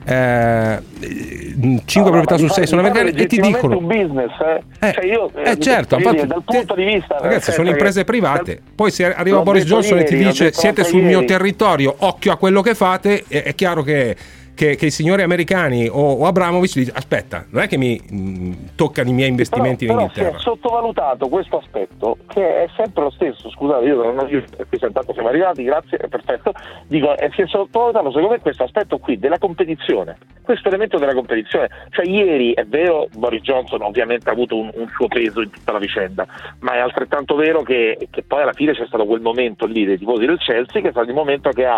eh, 0.06 0.82
5 1.00 1.82
no, 1.96 2.04
proprietà 2.04 2.38
su 2.38 2.48
6 2.48 2.68
sono 2.68 2.82
americane 2.82 3.12
e 3.12 3.26
ti 3.26 3.40
dicono 3.40 3.78
un 3.78 3.88
business 3.88 4.32
eh. 4.40 4.88
Eh, 4.88 4.92
cioè 4.94 5.06
io, 5.06 5.32
eh, 5.34 5.58
certo 5.60 5.96
dire, 5.96 6.10
infatti, 6.10 6.28
dal 6.28 6.44
punto 6.44 6.76
di 6.76 6.84
vista 6.84 7.18
ragazzi 7.20 7.52
sono 7.52 7.70
imprese 7.70 8.04
private 8.04 8.56
dal, 8.56 8.62
poi 8.76 8.92
se 8.92 9.14
arriva 9.14 9.42
Boris 9.42 9.64
Johnson 9.64 9.98
ieri, 9.98 10.14
e 10.14 10.18
ti 10.18 10.24
dice 10.24 10.52
siete 10.52 10.84
sul 10.84 11.00
ieri. 11.00 11.08
mio 11.08 11.26
territorio 11.26 11.96
occhio 12.00 12.32
a 12.34 12.38
quello 12.38 12.62
che 12.62 12.76
fate 12.76 13.24
è, 13.28 13.44
è 13.44 13.56
chiaro 13.56 13.82
che 13.84 14.16
che, 14.56 14.76
che, 14.76 14.88
i 14.88 14.92
signori 14.92 15.22
americani 15.22 15.88
o, 15.88 16.14
o 16.14 16.26
Abramovic 16.26 16.74
dice 16.74 16.92
aspetta, 16.94 17.46
non 17.50 17.64
è 17.64 17.68
che 17.68 17.78
mi 17.78 18.00
mh, 18.00 18.76
toccano 18.76 19.10
i 19.10 19.14
miei 19.14 19.30
investimenti 19.30 19.86
però, 19.86 20.00
in 20.00 20.06
Inghilterra. 20.06 20.30
Però 20.30 20.40
si 20.40 20.48
è 20.48 20.52
sottovalutato 20.52 21.28
questo 21.28 21.58
aspetto 21.58 22.18
che 22.28 22.64
è 22.64 22.68
sempre 22.76 23.04
lo 23.04 23.10
stesso, 23.12 23.50
scusate 23.50 23.86
io 23.86 23.96
non 23.96 24.18
ho 24.18 24.28
intanto 24.28 25.14
siamo 25.14 25.30
arrivati, 25.30 25.64
grazie, 25.64 25.98
perfetto, 25.98 26.52
dico, 26.88 27.18
eh, 27.18 27.30
si 27.34 27.42
è 27.42 27.48
sottovalutato 27.48 28.08
secondo 28.08 28.30
me 28.30 28.40
questo 28.40 28.64
aspetto 28.64 28.98
qui 28.98 29.18
della 29.18 29.38
competizione, 29.38 30.18
questo 30.42 30.68
elemento 30.68 30.98
della 30.98 31.14
competizione, 31.14 31.70
cioè 31.90 32.06
ieri 32.06 32.54
è 32.54 32.66
vero 32.66 33.08
Boris 33.16 33.42
Johnson 33.42 33.82
ovviamente 33.82 34.30
ha 34.30 34.34
avuto 34.34 34.58
un, 34.58 34.72
un 34.74 34.88
suo 34.96 35.08
peso 35.08 35.42
in 35.42 35.50
tutta 35.50 35.72
la 35.72 35.80
vicenda, 35.80 36.26
ma 36.60 36.74
è 36.74 36.80
altrettanto 36.80 37.36
vero 37.36 37.62
che, 37.64 38.08
che 38.10 38.24
poi 38.24 38.42
alla 38.42 38.54
fine 38.54 38.74
c'è 38.74 38.86
stato 38.86 39.06
quel 39.06 39.22
momento 39.22 39.66
lì 39.66 39.86
dei 39.86 39.98
tifosi 39.98 40.26
del 40.26 40.38
Chelsea 40.38 40.82
che 40.82 40.90
è 40.90 40.92
stato 40.92 41.10
il 41.10 41.16
momento 41.16 41.50
che 41.50 41.66
ha 41.66 41.78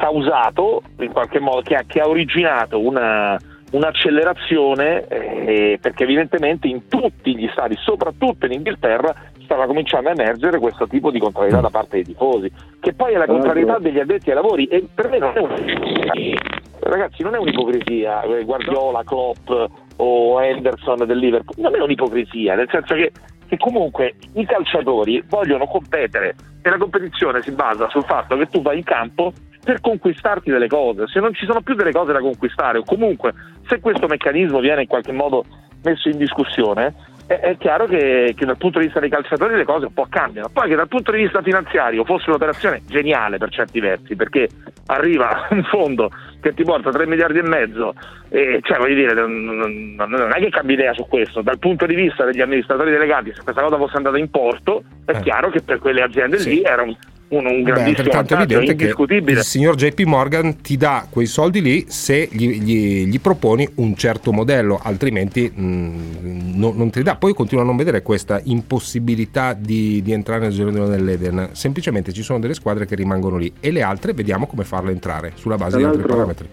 causato 0.00 0.82
in 1.00 1.12
qualche 1.12 1.38
modo, 1.38 1.60
che 1.60 1.74
ha, 1.74 1.84
che 1.86 2.00
ha 2.00 2.08
originato 2.08 2.80
una, 2.80 3.38
un'accelerazione 3.72 5.06
eh, 5.06 5.78
perché 5.80 6.04
evidentemente 6.04 6.66
in 6.66 6.88
tutti 6.88 7.36
gli 7.36 7.48
stati, 7.52 7.76
soprattutto 7.78 8.46
in 8.46 8.52
Inghilterra, 8.52 9.14
stava 9.44 9.66
cominciando 9.66 10.08
a 10.08 10.12
emergere 10.12 10.58
questo 10.58 10.86
tipo 10.86 11.10
di 11.10 11.18
contrarietà 11.18 11.60
da 11.60 11.68
parte 11.68 11.96
dei 11.96 12.04
tifosi, 12.04 12.50
che 12.80 12.94
poi 12.94 13.12
è 13.12 13.18
la 13.18 13.26
contrarietà 13.26 13.78
degli 13.78 13.98
addetti 13.98 14.30
ai 14.30 14.36
lavori 14.36 14.64
e 14.66 14.86
per 14.92 15.10
me 15.10 15.18
non 15.18 15.32
è 15.34 15.40
un'ipocrisia. 15.40 16.38
Ragazzi, 16.80 17.22
non 17.22 17.34
è 17.34 17.38
un'ipocrisia 17.38 18.22
eh, 18.22 18.44
Guardiola, 18.44 19.04
Klopp 19.04 19.50
o 19.96 20.40
Henderson 20.40 21.04
del 21.04 21.18
Liverpool, 21.18 21.62
non 21.62 21.74
è 21.74 21.82
un'ipocrisia, 21.82 22.54
nel 22.54 22.68
senso 22.70 22.94
che, 22.94 23.12
che 23.46 23.56
comunque 23.58 24.14
i 24.32 24.46
calciatori 24.46 25.22
vogliono 25.28 25.66
competere 25.66 26.34
e 26.62 26.70
la 26.70 26.78
competizione 26.78 27.42
si 27.42 27.50
basa 27.50 27.88
sul 27.90 28.04
fatto 28.04 28.36
che 28.36 28.46
tu 28.46 28.62
vai 28.62 28.78
in 28.78 28.84
campo 28.84 29.32
per 29.62 29.80
conquistarti 29.80 30.50
delle 30.50 30.68
cose. 30.68 31.06
Se 31.06 31.20
non 31.20 31.34
ci 31.34 31.46
sono 31.46 31.60
più 31.60 31.74
delle 31.74 31.92
cose 31.92 32.12
da 32.12 32.20
conquistare, 32.20 32.78
o 32.78 32.84
comunque 32.84 33.32
se 33.66 33.80
questo 33.80 34.06
meccanismo 34.06 34.60
viene 34.60 34.82
in 34.82 34.88
qualche 34.88 35.12
modo 35.12 35.44
messo 35.82 36.08
in 36.08 36.18
discussione, 36.18 36.94
è, 37.38 37.56
chiaro 37.58 37.86
che, 37.86 38.34
che, 38.36 38.44
dal 38.44 38.56
punto 38.56 38.80
di 38.80 38.86
vista 38.86 38.98
dei 38.98 39.08
calciatori 39.08 39.54
le 39.54 39.64
cose 39.64 39.86
un 39.86 39.92
po' 39.92 40.06
cambiano. 40.10 40.48
Poi 40.52 40.68
che 40.68 40.74
dal 40.74 40.88
punto 40.88 41.12
di 41.12 41.18
vista 41.18 41.42
finanziario 41.42 42.04
fosse 42.04 42.28
un'operazione 42.28 42.82
geniale 42.86 43.38
per 43.38 43.50
certi 43.50 43.78
versi, 43.78 44.16
perché 44.16 44.48
arriva 44.86 45.46
un 45.50 45.62
fondo 45.64 46.10
che 46.40 46.52
ti 46.54 46.64
porta 46.64 46.90
3 46.90 47.06
miliardi 47.06 47.38
e 47.38 47.42
mezzo, 47.42 47.94
e 48.30 48.58
cioè 48.62 48.78
voglio 48.78 48.94
dire, 48.94 49.14
non, 49.14 49.94
non, 49.96 50.32
è 50.34 50.40
che 50.40 50.48
cambia 50.48 50.74
idea 50.74 50.94
su 50.94 51.06
questo. 51.06 51.40
Dal 51.42 51.58
punto 51.60 51.86
di 51.86 51.94
vista 51.94 52.24
degli 52.24 52.40
amministratori 52.40 52.90
delegati, 52.90 53.32
se 53.32 53.42
questa 53.42 53.62
cosa 53.62 53.76
fosse 53.76 53.96
andata 53.96 54.18
in 54.18 54.30
porto, 54.30 54.82
è 55.04 55.12
eh. 55.12 55.20
chiaro 55.20 55.50
che 55.50 55.62
per 55.62 55.78
quelle 55.78 56.02
aziende 56.02 56.38
sì. 56.38 56.50
lì 56.50 56.62
era 56.62 56.82
un 56.82 56.96
un, 57.30 57.46
un 57.46 57.62
grandissimo 57.62 58.08
Beh, 58.08 58.22
è 58.26 58.32
evidente 58.32 58.72
indiscutibile. 58.72 59.32
che 59.32 59.38
il 59.38 59.44
signor 59.44 59.74
JP 59.74 60.00
Morgan 60.00 60.60
ti 60.60 60.76
dà 60.76 61.06
quei 61.08 61.26
soldi 61.26 61.60
lì 61.60 61.84
se 61.88 62.28
gli, 62.30 62.60
gli, 62.60 63.06
gli 63.06 63.20
proponi 63.20 63.68
un 63.76 63.94
certo 63.94 64.32
modello, 64.32 64.80
altrimenti 64.82 65.50
mh, 65.50 66.58
no, 66.58 66.72
non 66.74 66.90
te 66.90 66.98
li 66.98 67.04
dà. 67.04 67.16
Poi 67.16 67.32
continuo 67.34 67.62
a 67.62 67.66
non 67.66 67.76
vedere 67.76 68.02
questa 68.02 68.40
impossibilità 68.44 69.54
di, 69.54 70.02
di 70.02 70.12
entrare 70.12 70.40
nel 70.40 70.52
giardino 70.52 70.88
dell'Eden. 70.88 71.50
Semplicemente 71.52 72.12
ci 72.12 72.22
sono 72.22 72.38
delle 72.38 72.54
squadre 72.54 72.86
che 72.86 72.94
rimangono 72.94 73.36
lì 73.36 73.52
e 73.60 73.70
le 73.70 73.82
altre 73.82 74.12
vediamo 74.12 74.46
come 74.46 74.64
farle 74.64 74.90
entrare 74.90 75.32
sulla 75.34 75.56
base 75.56 75.76
di 75.76 75.84
altri 75.84 76.02
parametri. 76.02 76.48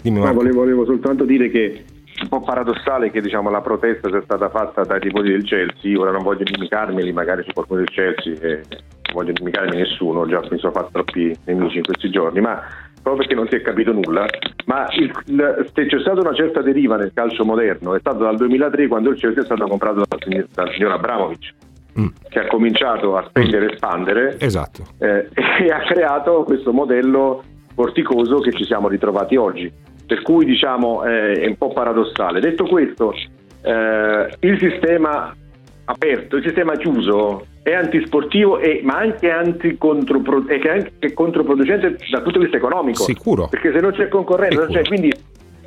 Dimmi, 0.00 0.20
no, 0.20 0.32
volevo, 0.32 0.60
volevo 0.60 0.84
soltanto 0.84 1.24
dire 1.24 1.50
che 1.50 1.84
è 2.18 2.22
un 2.22 2.28
po' 2.28 2.40
paradossale 2.40 3.10
che 3.10 3.20
diciamo, 3.20 3.50
la 3.50 3.60
protesta 3.60 4.08
sia 4.08 4.22
stata 4.22 4.48
fatta 4.48 4.82
dai 4.82 5.00
tifosi 5.00 5.28
del 5.28 5.44
Chelsea, 5.44 5.98
ora 5.98 6.10
non 6.10 6.22
voglio 6.22 6.44
inimicarmeli, 6.46 7.12
magari 7.12 7.44
c'è 7.44 7.52
qualcuno 7.52 7.80
del 7.80 7.90
Chelsea 7.90 8.32
e 8.40 8.62
non 8.68 8.97
voglio 9.12 9.30
inimicarmi 9.30 9.76
nessuno, 9.76 10.26
già 10.26 10.40
mi 10.50 10.58
sono 10.58 10.72
fatto 10.72 10.90
troppi 10.92 11.36
nemici 11.44 11.78
in 11.78 11.84
questi 11.84 12.10
giorni, 12.10 12.40
ma 12.40 12.60
proprio 13.02 13.16
perché 13.16 13.34
non 13.34 13.48
si 13.48 13.56
è 13.56 13.62
capito 13.62 13.92
nulla, 13.92 14.26
ma 14.66 14.86
il, 14.92 15.10
il, 15.26 15.70
se 15.74 15.86
c'è 15.86 16.00
stata 16.00 16.20
una 16.20 16.34
certa 16.34 16.60
deriva 16.60 16.96
nel 16.96 17.12
calcio 17.14 17.44
moderno 17.44 17.94
è 17.94 18.00
stato 18.00 18.18
dal 18.18 18.36
2003 18.36 18.86
quando 18.88 19.10
il 19.10 19.18
Chelsea 19.18 19.42
è 19.42 19.44
stato 19.44 19.66
comprato 19.66 20.02
dal, 20.06 20.46
dal 20.52 20.72
signor 20.72 20.92
Abramovic. 20.92 21.54
Mm. 21.98 22.06
che 22.28 22.38
ha 22.38 22.46
cominciato 22.46 23.16
a 23.16 23.24
spendere 23.28 23.64
e 23.64 23.72
espandere 23.72 24.36
esatto. 24.38 24.84
eh, 24.98 25.26
e 25.34 25.70
ha 25.72 25.80
creato 25.80 26.44
questo 26.44 26.72
modello 26.72 27.42
vorticoso 27.74 28.38
che 28.38 28.52
ci 28.52 28.62
siamo 28.62 28.86
ritrovati 28.86 29.34
oggi 29.34 29.72
per 30.08 30.22
cui 30.22 30.46
diciamo 30.46 31.04
eh, 31.04 31.32
è 31.32 31.46
un 31.46 31.56
po' 31.56 31.68
paradossale. 31.68 32.40
Detto 32.40 32.64
questo, 32.64 33.12
eh, 33.60 34.36
il 34.40 34.58
sistema 34.58 35.36
aperto, 35.84 36.36
il 36.36 36.42
sistema 36.44 36.76
chiuso 36.76 37.46
è 37.68 37.74
antisportivo 37.74 38.58
e, 38.58 38.80
ma 38.82 38.98
anche, 38.98 39.30
anticontropro- 39.30 40.46
è 40.46 40.60
anche 40.68 41.12
controproducente 41.12 41.96
dal 42.10 42.22
punto 42.22 42.38
di 42.38 42.44
vista 42.44 42.56
economico. 42.56 43.02
Sicuro. 43.02 43.48
Perché 43.48 43.72
se 43.72 43.80
non 43.80 43.92
c'è 43.92 44.08
concorrenza, 44.08 44.60
non 44.60 44.70
c'è, 44.70 44.82
quindi 44.84 45.12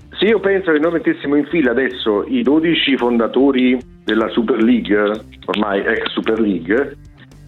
se 0.10 0.26
io 0.26 0.40
penso 0.40 0.72
che 0.72 0.80
noi 0.80 0.94
mettessimo 0.94 1.36
in 1.36 1.46
fila 1.46 1.72
adesso 1.72 2.24
i 2.28 2.42
12 2.42 2.98
fondatori 2.98 3.78
della 4.04 4.28
Super 4.30 4.62
League, 4.62 4.98
ormai 5.46 5.80
ex 5.82 6.10
Super 6.12 6.40
League, 6.40 6.98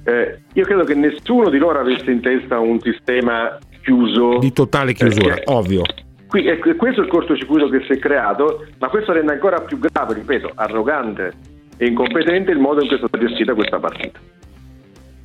eh, 0.06 0.40
io 0.54 0.66
credo 0.66 0.84
che 0.84 0.96
nessuno 0.96 1.50
di 1.50 1.58
loro 1.58 1.80
avesse 1.80 2.12
in 2.12 2.22
testa 2.22 2.60
un 2.60 2.80
sistema 2.80 3.58
chiuso. 3.82 4.38
Di 4.40 4.52
totale 4.52 4.94
chiusura, 4.94 5.36
perché, 5.36 5.52
ovvio. 5.52 5.82
Qui, 6.28 6.48
è, 6.48 6.58
questo 6.58 7.02
è 7.02 7.04
il 7.04 7.10
cortocircuito 7.10 7.70
che 7.70 7.84
si 7.86 7.94
è 7.94 8.00
creato, 8.00 8.66
ma 8.80 8.88
questo 8.90 9.12
rende 9.14 9.34
ancora 9.34 9.62
più 9.62 9.78
grave, 9.78 10.16
ripeto, 10.16 10.52
arrogante 10.56 11.32
e 11.78 11.86
incompetente 11.86 12.52
il 12.52 12.60
modo 12.60 12.82
in 12.82 12.88
cui 12.88 12.96
è 12.96 13.00
stata 13.00 13.18
gestita 13.18 13.54
questa 13.54 13.80
partita. 13.80 14.20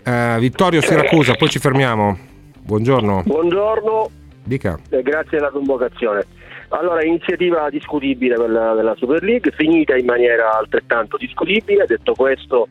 Uh, 0.08 0.38
Vittorio 0.38 0.80
Siracusa, 0.80 1.34
poi 1.34 1.50
ci 1.50 1.58
fermiamo. 1.58 2.16
Buongiorno. 2.62 3.24
Buongiorno. 3.26 4.08
Dica. 4.42 4.78
Eh, 4.88 5.02
grazie 5.02 5.36
della 5.36 5.50
convocazione. 5.50 6.24
Allora, 6.70 7.04
iniziativa 7.04 7.68
discutibile 7.68 8.36
della, 8.36 8.72
della 8.72 8.94
Super 8.96 9.22
League, 9.22 9.52
finita 9.54 9.96
in 9.96 10.06
maniera 10.06 10.56
altrettanto 10.56 11.18
discutibile. 11.18 11.84
Detto 11.86 12.14
questo, 12.14 12.66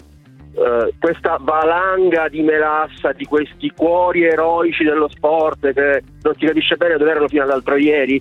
Uh, 0.58 0.89
questa 1.00 1.38
valanga 1.39 2.30
di 2.30 2.41
melassa 2.41 3.12
di 3.12 3.26
questi 3.26 3.71
cuori 3.76 4.23
eroici 4.23 4.84
dello 4.84 5.08
sport 5.08 5.71
che 5.71 6.02
non 6.23 6.34
si 6.34 6.47
capisce 6.47 6.76
bene 6.78 6.97
dove 6.97 7.12
erano 7.12 7.28
fino 7.28 7.43
all'altro 7.43 7.76
ieri, 7.76 8.19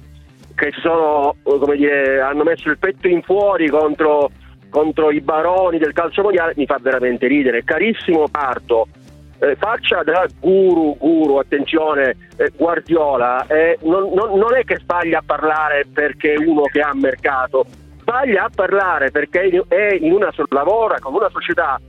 che 0.55 0.71
sono, 0.83 1.35
come 1.43 1.77
dire, 1.77 2.21
hanno 2.21 2.43
messo 2.45 2.69
il 2.69 2.77
petto 2.77 3.09
in 3.09 3.23
fuori 3.23 3.71
contro, 3.71 4.31
contro 4.69 5.11
i 5.11 5.23
baroni 5.23 5.79
del 5.79 5.95
calcio 5.95 6.21
mondiale, 6.21 6.53
mi 6.57 6.67
fa 6.67 6.77
veramente 6.79 7.27
ridere. 7.27 7.65
Carissimo 7.65 8.29
Parto, 8.29 8.87
eh, 9.39 9.57
faccia 9.57 10.03
da 10.03 10.27
guru, 10.41 10.97
guru, 10.97 11.37
attenzione, 11.37 12.17
eh, 12.37 12.51
Guardiola, 12.57 13.47
eh, 13.47 13.79
non, 13.83 14.13
non, 14.13 14.39
non 14.39 14.55
è 14.55 14.65
che 14.65 14.77
sbaglia 14.77 15.19
a 15.19 15.23
parlare 15.25 15.87
perché 15.93 16.35
è 16.35 16.39
uno 16.39 16.63
che 16.63 16.81
ha 16.81 16.95
mercato, 16.95 17.67
sbaglia 18.01 18.45
a 18.45 18.51
parlare 18.55 19.11
perché 19.11 19.65
è 19.69 19.95
in 19.95 20.13
una, 20.13 20.31
lavora 20.51 20.99
con 21.01 21.15
una 21.15 21.29
società 21.31 21.81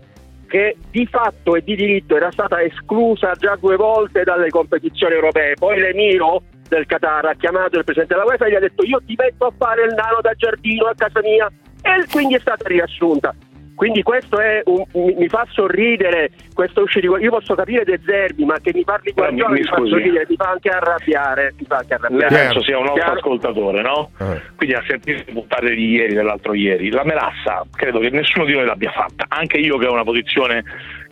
che 0.48 0.78
di 0.90 1.06
fatto 1.06 1.56
e 1.56 1.62
di 1.62 1.76
diritto 1.76 2.16
era 2.16 2.32
stata 2.32 2.62
esclusa 2.62 3.34
già 3.34 3.56
due 3.60 3.76
volte 3.76 4.24
dalle 4.24 4.50
competizioni 4.50 5.14
europee. 5.14 5.56
Poi 5.56 5.80
l'Emiro 5.80 6.42
del 6.68 6.86
Qatar 6.86 7.26
ha 7.26 7.36
chiamato 7.36 7.78
il 7.78 7.84
presidente 7.84 8.14
della 8.14 8.26
UEFA 8.26 8.46
e 8.46 8.52
gli 8.52 8.56
ha 8.56 8.60
detto 8.60 8.84
io 8.84 9.02
ti 9.06 9.14
metto 9.18 9.46
a 9.46 9.54
fare 9.58 9.84
il 9.84 9.94
nano 9.94 10.20
da 10.22 10.34
giardino 10.34 10.86
a 10.86 10.94
casa 10.96 11.22
mia 11.22 11.52
e 11.82 12.06
quindi 12.12 12.36
è 12.36 12.40
stata 12.40 12.68
riassunta. 12.68 13.34
Quindi 13.78 14.02
questo 14.02 14.40
è 14.40 14.64
un, 14.66 14.84
mi, 14.94 15.14
mi 15.14 15.28
fa 15.28 15.46
sorridere 15.52 16.32
questo 16.52 16.82
uscita. 16.82 17.06
Io 17.20 17.30
posso 17.30 17.54
capire 17.54 17.84
De 17.84 18.00
Zerbi, 18.04 18.44
ma 18.44 18.56
che 18.60 18.72
mi 18.74 18.84
parli 18.84 19.12
Guardiola 19.12 19.50
mi- 19.50 19.54
mi, 19.54 19.60
mi 19.62 19.68
fa 19.68 19.76
scusi. 19.76 19.90
sorridere, 19.92 20.26
mi 20.28 20.36
fa 20.36 20.50
anche 20.50 20.70
arrabbiare. 20.70 21.54
Mi 21.60 21.66
fa 21.68 21.76
anche 21.78 21.94
arrabbiare. 21.94 22.36
penso 22.36 22.64
sia 22.64 22.78
un 22.80 22.86
nostro 22.86 23.04
Chiaro? 23.04 23.20
ascoltatore, 23.20 23.82
no? 23.84 24.10
Quindi 24.56 24.74
a 24.76 24.84
sentire 24.88 25.24
le 25.28 25.32
puntate 25.32 25.76
di 25.76 25.92
ieri, 25.92 26.16
dell'altro 26.16 26.56
ieri, 26.56 26.90
la 26.90 27.04
melassa 27.06 27.64
credo 27.72 28.00
che 28.00 28.10
nessuno 28.10 28.46
di 28.46 28.54
noi 28.54 28.66
l'abbia 28.66 28.90
fatta, 28.90 29.26
anche 29.28 29.58
io 29.60 29.78
che 29.78 29.86
ho 29.86 29.94
una 29.94 30.04
posizione 30.04 30.64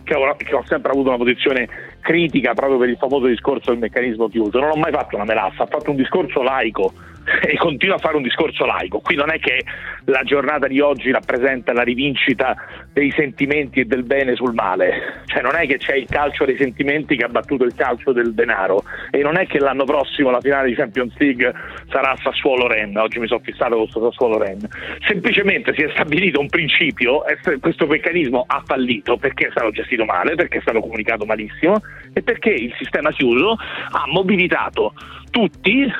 che 0.04 0.16
ho, 0.16 0.36
che 0.36 0.56
ho 0.56 0.64
sempre 0.66 0.92
avuto 0.92 1.10
una 1.10 1.18
posizione 1.18 1.68
critica 2.00 2.54
proprio 2.56 2.80
per 2.80 2.90
il 2.90 2.98
famoso 2.98 3.28
discorso 3.28 3.70
del 3.72 3.80
meccanismo 3.80 4.28
chiuso, 4.28 4.60
non 4.60 4.72
ho 4.72 4.76
mai 4.76 4.92
fatto 4.92 5.16
una 5.18 5.26
melassa, 5.26 5.62
ho 5.64 5.68
fatto 5.68 5.92
un 5.92 5.98
discorso 5.98 6.42
laico 6.42 6.94
e 7.42 7.56
continuo 7.58 7.96
a 7.96 8.00
fare 8.00 8.16
un 8.16 8.22
discorso 8.22 8.66
laico. 8.66 9.00
Qui 9.00 9.16
non 9.16 9.32
è 9.32 9.40
che 9.40 9.64
la 10.06 10.22
giornata 10.24 10.68
di 10.68 10.80
oggi 10.80 11.12
rappresenta 11.12 11.74
la 11.74 11.82
rivincita 11.82 12.56
dei 12.94 13.12
sentimenti 13.12 13.82
e 13.82 13.86
del 13.86 14.04
bene 14.04 14.36
sul 14.36 14.54
male, 14.54 15.24
cioè 15.26 15.42
non 15.42 15.56
è 15.56 15.66
che 15.66 15.78
c'è 15.78 15.96
il 15.96 16.08
calcio 16.08 16.46
dei 16.46 16.58
sentimenti 16.58 17.16
che 17.16 17.26
ha 17.26 17.30
battuto 17.30 17.64
il 17.64 17.74
calcio 17.76 18.12
del 18.12 18.34
denaro. 18.34 18.84
E 19.12 19.22
non 19.22 19.38
è 19.38 19.48
che 19.48 19.60
l'anno 19.60 19.86
prossimo 19.86 20.30
la 20.30 20.42
finale 20.42 20.70
di 20.70 20.76
Champions 20.76 21.14
League 21.18 21.52
sarà 21.90 22.16
Sassuolo-Rennes, 22.22 23.02
oggi 23.02 23.20
mi 23.20 23.28
sono 23.28 23.42
fissato 23.44 23.76
con 23.76 23.88
questo 23.88 24.10
Sassuolo-Rennes, 24.10 24.68
semplicemente 25.08 25.74
si 25.74 25.82
è 25.82 25.90
stabilito 25.92 26.40
un 26.40 26.48
principio 26.48 27.26
e 27.26 27.38
questo 27.60 27.88
meccanismo 27.88 28.44
ha 28.48 28.62
fallito 28.66 29.18
perché 29.18 29.48
è 29.48 29.52
stato 29.52 29.72
gestito 29.72 30.06
male, 30.06 30.36
perché 30.36 30.60
è 30.60 30.62
stato 30.62 30.80
comunicato 30.80 31.26
malissimo 31.26 31.82
e 32.14 32.22
perché 32.22 32.50
il 32.50 32.74
sistema 32.78 33.12
chiuso 33.12 33.52
ha 33.54 34.04
mobilitato 34.08 34.94
tutti 35.32 35.92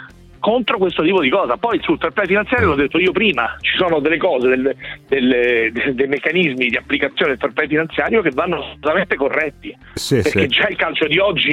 contro 0.46 0.78
questo 0.78 1.02
tipo 1.02 1.22
di 1.22 1.30
cosa. 1.32 1.58
Poi 1.58 1.80
sul 1.82 1.98
fair 1.98 2.14
play 2.14 2.28
finanziario 2.28 2.68
l'ho 2.68 2.76
detto 2.76 3.00
io 3.00 3.12
prima, 3.12 3.58
ci 3.62 3.76
sono 3.78 4.00
delle 4.00 4.18
cose, 4.18 4.48
del- 4.50 4.76
delle- 5.08 5.72
de- 5.74 5.96
dei 5.96 6.08
meccanismi 6.08 6.68
di 6.68 6.78
applicazione 6.78 7.32
del 7.32 7.40
fair 7.40 7.52
play 7.54 7.68
finanziario 7.68 8.22
che 8.22 8.30
vanno 8.30 8.58
assolutamente 8.60 9.16
corretti. 9.16 9.76
Sì, 9.96 10.22
perché 10.22 10.42
sì. 10.42 10.48
già 10.50 10.68
il 10.68 10.76
calcio 10.76 11.08
di 11.08 11.18
oggi 11.18 11.52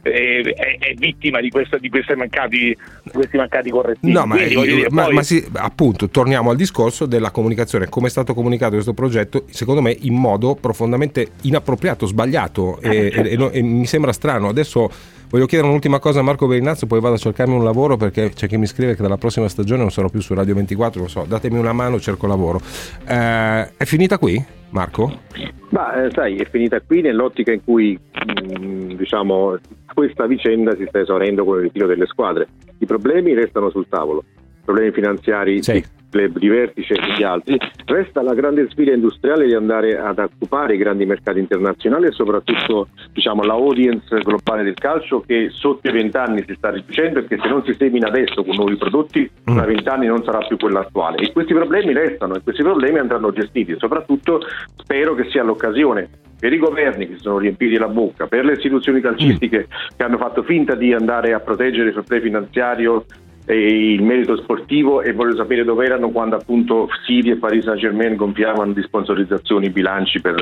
è, 0.00 0.08
è- 0.10 0.78
è 0.78 0.94
vittima 0.94 1.40
di, 1.42 1.50
questa- 1.50 1.76
di 1.76 1.90
questi 1.90 2.14
mancati, 2.14 2.74
questi 3.12 3.36
mancati 3.36 3.68
correttivi. 3.68 4.10
No, 4.14 4.24
ma, 4.24 4.36
Quindi, 4.36 4.54
voglio 4.54 4.74
dire, 4.76 4.88
ma- 4.90 5.04
poi- 5.04 5.14
ma 5.16 5.22
sì, 5.22 5.44
appunto, 5.52 6.08
torniamo 6.08 6.48
al 6.48 6.56
discorso 6.56 7.04
della 7.04 7.30
comunicazione. 7.30 7.90
Come 7.90 8.06
è 8.06 8.10
stato 8.10 8.32
comunicato 8.32 8.72
questo 8.72 8.94
progetto, 8.94 9.44
secondo 9.50 9.82
me, 9.82 9.94
in 10.00 10.14
modo 10.14 10.54
profondamente 10.54 11.32
inappropriato, 11.42 12.06
sbagliato 12.06 12.80
e, 12.80 13.12
e- 13.14 13.32
e 13.32 13.36
no- 13.36 13.50
e 13.50 13.60
mi 13.60 13.84
sembra 13.84 14.12
strano. 14.14 14.48
Adesso 14.48 14.90
voglio 15.34 15.46
chiedere 15.46 15.68
un'ultima 15.68 15.98
cosa 15.98 16.20
a 16.20 16.22
Marco 16.22 16.46
Berinazzo, 16.46 16.86
poi 16.86 17.00
vado 17.00 17.16
a 17.16 17.18
cercarmi 17.18 17.54
un 17.56 17.64
lavoro 17.64 17.96
perché 17.96 18.30
c'è 18.30 18.46
chi 18.46 18.56
mi 18.56 18.66
scrive 18.66 18.94
che 18.94 19.02
dalla 19.02 19.16
prossima 19.16 19.48
stagione 19.48 19.80
non 19.80 19.90
sarò 19.90 20.08
più 20.08 20.20
su 20.20 20.32
Radio 20.32 20.54
24, 20.54 21.00
lo 21.00 21.08
so, 21.08 21.24
datemi 21.26 21.58
una 21.58 21.72
mano, 21.72 21.98
cerco 21.98 22.28
lavoro. 22.28 22.60
Eh, 23.04 23.76
è 23.76 23.84
finita 23.84 24.16
qui, 24.16 24.40
Marco? 24.70 25.22
Ma 25.70 26.04
eh, 26.04 26.10
sai, 26.12 26.36
è 26.36 26.48
finita 26.48 26.80
qui 26.80 27.00
nell'ottica 27.00 27.50
in 27.50 27.64
cui 27.64 27.98
mh, 27.98 28.94
diciamo, 28.94 29.58
questa 29.92 30.26
vicenda 30.26 30.76
si 30.76 30.84
sta 30.86 31.00
esaurendo 31.00 31.44
con 31.44 31.56
il 31.56 31.62
ritiro 31.62 31.88
delle 31.88 32.06
squadre. 32.06 32.46
I 32.78 32.86
problemi 32.86 33.34
restano 33.34 33.70
sul 33.70 33.88
tavolo, 33.88 34.22
problemi 34.64 34.92
finanziari 34.92 35.58
di 35.58 35.84
club 36.14 36.38
di 36.38 36.48
vertice 36.48 36.94
e 36.94 37.14
di 37.16 37.24
altri. 37.24 37.58
Resta 37.84 38.22
la 38.22 38.34
grande 38.34 38.68
sfida 38.70 38.92
industriale 38.92 39.46
di 39.46 39.54
andare 39.54 39.98
ad 39.98 40.18
occupare 40.18 40.74
i 40.74 40.78
grandi 40.78 41.04
mercati 41.04 41.40
internazionali 41.40 42.06
e 42.06 42.12
soprattutto 42.12 42.88
diciamo, 43.12 43.42
la 43.42 43.54
audience 43.54 44.16
globale 44.20 44.62
del 44.62 44.74
calcio 44.74 45.24
che 45.26 45.48
sotto 45.50 45.88
i 45.88 45.92
vent'anni 45.92 46.44
si 46.46 46.54
sta 46.54 46.70
riducendo 46.70 47.18
e 47.18 47.26
che 47.26 47.38
se 47.42 47.48
non 47.48 47.64
si 47.64 47.74
semina 47.74 48.06
adesso 48.06 48.44
con 48.44 48.54
nuovi 48.54 48.76
prodotti 48.76 49.28
tra 49.42 49.64
vent'anni 49.64 50.06
non 50.06 50.22
sarà 50.22 50.38
più 50.46 50.56
quella 50.56 50.80
attuale. 50.80 51.16
E 51.16 51.32
questi 51.32 51.52
problemi 51.52 51.92
restano 51.92 52.36
e 52.36 52.42
questi 52.42 52.62
problemi 52.62 52.98
andranno 52.98 53.32
gestiti 53.32 53.72
e 53.72 53.76
soprattutto 53.78 54.40
spero 54.76 55.14
che 55.14 55.28
sia 55.30 55.42
l'occasione 55.42 56.08
per 56.38 56.52
i 56.52 56.58
governi 56.58 57.08
che 57.08 57.14
si 57.14 57.20
sono 57.20 57.38
riempiti 57.38 57.76
la 57.76 57.88
bocca, 57.88 58.26
per 58.26 58.44
le 58.44 58.52
istituzioni 58.52 59.00
calcistiche 59.00 59.66
che 59.96 60.02
hanno 60.02 60.18
fatto 60.18 60.42
finta 60.42 60.74
di 60.74 60.92
andare 60.92 61.32
a 61.32 61.40
proteggere 61.40 61.88
il 61.88 61.94
fair 61.94 62.04
play 62.04 62.20
finanziario 62.20 63.06
il 63.52 64.02
merito 64.02 64.36
sportivo 64.38 65.02
e 65.02 65.12
voglio 65.12 65.36
sapere 65.36 65.64
dove 65.64 65.84
erano 65.84 66.08
quando 66.08 66.36
appunto 66.36 66.88
City 67.04 67.30
e 67.30 67.36
Paris 67.36 67.64
Saint 67.64 67.78
Germain 67.78 68.16
gonfiavano 68.16 68.72
di 68.72 68.82
sponsorizzazioni 68.82 69.66
i 69.66 69.70
bilanci 69.70 70.20
per 70.20 70.34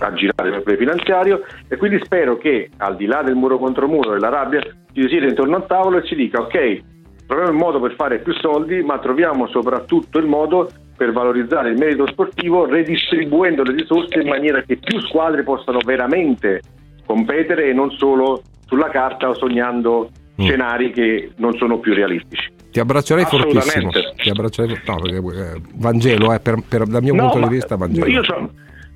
aggirare 0.00 0.62
il 0.64 0.76
finanziario. 0.76 1.42
E 1.68 1.76
quindi 1.76 2.00
spero 2.04 2.36
che 2.36 2.68
al 2.78 2.96
di 2.96 3.06
là 3.06 3.22
del 3.22 3.34
muro 3.34 3.58
contro 3.58 3.88
muro 3.88 4.10
della 4.10 4.28
rabbia 4.28 4.60
ci 4.60 5.02
si 5.02 5.08
sieda 5.08 5.26
intorno 5.26 5.56
al 5.56 5.66
tavolo 5.66 5.98
e 5.98 6.06
si 6.06 6.14
dica 6.14 6.40
ok 6.40 6.82
troviamo 7.26 7.52
il 7.52 7.56
modo 7.56 7.80
per 7.80 7.94
fare 7.94 8.18
più 8.18 8.34
soldi 8.34 8.82
ma 8.82 8.98
troviamo 8.98 9.46
soprattutto 9.46 10.18
il 10.18 10.26
modo 10.26 10.68
per 10.96 11.12
valorizzare 11.12 11.70
il 11.70 11.78
merito 11.78 12.06
sportivo 12.08 12.66
redistribuendo 12.66 13.62
le 13.62 13.72
risorse 13.72 14.20
in 14.20 14.28
maniera 14.28 14.62
che 14.62 14.76
più 14.76 15.00
squadre 15.00 15.44
possano 15.44 15.78
veramente 15.84 16.60
competere 17.06 17.68
e 17.68 17.72
non 17.72 17.90
solo 17.92 18.42
sulla 18.66 18.88
carta 18.88 19.28
o 19.28 19.34
sognando 19.34 20.10
scenari 20.46 20.92
che 20.92 21.30
non 21.36 21.56
sono 21.56 21.78
più 21.78 21.94
realistici. 21.94 22.50
Ti 22.70 22.78
abbraccerei 22.80 23.24
fortissimo. 23.24 23.90
Ti 23.90 24.28
abbraccerei, 24.30 24.76
no, 24.86 24.96
perché, 25.00 25.16
eh, 25.16 25.60
Vangelo, 25.74 26.32
eh, 26.32 26.40
per, 26.40 26.62
per- 26.68 26.86
dal 26.86 27.02
mio 27.02 27.14
No, 27.14 27.28
punto 27.30 27.48
di 27.48 27.54
vista, 27.54 27.76
Vangelo. 27.76 28.06
Io 28.06 28.22
sono, 28.22 28.50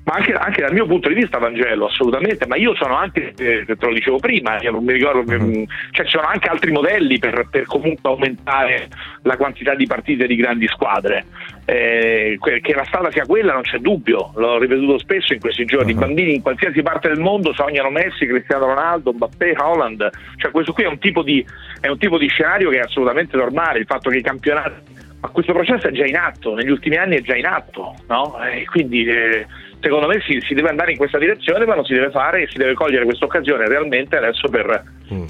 ma 0.05 0.13
anche, 0.13 0.33
anche 0.33 0.61
dal 0.61 0.71
mio 0.73 0.85
punto 0.85 1.09
di 1.09 1.15
vista 1.15 1.39
Vangelo, 1.39 1.87
assolutamente, 1.87 2.45
ma 2.45 2.55
io 2.57 2.75
sono 2.75 2.95
anche, 2.95 3.33
eh, 3.37 3.65
te 3.65 3.75
lo 3.79 3.91
dicevo 3.93 4.17
prima, 4.19 4.61
io 4.61 4.71
non 4.71 4.83
mi 4.83 4.93
ricordo, 4.93 5.23
Mhm. 5.23 5.47
mm, 5.47 5.63
cioè 5.91 6.05
ci 6.05 6.11
sono 6.11 6.27
anche 6.27 6.47
altri 6.47 6.71
modelli 6.71 7.17
per, 7.17 7.47
per 7.49 7.65
comunque 7.65 8.09
aumentare 8.11 8.87
la 9.23 9.35
quantità 9.35 9.73
di 9.73 9.87
partite 9.87 10.27
di 10.27 10.35
grandi 10.35 10.67
squadre. 10.67 11.25
Eh, 11.65 12.37
che 12.39 12.73
la 12.75 12.83
strada 12.85 13.09
sia 13.09 13.25
quella 13.25 13.53
non 13.53 13.63
c'è 13.63 13.79
dubbio, 13.79 14.31
l'ho 14.35 14.59
ripetuto 14.59 14.99
spesso 14.99 15.33
in 15.33 15.39
questi 15.39 15.65
giorni, 15.65 15.91
i 15.91 15.95
bambini 15.95 16.35
in 16.35 16.43
qualsiasi 16.43 16.83
parte 16.83 17.07
del 17.07 17.19
mondo 17.19 17.51
sognano 17.55 17.89
Messi, 17.89 18.27
Cristiano 18.27 18.67
Ronaldo, 18.67 19.11
Mbappé, 19.11 19.55
Holland, 19.57 20.07
cioè 20.37 20.51
questo 20.51 20.73
qui 20.73 20.83
è 20.83 20.87
un 20.87 20.99
tipo 20.99 21.23
di, 21.23 21.43
è 21.81 21.87
un 21.87 21.97
tipo 21.97 22.19
di 22.19 22.27
scenario 22.27 22.69
che 22.69 22.77
è 22.77 22.81
assolutamente 22.81 23.35
normale, 23.35 23.79
il 23.79 23.85
fatto 23.87 24.11
che 24.11 24.17
i 24.17 24.21
campionati 24.21 24.93
ma 25.21 25.29
questo 25.29 25.53
processo 25.53 25.87
è 25.87 25.91
già 25.91 26.05
in 26.05 26.17
atto, 26.17 26.53
negli 26.53 26.69
ultimi 26.69 26.97
anni 26.97 27.15
è 27.15 27.21
già 27.21 27.35
in 27.35 27.47
atto, 27.47 27.95
no? 28.09 28.37
E 28.43 28.65
quindi 28.65 29.05
eh, 29.05 29.47
secondo 29.85 30.07
me 30.07 30.19
si, 30.25 30.41
si 30.41 30.55
deve 30.55 30.69
andare 30.69 30.91
in 30.91 30.97
questa 30.97 31.19
direzione, 31.19 31.63
ma 31.65 31.75
lo 31.75 31.85
si 31.85 31.93
deve 31.93 32.09
fare 32.09 32.41
e 32.41 32.47
si 32.47 32.57
deve 32.57 32.73
cogliere 32.73 33.05
questa 33.05 33.25
occasione 33.25 33.67
realmente 33.67 34.17
adesso 34.17 34.49
per, 34.49 34.83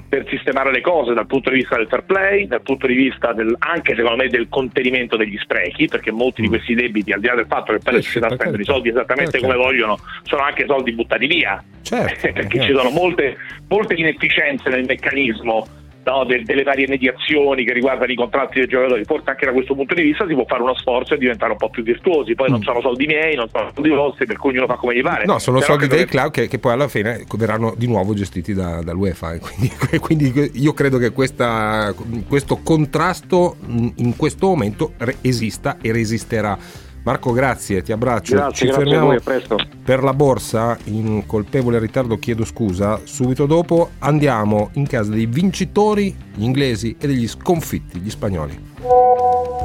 per 0.07 0.25
sistemare 0.29 0.71
le 0.71 0.79
cose 0.79 1.13
dal 1.13 1.27
punto 1.27 1.49
di 1.49 1.57
vista 1.57 1.75
del 1.75 1.87
fair 1.87 2.03
play, 2.05 2.47
dal 2.47 2.61
punto 2.61 2.87
di 2.87 2.93
vista 2.93 3.33
del- 3.33 3.53
anche 3.59 3.95
secondo 3.95 4.23
me 4.23 4.29
del 4.29 4.47
contenimento 4.47 5.17
degli 5.17 5.37
sprechi, 5.37 5.87
perché 5.87 6.11
molti 6.11 6.41
di 6.41 6.47
questi 6.47 6.73
debiti, 6.73 7.11
al 7.11 7.19
di 7.19 7.27
là 7.27 7.35
del 7.35 7.47
fatto 7.47 7.73
che 7.73 7.79
poi 7.79 7.95
le 7.95 8.01
società 8.01 8.29
spendono 8.29 8.61
i 8.61 8.65
soldi 8.65 8.89
esattamente 8.89 9.39
come 9.39 9.55
vogliono, 9.55 9.99
sono 10.23 10.43
anche 10.43 10.65
soldi 10.65 10.93
buttati 10.93 11.27
via. 11.27 11.61
perché 12.33 12.61
ci 12.61 12.73
sono 12.73 12.89
molte, 12.89 13.37
molte 13.67 13.93
inefficienze 13.93 14.69
nel 14.69 14.85
meccanismo 14.85 15.67
no, 16.05 16.23
del- 16.25 16.43
delle 16.45 16.63
varie 16.63 16.87
mediazioni 16.87 17.65
che 17.65 17.73
riguardano 17.73 18.11
i 18.11 18.15
contratti 18.15 18.59
dei 18.59 18.67
giocatori. 18.67 19.03
Forse 19.05 19.29
anche 19.29 19.45
da 19.45 19.51
questo 19.51 19.73
punto 19.75 19.93
di 19.93 20.03
vista 20.03 20.25
si 20.27 20.33
può 20.33 20.45
fare 20.47 20.61
uno 20.61 20.75
sforzo 20.75 21.13
e 21.13 21.17
diventare 21.17 21.51
un 21.51 21.57
po' 21.57 21.69
più 21.69 21.83
virtuosi. 21.83 22.35
Poi 22.35 22.49
non 22.49 22.61
sono 22.61 22.79
soldi 22.81 23.05
miei, 23.05 23.35
non 23.35 23.49
sono 23.51 23.71
soldi 23.73 23.89
vostri, 23.89 24.25
per 24.25 24.37
cui 24.37 24.51
ognuno 24.51 24.67
fa 24.67 24.75
come 24.75 24.95
gli 24.95 25.01
pare. 25.01 25.25
No, 25.25 25.39
sono 25.39 25.59
Però 25.59 25.71
soldi 25.73 25.87
dei 25.87 26.05
che- 26.05 26.11
club 26.11 26.31
che, 26.31 26.47
che 26.47 26.59
poi 26.59 26.71
alla 26.73 26.87
fine 26.87 27.25
verranno 27.37 27.73
di 27.75 27.87
nuovo 27.87 28.13
gestiti 28.13 28.53
da- 28.53 28.81
dall'UEFA. 28.83 29.33
e 29.33 29.39
Quindi, 29.39 29.71
quindi 29.99 30.51
io 30.53 30.73
credo 30.73 30.97
che 30.97 31.11
questa- 31.11 31.93
questo 32.27 32.59
contrasto 32.63 33.55
mh, 33.65 33.87
in 33.97 34.15
questo 34.15 34.47
momento 34.47 34.93
esista 35.21 35.77
e 35.81 35.91
resisterà. 35.91 36.57
Marco, 37.05 37.33
grazie, 37.33 37.83
ti 37.83 37.91
abbraccio. 37.91 38.33
Grazie, 38.33 38.55
Ci 38.55 38.65
grazie 38.65 38.81
a 38.81 38.83
fermiamo 38.83 39.05
voi, 39.05 39.17
a 39.17 39.19
presto. 39.19 39.57
per 39.83 40.01
la 40.01 40.13
borsa. 40.13 40.75
In 40.85 41.27
colpevole 41.27 41.77
ritardo 41.77 42.17
chiedo 42.17 42.43
scusa. 42.43 42.99
Subito 43.03 43.45
dopo 43.45 43.91
andiamo 43.99 44.71
in 44.73 44.87
casa 44.87 45.11
dei 45.11 45.27
vincitori, 45.27 46.15
gli 46.33 46.41
inglesi, 46.41 46.95
e 46.99 47.05
degli 47.05 47.27
sconfitti, 47.27 47.99
gli 47.99 48.09
spagnoli. 48.09 48.59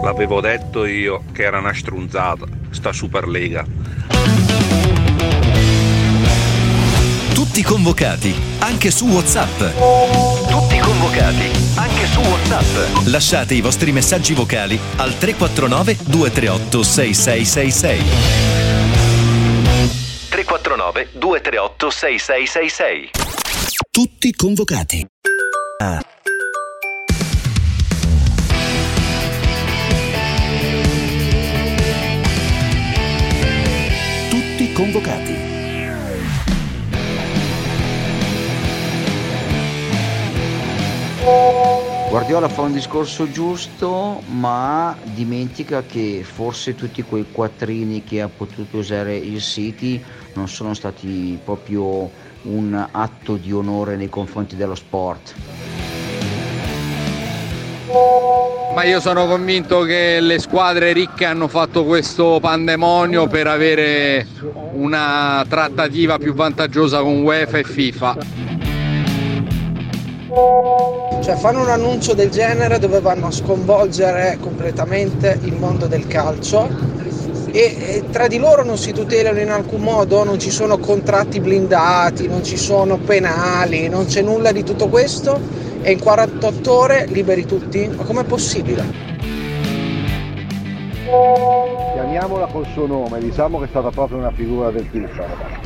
L'avevo 0.02 0.42
detto 0.42 0.84
io 0.84 1.22
che 1.32 1.44
era 1.44 1.60
una 1.60 1.72
strunzata, 1.72 2.44
sta 2.68 2.92
Superlega. 2.92 3.64
Tutti 7.32 7.62
convocati, 7.62 8.34
anche 8.58 8.90
su 8.90 9.06
WhatsApp. 9.06 9.58
Tutti 10.50 10.69
convocati, 11.00 11.50
anche 11.76 12.06
su 12.06 12.20
WhatsApp. 12.20 13.06
Lasciate 13.06 13.54
i 13.54 13.62
vostri 13.62 13.90
messaggi 13.90 14.34
vocali 14.34 14.78
al 14.96 15.16
349 15.16 15.96
238 16.04 16.82
6666. 16.82 18.04
349 20.28 21.08
238 21.12 21.90
6666. 21.90 23.10
Tutti 23.90 24.32
convocati. 24.34 25.06
Ah. 25.78 26.02
Tutti 34.28 34.72
convocati. 34.72 35.29
Guardiola 42.08 42.48
fa 42.48 42.62
un 42.62 42.72
discorso 42.72 43.30
giusto, 43.30 44.22
ma 44.26 44.96
dimentica 45.02 45.82
che 45.84 46.24
forse 46.24 46.74
tutti 46.74 47.02
quei 47.02 47.26
quattrini 47.30 48.02
che 48.02 48.20
ha 48.20 48.28
potuto 48.28 48.78
usare 48.78 49.16
il 49.16 49.40
City 49.40 50.02
non 50.34 50.48
sono 50.48 50.74
stati 50.74 51.38
proprio 51.44 52.10
un 52.42 52.88
atto 52.90 53.36
di 53.36 53.52
onore 53.52 53.96
nei 53.96 54.08
confronti 54.08 54.56
dello 54.56 54.74
sport. 54.74 55.34
Ma 58.74 58.84
io 58.84 59.00
sono 59.00 59.26
convinto 59.26 59.82
che 59.82 60.20
le 60.20 60.38
squadre 60.38 60.92
ricche 60.92 61.24
hanno 61.24 61.48
fatto 61.48 61.84
questo 61.84 62.38
pandemonio 62.40 63.26
per 63.26 63.46
avere 63.46 64.26
una 64.72 65.44
trattativa 65.48 66.18
più 66.18 66.34
vantaggiosa 66.34 67.00
con 67.02 67.22
UEFA 67.22 67.58
e 67.58 67.64
FIFA. 67.64 68.16
Cioè 71.20 71.36
fanno 71.36 71.60
un 71.60 71.68
annuncio 71.68 72.14
del 72.14 72.30
genere 72.30 72.78
dove 72.78 73.00
vanno 73.00 73.26
a 73.26 73.30
sconvolgere 73.30 74.38
completamente 74.40 75.38
il 75.42 75.54
mondo 75.54 75.86
del 75.86 76.06
calcio 76.06 76.66
e, 77.52 77.76
e 77.78 78.04
tra 78.10 78.26
di 78.26 78.38
loro 78.38 78.64
non 78.64 78.78
si 78.78 78.92
tutelano 78.92 79.38
in 79.38 79.50
alcun 79.50 79.82
modo, 79.82 80.24
non 80.24 80.38
ci 80.38 80.50
sono 80.50 80.78
contratti 80.78 81.40
blindati, 81.40 82.26
non 82.26 82.42
ci 82.42 82.56
sono 82.56 82.96
penali, 82.96 83.88
non 83.88 84.06
c'è 84.06 84.22
nulla 84.22 84.50
di 84.50 84.64
tutto 84.64 84.88
questo 84.88 85.38
e 85.82 85.92
in 85.92 85.98
48 85.98 86.72
ore 86.72 87.06
liberi 87.06 87.44
tutti? 87.44 87.86
Ma 87.94 88.04
com'è 88.04 88.24
possibile? 88.24 88.84
Chiamiamola 91.92 92.46
col 92.46 92.66
suo 92.72 92.86
nome, 92.86 93.18
diciamo 93.18 93.58
che 93.58 93.64
è 93.64 93.68
stata 93.68 93.90
proprio 93.90 94.18
una 94.18 94.30
figura 94.30 94.70
del 94.70 94.86
FIFA. 94.90 95.59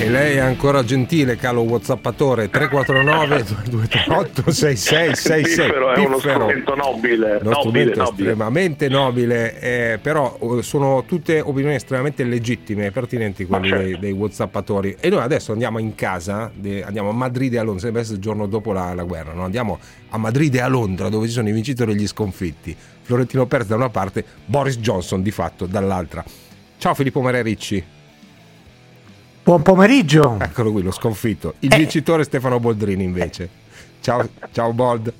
E 0.00 0.08
lei 0.08 0.36
è 0.36 0.38
ancora 0.38 0.82
gentile, 0.82 1.36
calo 1.36 1.60
Whatsappatore 1.60 2.48
349 2.48 3.44
238 3.68 4.50
6666. 4.50 5.42
Piffero 5.42 5.92
è 5.92 5.98
uno 5.98 6.18
strumento 6.18 6.74
nobile, 6.74 7.38
Uno 7.42 7.54
strumento 7.56 7.98
nobile. 7.98 8.02
estremamente 8.02 8.88
nobile, 8.88 9.60
eh, 9.60 9.98
però 10.00 10.38
eh, 10.40 10.62
sono 10.62 11.04
tutte 11.06 11.42
opinioni 11.42 11.74
estremamente 11.74 12.24
legittime 12.24 12.86
e 12.86 12.90
pertinenti 12.92 13.44
quelli 13.44 13.68
Ma 13.68 13.76
certo. 13.76 13.90
dei, 13.90 13.98
dei 13.98 14.12
Whatsappatori. 14.12 14.96
E 15.00 15.10
noi 15.10 15.20
adesso 15.20 15.52
andiamo 15.52 15.78
in 15.78 15.94
casa, 15.94 16.50
andiamo 16.82 17.10
a 17.10 17.12
Madrid 17.12 17.52
e 17.52 17.58
a 17.58 17.62
Londra, 17.62 17.82
sembra 17.82 18.00
essere 18.00 18.16
il 18.16 18.22
giorno 18.22 18.46
dopo 18.46 18.72
la, 18.72 18.94
la 18.94 19.02
guerra, 19.04 19.34
no? 19.34 19.44
andiamo 19.44 19.78
a 20.08 20.16
Madrid 20.16 20.54
e 20.54 20.60
a 20.62 20.68
Londra 20.68 21.10
dove 21.10 21.26
ci 21.26 21.34
sono 21.34 21.50
i 21.50 21.52
vincitori 21.52 21.92
e 21.92 21.94
gli 21.96 22.06
sconfitti. 22.06 22.74
Florentino 23.02 23.44
Perez 23.44 23.66
da 23.66 23.76
una 23.76 23.90
parte, 23.90 24.24
Boris 24.46 24.78
Johnson 24.78 25.20
di 25.20 25.30
fatto 25.30 25.66
dall'altra. 25.66 26.24
Ciao 26.78 26.94
Filippo 26.94 27.20
Maria 27.20 27.42
Ricci. 27.42 27.98
Buon 29.42 29.62
pomeriggio. 29.62 30.36
Eccolo 30.40 30.70
qui, 30.72 30.82
lo 30.82 30.90
sconfitto. 30.92 31.54
Il 31.60 31.72
Eh. 31.72 31.76
vincitore 31.78 32.24
Stefano 32.24 32.60
Boldrini 32.60 33.02
invece. 33.04 33.48
Ciao, 34.00 34.28
ciao 34.52 34.72
Bold. 34.72 35.12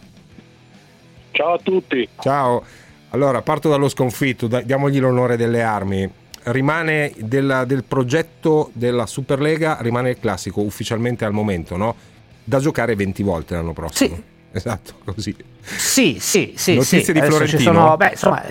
Ciao 1.33 1.55
a 1.55 1.59
tutti. 1.63 2.09
Ciao. 2.21 2.63
Allora, 3.11 3.43
parto 3.43 3.69
dallo 3.69 3.89
sconfitto, 3.89 4.47
da- 4.47 4.61
diamogli 4.61 5.01
l'onore 5.01 5.37
delle 5.37 5.63
armi. 5.63 6.09
Rimane 6.45 7.13
della- 7.19 7.65
del 7.65 7.83
progetto 7.85 8.71
della 8.73 9.07
Superlega, 9.07 9.79
rimane 9.81 10.11
il 10.11 10.19
classico 10.21 10.61
ufficialmente 10.63 11.25
al 11.25 11.33
momento, 11.33 11.77
no? 11.77 11.95
Da 12.45 12.59
giocare 12.61 12.95
20 12.95 13.23
volte 13.23 13.55
l'anno 13.55 13.73
prossimo. 13.73 14.15
Sì. 14.15 14.23
Esatto, 14.53 14.95
così. 15.05 15.35
Sì, 15.63 16.19
sì, 16.21 16.55
sì. 16.57 16.75
Notizie 16.75 17.03
sì. 17.05 17.13
di 17.13 17.19
Adesso 17.21 17.39
ci 17.47 17.57
Florentino? 17.57 17.73
sono- 17.73 17.97
beh, 17.97 18.09
insomma, 18.11 18.43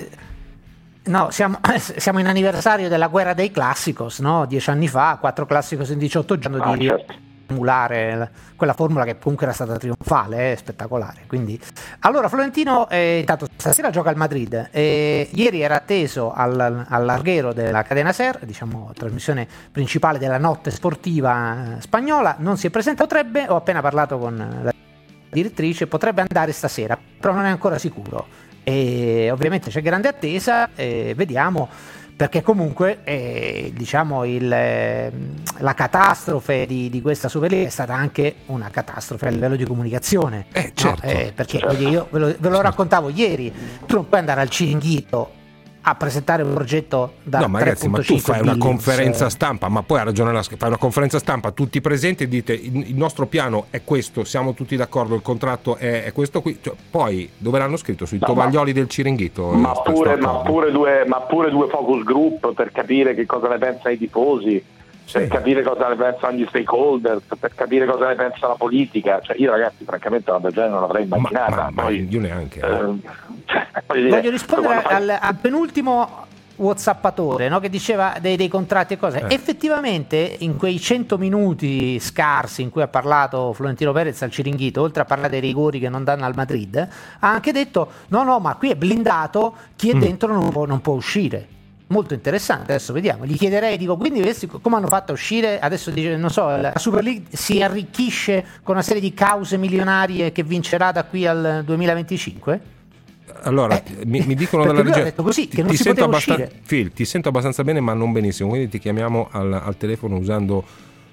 no, 1.10 1.30
siamo, 1.32 1.60
siamo 1.78 2.20
in 2.20 2.28
anniversario 2.28 2.88
della 2.90 3.08
guerra 3.08 3.34
dei 3.34 3.52
classicos, 3.52 4.20
no? 4.20 4.46
Dieci 4.46 4.70
anni 4.70 4.88
fa, 4.88 5.18
quattro 5.20 5.46
classicos 5.46 5.90
in 5.90 5.98
18 5.98 6.38
giorni 6.38 6.60
Ah, 6.62 6.76
di 6.78 6.88
certo. 6.88 7.14
emulare 7.48 8.16
la- 8.16 8.30
quella 8.56 8.74
formula 8.74 9.06
che 9.06 9.18
comunque 9.18 9.46
era 9.48 9.56
stata 9.56 9.78
trionfale, 9.78 10.52
eh, 10.52 10.56
spettacolare. 10.56 11.22
Quindi, 11.28 11.60
allora, 12.02 12.28
Florentino, 12.30 12.88
eh, 12.90 13.20
intanto 13.20 13.48
stasera 13.56 13.90
gioca 13.90 14.10
al 14.10 14.18
Madrid. 14.18 14.70
eh, 14.72 15.30
ieri 15.34 15.62
era 15.62 15.76
atteso 15.76 16.32
al, 16.32 16.86
all'arghero 16.88 17.54
della 17.54 17.82
cadena 17.84 18.12
Ser, 18.12 18.40
diciamo 18.46 18.92
trasmissione 18.96 19.48
principale 19.72 20.20
della 20.20 20.38
notte 20.38 20.70
sportiva 20.72 21.78
eh, 21.78 21.82
spagnola. 21.82 22.36
Non 22.40 22.58
si 22.58 22.68
è 22.68 22.70
presentato, 22.70 23.08
potrebbe, 23.08 23.46
ho 23.48 23.56
appena 23.56 23.82
parlato 23.82 24.18
con 24.20 24.60
la 24.62 24.72
direttrice, 25.32 25.88
potrebbe 25.88 26.22
andare 26.22 26.52
stasera, 26.52 26.98
però 27.20 27.34
non 27.34 27.46
è 27.46 27.50
ancora 27.50 27.78
sicuro. 27.78 28.28
E 28.70 29.32
ovviamente 29.32 29.72
c'è 29.72 29.82
grande 29.82 30.08
attesa, 30.10 30.70
vediamo 30.76 31.68
perché 32.20 32.42
comunque 32.44 33.00
eh, 33.06 33.72
diciamo 33.74 34.26
il, 34.26 34.52
eh, 34.52 35.10
la 35.60 35.74
catastrofe 35.74 36.66
di, 36.66 36.90
di 36.90 37.02
questa 37.02 37.30
Superlega 37.30 37.66
è 37.68 37.70
stata 37.72 37.94
anche 37.94 38.36
una 38.48 38.70
catastrofe 38.70 39.28
a 39.28 39.30
livello 39.30 39.56
di 39.56 39.64
comunicazione. 39.64 40.48
no? 40.66 40.72
certo, 40.74 41.02
Eh, 41.08 41.32
perché 41.34 41.60
certo. 41.60 41.78
io 41.78 42.08
ve 42.12 42.20
lo, 42.20 42.36
ve 42.38 42.50
lo 42.50 42.60
raccontavo 42.60 43.08
ieri, 43.08 43.54
tu 43.86 43.96
non 43.96 44.10
puoi 44.10 44.20
andare 44.20 44.42
al 44.42 44.50
ciringhito 44.50 45.32
a 45.90 45.96
presentare 45.96 46.44
un 46.44 46.54
progetto 46.54 47.14
da 47.24 47.40
no, 47.40 47.48
ma 47.48 47.60
ragazzi, 47.60 47.88
ma 47.88 48.00
tu 48.00 48.16
3.5 48.16 48.18
fai 48.20 48.42
una 48.42 48.58
conferenza 48.58 49.26
eh. 49.26 49.30
stampa, 49.30 49.68
ma 49.70 49.84
poi 49.84 50.00
ha 50.00 50.04
ragione 50.04 50.32
la 50.32 50.42
fai 50.42 50.68
una 50.68 50.78
conferenza 50.78 51.20
stampa 51.20 51.52
tutti 51.52 51.82
presenti 51.82 52.24
e 52.24 52.28
dite 52.28 52.54
il, 52.54 52.96
nostro 52.96 53.26
piano 53.28 53.66
è 53.70 53.84
questo, 53.84 54.24
siamo 54.24 54.54
tutti 54.54 54.76
d'accordo, 54.76 55.16
il 55.16 55.22
contratto 55.22 55.76
è, 55.76 56.04
è 56.04 56.12
questo 56.12 56.42
qui. 56.42 56.60
Cioè, 56.62 56.74
poi 56.90 57.30
dove 57.38 57.60
l'hanno 57.60 57.78
scritto? 57.78 58.06
Sui 58.06 58.20
No, 58.20 58.28
tovaglioli 58.28 58.74
del 58.74 58.88
Ciringhito? 58.88 59.50
Ma 59.52 59.72
eh, 59.72 59.76
sto- 59.76 59.92
pure, 59.92 60.16
ma, 60.18 60.38
pure 60.38 60.72
due, 60.72 61.04
ma 61.08 61.20
pure 61.22 61.50
due 61.50 61.68
focus 61.68 62.04
group 62.04 62.54
per 62.54 62.72
capire 62.72 63.14
che 63.16 63.26
cosa 63.26 63.48
ne 63.48 63.58
pensano 63.58 63.94
i 63.94 63.98
tifosi, 63.98 64.64
per 65.12 65.28
capire 65.28 65.64
cosa 65.64 65.88
ne 65.88 65.96
pensano 65.96 66.38
gli 66.38 66.46
stakeholders, 66.48 67.24
per 67.40 67.54
capire 67.56 67.86
cosa 67.86 68.08
ne 68.08 68.16
pensa 68.16 68.48
la 68.48 68.56
politica. 68.56 69.20
Cioè, 69.22 69.36
io 69.40 69.52
ragazzi, 69.52 69.84
francamente, 69.84 70.30
una 70.30 70.40
del 70.40 70.52
genere 70.52 70.72
non 70.72 70.82
l'avrei 70.82 71.04
immaginata. 71.04 71.70
Ma 71.72 71.84
Poi, 71.84 72.08
io 72.10 72.20
neanche. 72.20 72.60
eh, 72.60 72.64
cioè, 73.46 73.68
voglio 73.88 74.02
dire, 74.04 74.16
Voglio 74.18 74.30
rispondere 74.32 74.82
fai- 74.82 74.94
al, 74.96 75.18
al 75.20 75.36
penultimo 75.36 76.28
Whatsappatore 76.60 77.48
no, 77.48 77.62
che 77.62 77.70
diceva 77.70 78.16
dei, 78.20 78.36
dei 78.36 78.50
contratti 78.50 78.94
e 78.94 78.98
cose. 78.98 79.26
Eh. 79.28 79.34
Effettivamente, 79.34 80.36
in 80.40 80.58
quei 80.58 80.78
100 80.78 81.18
minuti 81.18 81.98
scarsi 82.02 82.62
in 82.62 82.70
cui 82.70 82.82
ha 82.82 82.88
parlato 82.90 83.54
Florentino 83.54 83.94
Perez 83.94 84.22
al 84.24 84.30
Ciringhito, 84.32 84.82
oltre 84.82 85.02
a 85.04 85.06
parlare 85.06 85.30
dei 85.30 85.40
rigori 85.40 85.80
che 85.80 85.88
non 85.88 86.04
danno 86.04 86.26
al 86.26 86.34
Madrid, 86.36 86.76
ha 86.78 87.30
anche 87.32 87.54
detto: 87.54 87.90
no, 88.10 88.24
no, 88.24 88.40
ma 88.40 88.56
qui 88.56 88.72
è 88.72 88.76
blindato, 88.76 89.54
chi 89.78 89.90
è 89.92 89.94
Mm. 89.96 90.00
dentro 90.00 90.34
non 90.34 90.50
può, 90.50 90.66
non 90.66 90.82
può 90.82 90.94
uscire. 90.96 91.48
Molto 91.92 92.14
interessante, 92.14 92.72
adesso 92.74 92.94
vediamo. 92.94 93.26
Gli 93.26 93.36
chiederei, 93.36 93.76
dico, 93.76 93.98
quindi 93.98 94.22
come 94.62 94.76
hanno 94.76 94.86
fatto 94.88 95.12
a 95.12 95.16
uscire? 95.16 95.60
Adesso 95.60 95.90
dice, 95.90 96.16
non 96.18 96.30
so, 96.30 96.48
la 96.56 96.74
Super 96.76 97.02
League 97.04 97.24
si 97.36 97.64
arricchisce 97.64 98.46
con 98.62 98.76
una 98.76 98.84
serie 98.84 99.02
di 99.02 99.12
cause 99.16 99.58
milionarie 99.58 100.32
che 100.32 100.44
vincerà 100.44 100.92
da 100.92 101.04
qui 101.04 101.26
al 101.26 101.64
2025? 101.66 102.60
Allora, 103.42 103.82
mi, 104.06 104.22
mi 104.26 104.36
dicono 104.36 104.64
Eh, 104.64 104.68
dalla 104.68 104.82
regia. 104.84 105.14
così, 105.14 105.48
ti- 105.48 105.56
che 105.56 105.62
non 105.64 105.72
ti 105.72 105.78
si 105.78 105.84
sento 105.84 106.08
uscire. 106.08 106.52
Phil, 106.68 106.92
ti 106.94 107.06
sento 107.06 107.30
abbastanza 107.30 107.64
bene, 107.64 107.80
ma 107.80 107.94
non 107.94 108.12
benissimo. 108.12 108.50
Quindi 108.50 108.70
ti 108.70 108.78
chiamiamo 108.78 109.28
al, 109.32 109.52
al 109.54 109.76
telefono 109.78 110.18
usando 110.18 110.64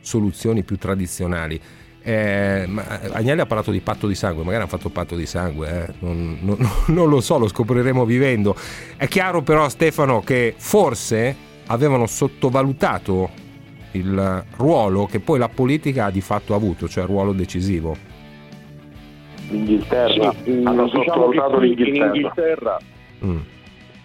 soluzioni 0.02 0.62
più 0.62 0.76
tradizionali. 0.76 1.58
Eh, 2.08 2.66
ma 2.68 2.84
Agnelli 3.14 3.40
ha 3.40 3.46
parlato 3.46 3.72
di 3.72 3.80
patto 3.80 4.06
di 4.06 4.14
sangue, 4.14 4.44
magari 4.44 4.62
hanno 4.62 4.70
fatto 4.70 4.90
patto 4.90 5.16
di 5.16 5.26
sangue, 5.26 5.86
eh. 5.88 5.92
non, 5.98 6.38
non- 6.40 6.56
non 6.94 7.08
lo 7.08 7.20
so, 7.20 7.36
lo 7.36 7.48
scopriremo 7.48 8.04
vivendo. 8.04 8.54
È 8.96 9.08
chiaro 9.08 9.42
però 9.42 9.68
Stefano 9.68 10.20
che 10.20 10.54
forse 10.56 11.34
avevano 11.66 12.06
sottovalutato 12.06 13.28
il 13.90 14.44
ruolo 14.56 15.06
che 15.06 15.18
poi 15.18 15.40
la 15.40 15.48
politica 15.48 16.04
ha 16.04 16.10
di 16.12 16.20
fatto 16.20 16.54
avuto, 16.54 16.86
cioè 16.88 17.02
il 17.02 17.08
ruolo 17.08 17.32
decisivo. 17.32 17.96
L'Inghilterra, 19.48 20.32
Sì, 20.44 20.50
hanno 20.64 20.84
diciamo 20.84 20.88
sottovalutato 20.88 21.56
qui 21.56 21.74
l'Inghilterra. 21.74 22.04
In 22.06 22.14
Inghilterra 22.14 22.78
Mm. 23.24 23.38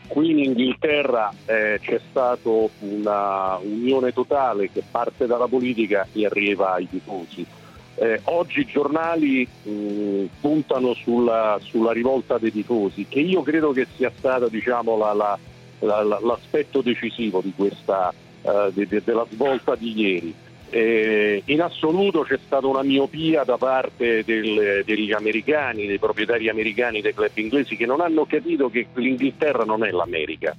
Qui 0.07 0.29
in 0.31 0.39
Inghilterra 0.39 1.31
eh, 1.45 1.79
c'è 1.81 1.99
stata 2.09 2.49
una 2.79 3.57
unione 3.61 4.11
totale 4.13 4.71
che 4.71 4.83
parte 4.89 5.27
dalla 5.27 5.47
politica 5.47 6.07
e 6.13 6.25
arriva 6.25 6.73
ai 6.73 6.87
tifosi. 6.89 7.45
Eh, 7.93 8.19
oggi 8.25 8.61
i 8.61 8.65
giornali 8.65 9.47
mh, 9.61 10.25
puntano 10.39 10.93
sulla, 10.95 11.57
sulla 11.61 11.91
rivolta 11.91 12.37
dei 12.37 12.51
tifosi, 12.51 13.05
che 13.07 13.19
io 13.19 13.41
credo 13.43 13.73
che 13.73 13.87
sia 13.95 14.11
stata 14.17 14.47
diciamo, 14.47 14.97
la- 14.97 15.13
la- 15.13 15.39
la- 15.79 16.01
la- 16.03 16.19
l'aspetto 16.21 16.81
decisivo 16.81 17.43
questa, 17.55 18.13
eh, 18.41 18.69
de- 18.73 18.87
de- 18.87 19.01
della 19.03 19.27
svolta 19.29 19.75
di 19.75 19.93
ieri. 19.99 20.33
Eh, 20.73 21.41
in 21.47 21.61
assoluto 21.61 22.21
c'è 22.21 22.39
stata 22.45 22.65
una 22.65 22.81
miopia 22.81 23.43
da 23.43 23.57
parte 23.57 24.23
del- 24.23 24.83
degli 24.85 25.11
americani, 25.11 25.85
dei 25.85 25.99
proprietari 25.99 26.47
americani 26.47 27.01
dei 27.01 27.13
club 27.13 27.31
inglesi 27.35 27.75
che 27.75 27.85
non 27.85 27.99
hanno 27.99 28.25
capito 28.25 28.69
che 28.69 28.87
l'Inghilterra 28.93 29.65
non 29.65 29.83
è 29.83 29.91
l'America. 29.91 30.55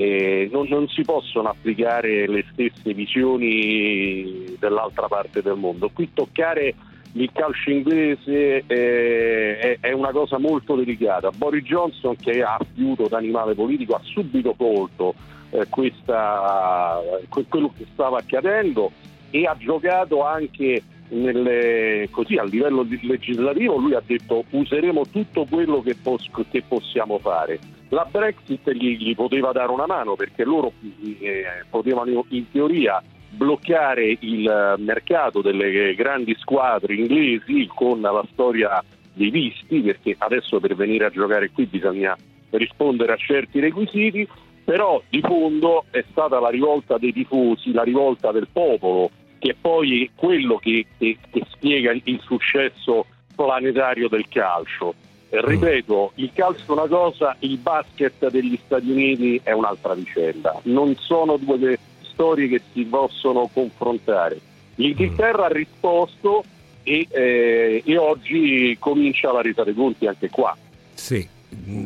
Eh, 0.00 0.48
non, 0.52 0.68
non 0.68 0.86
si 0.86 1.02
possono 1.02 1.48
applicare 1.48 2.28
le 2.28 2.44
stesse 2.52 2.94
visioni 2.94 4.54
dell'altra 4.56 5.08
parte 5.08 5.42
del 5.42 5.56
mondo. 5.56 5.90
Qui 5.92 6.10
toccare 6.14 6.72
il 7.14 7.28
calcio 7.32 7.70
inglese 7.70 8.62
eh, 8.64 9.58
è, 9.58 9.78
è 9.80 9.90
una 9.90 10.12
cosa 10.12 10.38
molto 10.38 10.76
delicata. 10.76 11.30
Boris 11.32 11.64
Johnson, 11.64 12.14
che 12.14 12.44
ha 12.44 12.56
fiuto 12.74 13.08
d'animale 13.08 13.54
politico, 13.54 13.96
ha 13.96 14.00
subito 14.04 14.54
colto 14.56 15.14
eh, 15.50 15.66
questa- 15.68 17.00
que- 17.28 17.46
quello 17.48 17.72
che 17.76 17.86
stava 17.92 18.18
accadendo 18.18 18.92
e 19.30 19.46
ha 19.46 19.56
giocato 19.58 20.24
anche 20.24 20.80
nelle- 21.08 22.06
così 22.12 22.36
a 22.36 22.44
livello 22.44 22.86
legislativo 23.00 23.76
lui 23.78 23.94
ha 23.94 24.02
detto 24.06 24.44
useremo 24.50 25.06
tutto 25.10 25.44
quello 25.50 25.82
che, 25.82 25.96
pos- 26.00 26.30
che 26.52 26.62
possiamo 26.62 27.18
fare. 27.18 27.58
La 27.90 28.06
Brexit 28.10 28.70
gli, 28.72 28.96
gli 28.98 29.14
poteva 29.14 29.52
dare 29.52 29.70
una 29.72 29.86
mano 29.86 30.14
perché 30.14 30.44
loro 30.44 30.72
eh, 31.20 31.44
potevano 31.70 32.24
in 32.30 32.50
teoria 32.50 33.02
bloccare 33.30 34.16
il 34.20 34.46
eh, 34.48 34.80
mercato 34.82 35.40
delle 35.40 35.94
grandi 35.94 36.34
squadre 36.38 36.94
inglesi 36.94 37.68
con 37.74 38.00
la 38.00 38.24
storia 38.32 38.82
dei 39.12 39.30
visti, 39.30 39.80
perché 39.80 40.14
adesso 40.18 40.60
per 40.60 40.74
venire 40.76 41.06
a 41.06 41.10
giocare 41.10 41.50
qui 41.50 41.66
bisogna 41.66 42.16
rispondere 42.50 43.12
a 43.12 43.16
certi 43.16 43.58
requisiti, 43.60 44.26
però 44.64 45.02
di 45.08 45.20
fondo 45.20 45.84
è 45.90 46.04
stata 46.10 46.38
la 46.40 46.50
rivolta 46.50 46.98
dei 46.98 47.12
tifosi, 47.12 47.72
la 47.72 47.82
rivolta 47.82 48.32
del 48.32 48.48
popolo, 48.52 49.10
che 49.38 49.56
poi 49.58 50.04
è 50.04 50.10
quello 50.14 50.56
che, 50.56 50.86
che- 50.98 51.16
che 51.30 51.42
spiega 51.50 51.92
il 51.92 52.20
successo 52.22 53.06
planetario 53.34 54.08
del 54.08 54.26
calcio. 54.28 54.94
E 55.30 55.40
ripeto, 55.44 56.12
il 56.14 56.30
calcio 56.32 56.64
è 56.68 56.72
una 56.72 56.86
cosa, 56.88 57.36
il 57.40 57.58
basket 57.58 58.30
degli 58.30 58.58
Stati 58.64 58.90
Uniti 58.90 59.40
è 59.42 59.52
un'altra 59.52 59.94
vicenda. 59.94 60.58
Non 60.64 60.94
sono 60.96 61.36
due 61.36 61.78
storie 62.00 62.48
che 62.48 62.62
si 62.72 62.84
possono 62.84 63.48
confrontare. 63.52 64.40
L'Inghilterra 64.76 65.46
ha 65.46 65.52
risposto 65.52 66.44
e, 66.82 67.06
eh, 67.10 67.82
e 67.84 67.96
oggi 67.98 68.74
comincia 68.78 69.30
la 69.32 69.42
resa 69.42 69.64
dei 69.64 69.74
conti 69.74 70.06
anche 70.06 70.30
qua. 70.30 70.56
Sì, 70.94 71.28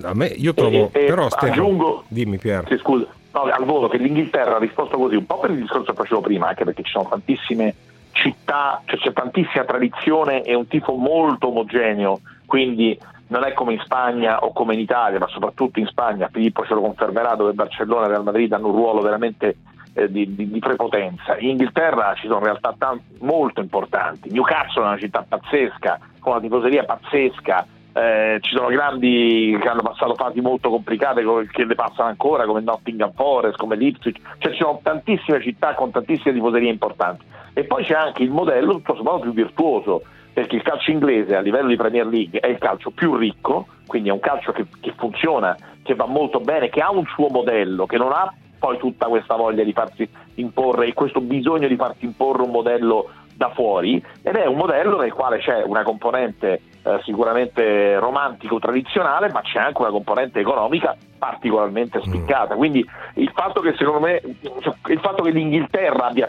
a 0.02 0.14
me 0.14 0.26
io 0.26 0.54
trovo, 0.54 0.90
E- 0.92 1.00
e 1.02 1.04
però 1.06 1.28
Stefano, 1.28 1.52
aggiungo- 1.52 2.04
dimmi 2.08 2.38
Pier. 2.38 2.66
Sì, 2.68 2.76
scusa, 2.76 3.06
no, 3.32 3.40
al 3.42 3.64
volo 3.64 3.88
che 3.88 3.98
l'Inghilterra 3.98 4.56
ha 4.56 4.60
risposto 4.60 4.96
così, 4.96 5.16
un 5.16 5.26
po' 5.26 5.38
per 5.40 5.50
il 5.50 5.62
discorso 5.62 5.92
che 5.92 5.98
facevo 5.98 6.20
prima, 6.20 6.48
anche 6.48 6.64
perché 6.64 6.82
ci 6.84 6.92
sono 6.92 7.08
tantissime 7.08 7.74
città, 8.12 8.80
cioè 8.84 8.98
c'è 8.98 9.12
tantissima 9.12 9.64
tradizione 9.64 10.42
e 10.42 10.54
un 10.54 10.68
tifo 10.68 10.94
molto 10.94 11.48
omogeneo, 11.48 12.20
quindi 12.46 12.96
non 13.32 13.44
è 13.44 13.54
come 13.54 13.72
in 13.72 13.80
Spagna 13.80 14.40
o 14.40 14.52
come 14.52 14.74
in 14.74 14.80
Italia, 14.80 15.18
ma 15.18 15.26
soprattutto 15.28 15.78
in 15.80 15.86
Spagna, 15.86 16.28
Filippo 16.30 16.66
ce 16.66 16.74
lo 16.74 16.82
confermerà, 16.82 17.34
dove 17.34 17.54
Barcellona 17.54 18.04
e 18.04 18.08
Real 18.08 18.24
Madrid 18.24 18.52
hanno 18.52 18.68
un 18.68 18.74
ruolo 18.74 19.00
veramente 19.00 19.56
eh, 19.94 20.10
di, 20.10 20.34
di- 20.34 20.50
di 20.50 20.58
prepotenza. 20.58 21.38
In 21.38 21.50
Inghilterra 21.50 22.14
ci 22.14 22.26
sono 22.26 22.40
realtà 22.40 22.74
tan- 22.76 23.00
molto 23.20 23.62
importanti, 23.62 24.30
Newcastle 24.30 24.82
è 24.82 24.86
una 24.86 24.98
città 24.98 25.24
pazzesca, 25.26 25.98
con 26.20 26.32
una 26.32 26.42
tifoseria 26.42 26.84
pazzesca, 26.84 27.66
eh, 27.94 28.38
ci 28.40 28.54
sono 28.54 28.68
grandi 28.68 29.56
che 29.60 29.68
hanno 29.68 29.82
passato 29.82 30.14
fasi 30.14 30.40
molto 30.40 30.68
complicate 30.68 31.22
co- 31.24 31.44
che 31.50 31.64
le 31.64 31.74
passano 31.74 32.08
ancora 32.08 32.44
come 32.44 32.60
Nottingham 32.60 33.12
Forest, 33.14 33.56
come 33.56 33.76
Leipzig, 33.76 34.14
cioè 34.38 34.52
ci 34.52 34.60
sono 34.60 34.80
tantissime 34.82 35.40
città 35.40 35.74
con 35.74 35.90
tantissime 35.90 36.34
tifoserie 36.34 36.70
importanti. 36.70 37.24
E 37.54 37.64
poi 37.64 37.82
c'è 37.84 37.94
anche 37.94 38.22
il 38.22 38.30
modello 38.30 38.72
tutto 38.72 38.94
sommato 38.94 39.20
più 39.20 39.32
virtuoso 39.32 40.02
perché 40.32 40.56
il 40.56 40.62
calcio 40.62 40.90
inglese 40.90 41.36
a 41.36 41.40
livello 41.40 41.68
di 41.68 41.76
Premier 41.76 42.06
League 42.06 42.40
è 42.40 42.48
il 42.48 42.58
calcio 42.58 42.90
più 42.90 43.16
ricco, 43.16 43.66
quindi 43.86 44.08
è 44.08 44.12
un 44.12 44.20
calcio 44.20 44.52
che, 44.52 44.66
che 44.80 44.94
funziona, 44.96 45.56
che 45.82 45.94
va 45.94 46.06
molto 46.06 46.40
bene, 46.40 46.68
che 46.68 46.80
ha 46.80 46.90
un 46.90 47.04
suo 47.06 47.28
modello, 47.28 47.86
che 47.86 47.98
non 47.98 48.12
ha 48.12 48.32
poi 48.58 48.78
tutta 48.78 49.06
questa 49.06 49.34
voglia 49.34 49.64
di 49.64 49.72
farsi 49.72 50.08
imporre 50.36 50.86
e 50.86 50.92
questo 50.94 51.20
bisogno 51.20 51.66
di 51.66 51.76
farsi 51.76 52.04
imporre 52.04 52.42
un 52.42 52.50
modello 52.50 53.10
da 53.34 53.50
fuori 53.50 54.02
ed 54.22 54.34
è 54.36 54.46
un 54.46 54.56
modello 54.56 54.98
nel 55.00 55.12
quale 55.12 55.38
c'è 55.38 55.62
una 55.64 55.82
componente 55.82 56.60
eh, 56.84 57.00
sicuramente 57.04 57.98
romantico 57.98 58.58
tradizionale 58.58 59.30
ma 59.30 59.40
c'è 59.42 59.58
anche 59.58 59.80
una 59.80 59.90
componente 59.90 60.40
economica 60.40 60.96
particolarmente 61.18 62.00
spiccata. 62.02 62.54
Quindi 62.56 62.84
il 63.14 63.30
fatto 63.34 63.60
che 63.60 63.74
secondo 63.76 64.00
me 64.00 64.20
il 64.24 64.98
fatto 65.00 65.22
che 65.22 65.30
l'Inghilterra 65.30 66.06
abbia 66.06 66.28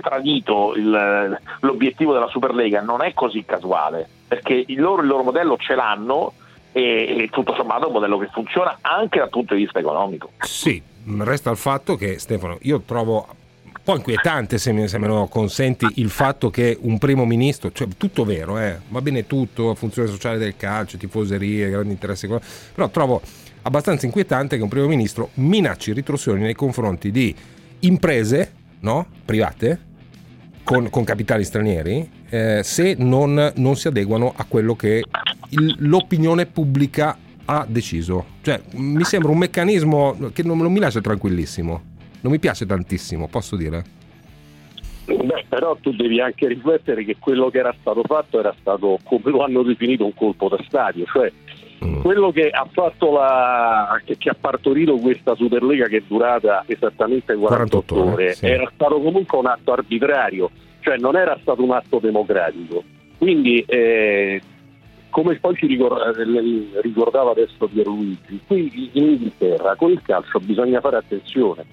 tradito 0.00 0.74
il- 0.76 1.38
l'obiettivo 1.60 2.12
della 2.12 2.28
Superlega 2.28 2.80
non 2.80 3.02
è 3.02 3.12
così 3.14 3.44
casuale 3.44 4.08
perché 4.28 4.64
il 4.66 4.80
loro, 4.80 5.02
il 5.02 5.08
loro 5.08 5.22
modello 5.24 5.56
ce 5.56 5.74
l'hanno 5.74 6.32
e, 6.72 7.22
e 7.24 7.28
tutto 7.30 7.54
sommato 7.54 7.84
è 7.84 7.86
un 7.86 7.92
modello 7.94 8.18
che 8.18 8.28
funziona 8.30 8.78
anche 8.82 9.18
dal 9.18 9.30
punto 9.30 9.54
di 9.54 9.62
vista 9.62 9.78
economico. 9.80 10.30
Sì, 10.40 10.80
resta 11.20 11.50
il 11.50 11.56
fatto 11.56 11.96
che 11.96 12.18
Stefano, 12.18 12.58
io 12.62 12.82
trovo 12.82 13.26
po' 13.88 13.96
inquietante 13.96 14.58
se, 14.58 14.70
mi- 14.72 14.86
se 14.86 14.98
me 14.98 15.06
lo 15.06 15.28
consenti 15.28 15.86
il 15.94 16.10
fatto 16.10 16.50
che 16.50 16.76
un 16.78 16.98
primo 16.98 17.24
ministro, 17.24 17.72
cioè 17.72 17.88
tutto 17.96 18.26
vero, 18.26 18.58
eh, 18.58 18.76
va 18.88 19.00
bene 19.00 19.26
tutto, 19.26 19.74
funzione 19.74 20.08
sociale 20.10 20.36
del 20.36 20.56
calcio, 20.58 20.98
tifoserie, 20.98 21.70
grandi 21.70 21.92
interessi, 21.92 22.26
però 22.26 22.90
trovo 22.90 23.22
abbastanza 23.62 24.04
inquietante 24.04 24.58
che 24.58 24.62
un 24.62 24.68
primo 24.68 24.86
ministro 24.88 25.30
minacci 25.34 25.94
ritorsioni 25.94 26.42
nei 26.42 26.52
confronti 26.52 27.10
di 27.10 27.34
imprese 27.80 28.52
no, 28.80 29.06
private 29.24 29.80
con, 30.64 30.90
con 30.90 31.04
capitali 31.04 31.44
stranieri 31.44 32.10
eh, 32.28 32.60
se 32.62 32.94
non, 32.98 33.52
non 33.56 33.76
si 33.76 33.88
adeguano 33.88 34.34
a 34.36 34.44
quello 34.46 34.76
che 34.76 35.02
il- 35.48 35.76
l'opinione 35.78 36.44
pubblica 36.44 37.16
ha 37.46 37.64
deciso. 37.66 38.26
Cioè, 38.42 38.60
mi 38.72 39.04
sembra 39.04 39.30
un 39.30 39.38
meccanismo 39.38 40.30
che 40.34 40.42
non, 40.42 40.58
non 40.58 40.70
mi 40.70 40.78
lascia 40.78 41.00
tranquillissimo. 41.00 41.87
Non 42.20 42.32
mi 42.32 42.38
piace 42.38 42.66
tantissimo, 42.66 43.28
posso 43.28 43.56
dire. 43.56 43.96
Beh, 45.04 45.46
però 45.48 45.76
tu 45.80 45.92
devi 45.92 46.20
anche 46.20 46.46
riflettere 46.48 47.02
che 47.04 47.16
quello 47.18 47.48
che 47.48 47.58
era 47.58 47.74
stato 47.80 48.02
fatto 48.02 48.38
era 48.38 48.54
stato, 48.60 48.98
come 49.04 49.30
lo 49.30 49.42
hanno 49.42 49.62
definito, 49.62 50.04
un 50.04 50.14
colpo 50.14 50.48
da 50.48 50.58
stadio, 50.66 51.06
cioè 51.06 51.32
quello 52.02 52.32
che 52.32 52.50
ha 52.50 52.66
fatto 52.70 53.12
la 53.12 54.00
che, 54.04 54.16
che 54.18 54.30
ha 54.30 54.36
partorito 54.38 54.96
questa 54.96 55.34
Superlega 55.36 55.86
che 55.86 55.98
è 55.98 56.02
durata 56.06 56.64
esattamente 56.66 57.34
48, 57.34 57.94
48 57.94 58.12
ore, 58.14 58.34
sì. 58.34 58.46
era 58.46 58.70
stato 58.74 59.00
comunque 59.00 59.38
un 59.38 59.46
atto 59.46 59.72
arbitrario, 59.72 60.50
cioè 60.80 60.96
non 60.98 61.16
era 61.16 61.38
stato 61.40 61.62
un 61.62 61.70
atto 61.70 61.98
democratico. 62.00 62.82
Quindi 63.16 63.64
eh, 63.66 64.40
come 65.08 65.36
poi 65.36 65.54
ci 65.56 65.66
ricor- 65.66 66.16
ricordava 66.82 67.30
adesso 67.30 67.66
Pierluigi, 67.66 68.40
qui 68.46 68.90
in 68.92 69.04
Inghilterra 69.04 69.74
con 69.76 69.90
il 69.90 70.02
calcio 70.02 70.38
bisogna 70.40 70.80
fare 70.80 70.96
attenzione 70.96 71.64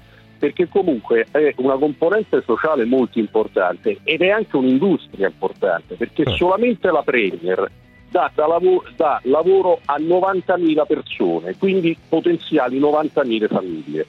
perché 0.46 0.68
comunque 0.68 1.26
è 1.32 1.56
una 1.58 1.76
componente 1.76 2.44
sociale 2.46 2.86
molto 2.86 3.18
importante 3.18 3.98
ed 4.04 4.22
è 4.22 4.30
anche 4.30 4.56
un'industria 4.58 5.26
importante 5.26 5.96
perché 5.96 6.24
solamente 6.38 6.92
la 6.92 7.02
Premier 7.02 7.72
dà, 8.12 8.30
da 8.32 8.46
lavo- 8.46 8.84
dà 8.96 9.20
lavoro 9.24 9.80
a 9.86 9.98
90.000 9.98 10.86
persone, 10.86 11.56
quindi 11.58 11.98
potenziali 12.08 12.80
90.000 12.80 13.48
famiglie. 13.48 14.06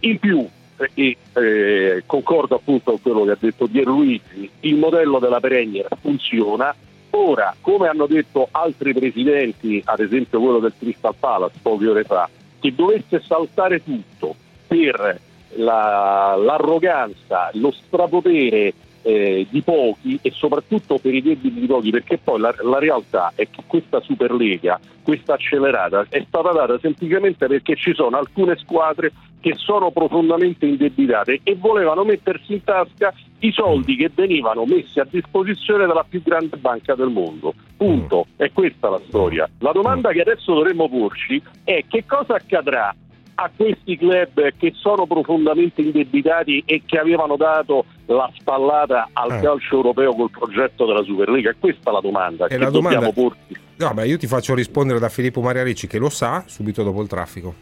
In 0.00 0.18
più, 0.18 0.46
eh, 0.76 0.90
e 0.92 1.16
eh, 1.32 2.02
concordo 2.04 2.56
appunto 2.56 2.90
con 2.90 3.00
quello 3.00 3.24
che 3.24 3.30
ha 3.30 3.38
detto 3.40 3.66
Pierluigi, 3.66 4.50
il 4.60 4.76
modello 4.76 5.18
della 5.18 5.40
Premier 5.40 5.88
funziona. 6.02 6.74
Ora, 7.12 7.56
come 7.62 7.88
hanno 7.88 8.06
detto 8.06 8.46
altri 8.50 8.92
presidenti, 8.92 9.80
ad 9.82 10.00
esempio 10.00 10.38
quello 10.38 10.58
del 10.58 10.74
Crystal 10.78 11.14
Palace 11.18 11.58
poche 11.62 11.88
ore 11.88 12.04
fa, 12.04 12.28
che 12.60 12.74
dovesse 12.74 13.22
saltare 13.26 13.82
tutto 13.82 14.34
per 14.66 15.26
la- 15.56 16.34
l'arroganza, 16.36 17.50
lo 17.54 17.70
strapotere 17.70 18.72
eh, 19.02 19.46
di 19.48 19.62
pochi 19.62 20.18
e 20.20 20.30
soprattutto 20.32 20.98
per 20.98 21.14
i 21.14 21.22
debiti 21.22 21.60
di 21.60 21.66
pochi, 21.66 21.90
perché 21.90 22.18
poi 22.18 22.40
la, 22.40 22.54
la 22.62 22.78
realtà 22.78 23.32
è 23.34 23.48
che 23.48 23.62
questa 23.66 24.00
Superlega, 24.00 24.78
questa 25.02 25.34
accelerata, 25.34 26.06
è 26.08 26.22
stata 26.26 26.52
data 26.52 26.78
semplicemente 26.78 27.46
perché 27.46 27.76
ci 27.76 27.94
sono 27.94 28.18
alcune 28.18 28.56
squadre 28.56 29.12
che 29.40 29.54
sono 29.56 29.90
profondamente 29.92 30.66
indebitate 30.66 31.40
e 31.42 31.54
volevano 31.54 32.04
mettersi 32.04 32.54
in 32.54 32.64
tasca 32.64 33.14
i 33.40 33.52
soldi 33.52 33.96
che 33.96 34.10
venivano 34.12 34.64
messi 34.64 34.98
a 34.98 35.06
disposizione 35.08 35.86
dalla 35.86 36.04
più 36.06 36.20
grande 36.22 36.56
banca 36.56 36.94
del 36.94 37.08
mondo. 37.08 37.54
Punto. 37.76 38.26
È 38.36 38.50
questa 38.52 38.90
la 38.90 39.00
storia. 39.06 39.48
La 39.60 39.70
domanda 39.70 40.10
che 40.10 40.22
adesso 40.22 40.52
dovremmo 40.52 40.88
porci 40.88 41.40
è 41.62 41.84
che 41.88 42.04
cosa 42.04 42.34
accadrà 42.34 42.94
a 43.40 43.50
questi 43.54 43.96
club 43.96 44.52
che 44.58 44.72
sono 44.74 45.06
profondamente 45.06 45.80
indebitati 45.80 46.60
e 46.66 46.82
che 46.84 46.98
avevano 46.98 47.36
dato 47.36 47.84
la 48.06 48.28
spallata 48.36 49.10
al 49.12 49.30
Eh. 49.30 49.40
calcio 49.40 49.76
europeo 49.76 50.12
col 50.14 50.30
progetto 50.30 50.86
della 50.86 51.04
Superlega? 51.04 51.54
Questa 51.58 51.90
è 51.90 51.92
la 51.92 52.00
domanda 52.00 52.46
E 52.46 52.48
che 52.48 52.58
la 52.58 52.70
domanda- 52.70 52.98
dobbiamo 53.00 53.28
porci. 53.28 53.60
No, 53.76 53.94
beh, 53.94 54.06
io 54.08 54.18
ti 54.18 54.26
faccio 54.26 54.54
rispondere 54.54 54.98
da 54.98 55.08
Filippo 55.08 55.40
Maria 55.40 55.62
Ricci 55.62 55.86
che 55.86 55.98
lo 55.98 56.08
sa 56.08 56.42
subito 56.46 56.82
dopo 56.82 57.00
il 57.00 57.06
traffico. 57.06 57.54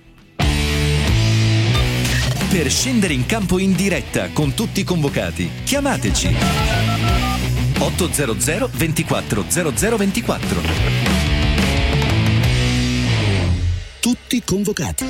Per 2.50 2.70
scendere 2.70 3.12
in 3.12 3.26
campo 3.26 3.58
in 3.58 3.74
diretta 3.76 4.30
con 4.32 4.54
tutti 4.54 4.80
i 4.80 4.84
convocati, 4.84 5.50
chiamateci 5.64 6.34
800 7.80 8.70
24 8.72 9.44
0024. 9.46 10.60
Tutti 14.00 14.42
convocati. 14.42 15.04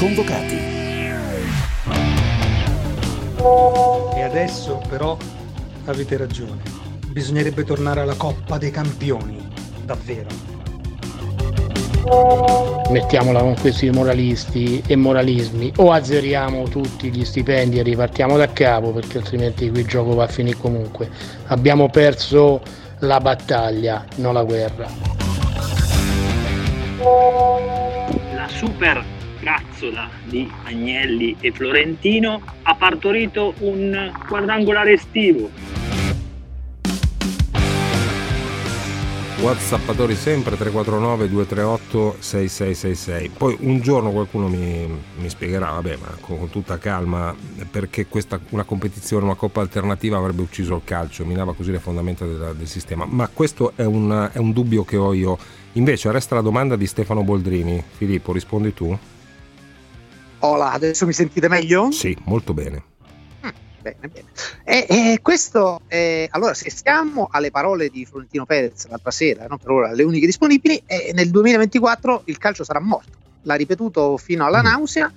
Convocati. 0.00 0.56
E 4.14 4.22
adesso 4.22 4.80
però 4.88 5.14
avete 5.84 6.16
ragione. 6.16 6.62
Bisognerebbe 7.08 7.64
tornare 7.64 8.00
alla 8.00 8.14
Coppa 8.14 8.56
dei 8.56 8.70
Campioni, 8.70 9.46
davvero. 9.84 10.28
Mettiamola 12.88 13.40
con 13.40 13.56
questi 13.60 13.90
moralisti 13.90 14.82
e 14.86 14.96
moralismi, 14.96 15.74
o 15.76 15.92
azzeriamo 15.92 16.62
tutti 16.70 17.10
gli 17.10 17.22
stipendi 17.22 17.78
e 17.78 17.82
ripartiamo 17.82 18.38
da 18.38 18.50
capo 18.50 18.92
perché 18.92 19.18
altrimenti 19.18 19.68
qui 19.68 19.80
il 19.80 19.86
gioco 19.86 20.14
va 20.14 20.24
a 20.24 20.28
finire 20.28 20.56
comunque. 20.56 21.10
Abbiamo 21.48 21.90
perso 21.90 22.62
la 23.00 23.20
battaglia, 23.20 24.06
non 24.16 24.32
la 24.32 24.44
guerra. 24.44 24.86
La 28.34 28.48
super 28.48 29.18
cazzola 29.40 30.08
di 30.24 30.50
Agnelli 30.64 31.36
e 31.40 31.50
Florentino 31.50 32.40
ha 32.62 32.74
partorito 32.74 33.54
un 33.58 34.12
quadrangolare 34.28 34.92
estivo. 34.92 35.50
Whatsappatori 39.40 40.14
sempre 40.16 40.54
349 40.54 41.30
238 41.30 42.16
6666. 42.18 43.30
Poi 43.30 43.56
un 43.60 43.80
giorno 43.80 44.10
qualcuno 44.10 44.48
mi, 44.48 44.86
mi 45.16 45.28
spiegherà, 45.30 45.70
vabbè, 45.70 45.96
ma 45.96 46.14
con, 46.20 46.38
con, 46.38 46.50
tutta 46.50 46.76
calma, 46.76 47.34
perché 47.70 48.06
questa, 48.06 48.38
una 48.50 48.64
competizione, 48.64 49.24
una 49.24 49.36
coppa 49.36 49.62
alternativa 49.62 50.18
avrebbe 50.18 50.42
ucciso 50.42 50.74
il 50.74 50.82
calcio, 50.84 51.24
minava 51.24 51.54
così 51.54 51.70
le 51.70 51.78
fondamenta 51.78 52.26
del, 52.26 52.54
del 52.54 52.66
sistema. 52.66 53.06
Ma 53.06 53.30
questo 53.32 53.72
è 53.76 53.84
un, 53.84 54.28
è 54.30 54.36
un 54.36 54.52
dubbio 54.52 54.84
che 54.84 54.98
ho 54.98 55.14
io. 55.14 55.38
Invece 55.74 56.12
resta 56.12 56.34
la 56.34 56.42
domanda 56.42 56.76
di 56.76 56.86
Stefano 56.86 57.22
Boldrini. 57.22 57.82
Filippo, 57.96 58.34
rispondi 58.34 58.74
tu? 58.74 58.98
Hola, 60.42 60.72
adesso 60.72 61.04
mi 61.04 61.12
sentite 61.12 61.48
meglio? 61.48 61.90
Sì, 61.90 62.16
molto 62.24 62.54
bene. 62.54 62.84
Bene, 63.82 64.08
bene. 64.08 64.28
E, 64.64 64.86
e 64.88 65.18
questo, 65.22 65.80
eh, 65.88 66.28
allora, 66.32 66.54
se 66.54 66.70
stiamo 66.70 67.28
alle 67.30 67.50
parole 67.50 67.88
di 67.88 68.06
Florentino 68.06 68.46
Perez 68.46 68.86
l'altra 68.88 69.10
sera, 69.10 69.46
no, 69.46 69.58
per 69.58 69.70
ora 69.70 69.92
le 69.92 70.02
uniche 70.02 70.26
disponibili, 70.26 70.82
eh, 70.86 71.12
nel 71.14 71.30
2024 71.30 72.22
il 72.26 72.38
calcio 72.38 72.64
sarà 72.64 72.80
morto. 72.80 73.18
L'ha 73.42 73.54
ripetuto 73.54 74.16
fino 74.18 74.44
alla 74.44 74.60
nausea, 74.60 75.10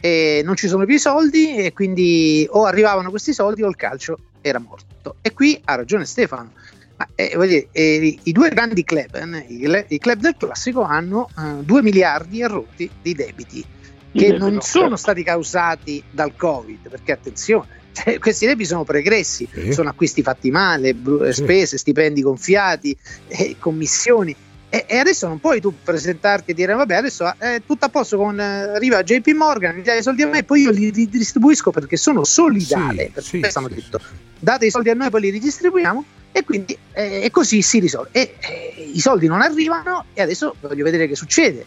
e 0.00 0.42
non 0.44 0.56
ci 0.56 0.68
sono 0.68 0.84
più 0.84 0.94
i 0.94 1.00
soldi 1.00 1.56
e 1.56 1.72
quindi 1.72 2.46
o 2.50 2.64
arrivavano 2.64 3.10
questi 3.10 3.32
soldi 3.32 3.62
o 3.62 3.68
il 3.68 3.76
calcio 3.76 4.18
era 4.40 4.58
morto. 4.58 5.16
E 5.22 5.32
qui 5.32 5.60
ha 5.64 5.74
ragione 5.74 6.04
Stefano. 6.04 6.52
Ma, 6.96 7.06
eh, 7.14 7.36
dire, 7.46 7.68
eh, 7.70 8.18
I 8.22 8.32
due 8.32 8.48
grandi 8.50 8.82
club, 8.82 9.14
eh, 9.14 9.46
i, 9.48 9.84
i, 9.94 9.98
club 9.98 10.18
del 10.18 10.36
classico, 10.36 10.82
hanno 10.82 11.28
2 11.62 11.82
miliardi 11.82 12.40
e 12.40 12.48
rotti 12.48 12.90
di 13.00 13.14
debiti 13.14 13.64
che 14.12 14.32
non 14.32 14.60
sono 14.60 14.96
stati 14.96 15.22
causati 15.22 16.02
dal 16.10 16.34
Covid, 16.34 16.88
perché 16.88 17.12
attenzione, 17.12 17.66
cioè, 17.92 18.18
questi 18.18 18.46
debiti 18.46 18.68
sono 18.68 18.84
pregressi, 18.84 19.48
sì. 19.52 19.72
sono 19.72 19.88
acquisti 19.88 20.22
fatti 20.22 20.50
male, 20.50 20.94
br- 20.94 21.28
sì. 21.28 21.42
spese, 21.42 21.78
stipendi 21.78 22.22
gonfiati, 22.22 22.96
eh, 23.28 23.56
commissioni. 23.58 24.34
E, 24.70 24.84
e, 24.86 24.98
adesso 24.98 25.26
non 25.26 25.40
puoi 25.40 25.62
tu 25.62 25.72
presentarti 25.82 26.50
e 26.50 26.54
dire 26.54 26.74
vabbè 26.74 26.94
adesso 26.94 27.32
è 27.38 27.54
eh, 27.54 27.62
tutto 27.64 27.86
a 27.86 27.88
posto 27.88 28.18
con 28.18 28.38
eh, 28.38 28.42
arriva 28.42 29.02
JP 29.02 29.28
Morgan 29.28 29.74
mi 29.74 29.80
dai 29.80 30.00
i 30.00 30.02
soldi 30.02 30.20
a 30.20 30.26
me 30.26 30.40
e 30.40 30.44
poi 30.44 30.60
io 30.60 30.70
li 30.70 30.90
ridistribuisco 30.90 31.70
perché 31.70 31.96
sono 31.96 32.22
solidale 32.22 33.06
sì, 33.16 33.38
per 33.40 33.50
sì, 33.50 33.68
detto 33.70 33.98
date 34.38 34.66
i 34.66 34.70
soldi 34.70 34.90
a 34.90 34.94
noi 34.94 35.08
poi 35.08 35.22
li 35.22 35.30
ridistribuiamo 35.30 36.04
e 36.32 36.44
quindi 36.44 36.76
eh, 36.92 37.22
e 37.22 37.30
così 37.30 37.62
si 37.62 37.78
risolve 37.78 38.10
e, 38.12 38.34
eh, 38.40 38.90
i 38.92 39.00
soldi 39.00 39.26
non 39.26 39.40
arrivano 39.40 40.04
e 40.12 40.20
adesso 40.20 40.54
voglio 40.60 40.84
vedere 40.84 41.08
che 41.08 41.16
succede 41.16 41.64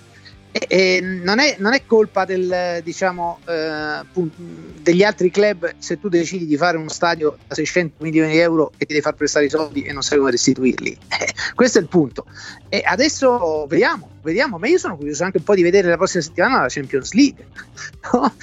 e, 0.51 0.67
e 0.67 1.01
non, 1.01 1.39
è, 1.39 1.55
non, 1.59 1.73
è, 1.73 1.85
colpa 1.85 2.25
del, 2.25 2.81
diciamo, 2.83 3.39
eh, 3.47 4.01
degli 4.81 5.03
altri 5.03 5.31
club 5.31 5.75
se 5.77 5.97
tu 5.99 6.09
decidi 6.09 6.45
di 6.45 6.57
fare 6.57 6.77
uno 6.77 6.89
stadio 6.89 7.37
da 7.47 7.55
600 7.55 8.03
milioni 8.03 8.33
di 8.33 8.39
euro 8.39 8.71
e 8.73 8.85
ti 8.85 8.87
devi 8.87 9.01
far 9.01 9.15
prestare 9.15 9.45
i 9.45 9.49
soldi 9.49 9.83
e 9.83 9.93
non 9.93 10.01
sai 10.01 10.17
come 10.17 10.31
restituirli. 10.31 10.97
Questo 11.55 11.77
è 11.77 11.81
il 11.81 11.87
punto. 11.87 12.25
E 12.67 12.81
adesso 12.85 13.65
vediamo, 13.67 14.09
vediamo, 14.21 14.57
ma 14.57 14.67
io 14.67 14.77
sono 14.77 14.97
curioso 14.97 15.23
anche 15.23 15.37
un 15.37 15.43
po' 15.43 15.55
di 15.55 15.63
vedere 15.63 15.87
la 15.87 15.97
prossima 15.97 16.23
settimana 16.23 16.61
la 16.61 16.67
Champions 16.67 17.13
League, 17.13 17.47
no? 18.11 18.33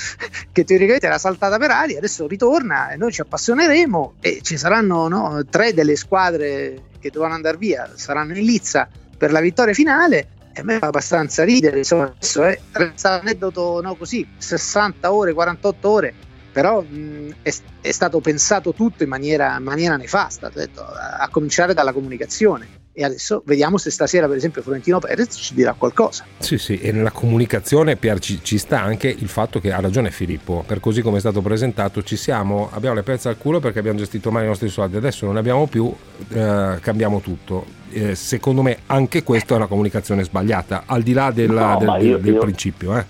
che 0.50 0.64
teoricamente 0.64 1.06
era 1.06 1.18
saltata 1.18 1.58
per 1.58 1.70
aria, 1.70 1.98
adesso 1.98 2.26
ritorna 2.26 2.90
e 2.90 2.96
noi 2.96 3.12
ci 3.12 3.20
appassioneremo 3.20 4.14
e 4.20 4.40
ci 4.42 4.56
saranno 4.56 5.08
no, 5.08 5.44
tre 5.48 5.74
delle 5.74 5.96
squadre 5.96 6.84
che 7.00 7.10
dovranno 7.10 7.34
andare 7.34 7.58
via, 7.58 7.90
saranno 7.94 8.34
in 8.36 8.44
lizza 8.44 8.88
per 9.16 9.30
la 9.30 9.40
vittoria 9.40 9.74
finale 9.74 10.36
a 10.60 10.64
me 10.64 10.78
fa 10.78 10.86
abbastanza 10.86 11.44
ridere, 11.44 11.78
insomma, 11.78 12.04
adesso 12.04 12.42
è 12.44 12.58
un 12.76 12.92
aneddoto 13.02 13.80
no, 13.80 13.94
così, 13.94 14.26
60 14.36 15.12
ore, 15.12 15.32
48 15.32 15.88
ore, 15.88 16.14
però 16.52 16.80
mh, 16.80 17.34
è, 17.42 17.52
è, 17.80 17.90
stato 17.90 18.20
pensato 18.20 18.72
tutto 18.72 19.02
in 19.02 19.08
maniera, 19.08 19.58
maniera 19.58 19.96
nefasta, 19.96 20.50
detto, 20.52 20.82
a, 20.82 21.18
a 21.18 21.28
cominciare 21.28 21.74
dalla 21.74 21.92
comunicazione 21.92 22.78
e 22.98 23.04
adesso 23.04 23.44
vediamo 23.46 23.78
se 23.78 23.92
stasera 23.92 24.26
per 24.26 24.36
esempio 24.36 24.60
Florentino 24.60 24.98
Perez 24.98 25.36
ci 25.36 25.54
dirà 25.54 25.72
qualcosa. 25.74 26.24
Sì, 26.38 26.58
sì, 26.58 26.80
e 26.80 26.90
nella 26.90 27.12
comunicazione 27.12 27.94
Pier, 27.94 28.18
ci, 28.18 28.40
ci, 28.42 28.58
sta 28.58 28.82
anche 28.82 29.06
il 29.06 29.28
fatto 29.28 29.60
che 29.60 29.70
ha 29.70 29.78
ragione 29.78 30.10
Filippo, 30.10 30.64
per 30.66 30.80
così 30.80 31.00
come 31.00 31.18
è 31.18 31.20
stato 31.20 31.40
presentato 31.40 32.02
ci 32.02 32.16
siamo, 32.16 32.68
abbiamo 32.72 32.96
le 32.96 33.04
pezze 33.04 33.28
al 33.28 33.38
culo 33.38 33.60
perché 33.60 33.78
abbiamo 33.78 33.98
gestito 33.98 34.32
male 34.32 34.46
i 34.46 34.48
nostri 34.48 34.68
soldi, 34.68 34.96
adesso 34.96 35.26
non 35.26 35.34
ne 35.34 35.40
abbiamo 35.40 35.68
più, 35.68 35.94
eh, 36.30 36.78
cambiamo 36.80 37.20
tutto. 37.20 37.77
Eh, 37.90 38.14
secondo 38.14 38.62
me 38.62 38.78
anche 38.86 39.22
questa 39.22 39.54
è 39.54 39.56
una 39.56 39.66
comunicazione 39.66 40.22
sbagliata, 40.22 40.84
al 40.86 41.02
di 41.02 41.12
là 41.12 41.30
della, 41.30 41.72
no, 41.72 41.78
del, 41.96 42.06
io, 42.06 42.18
del 42.18 42.34
io... 42.34 42.40
principio. 42.40 42.96
Eh. 42.96 43.04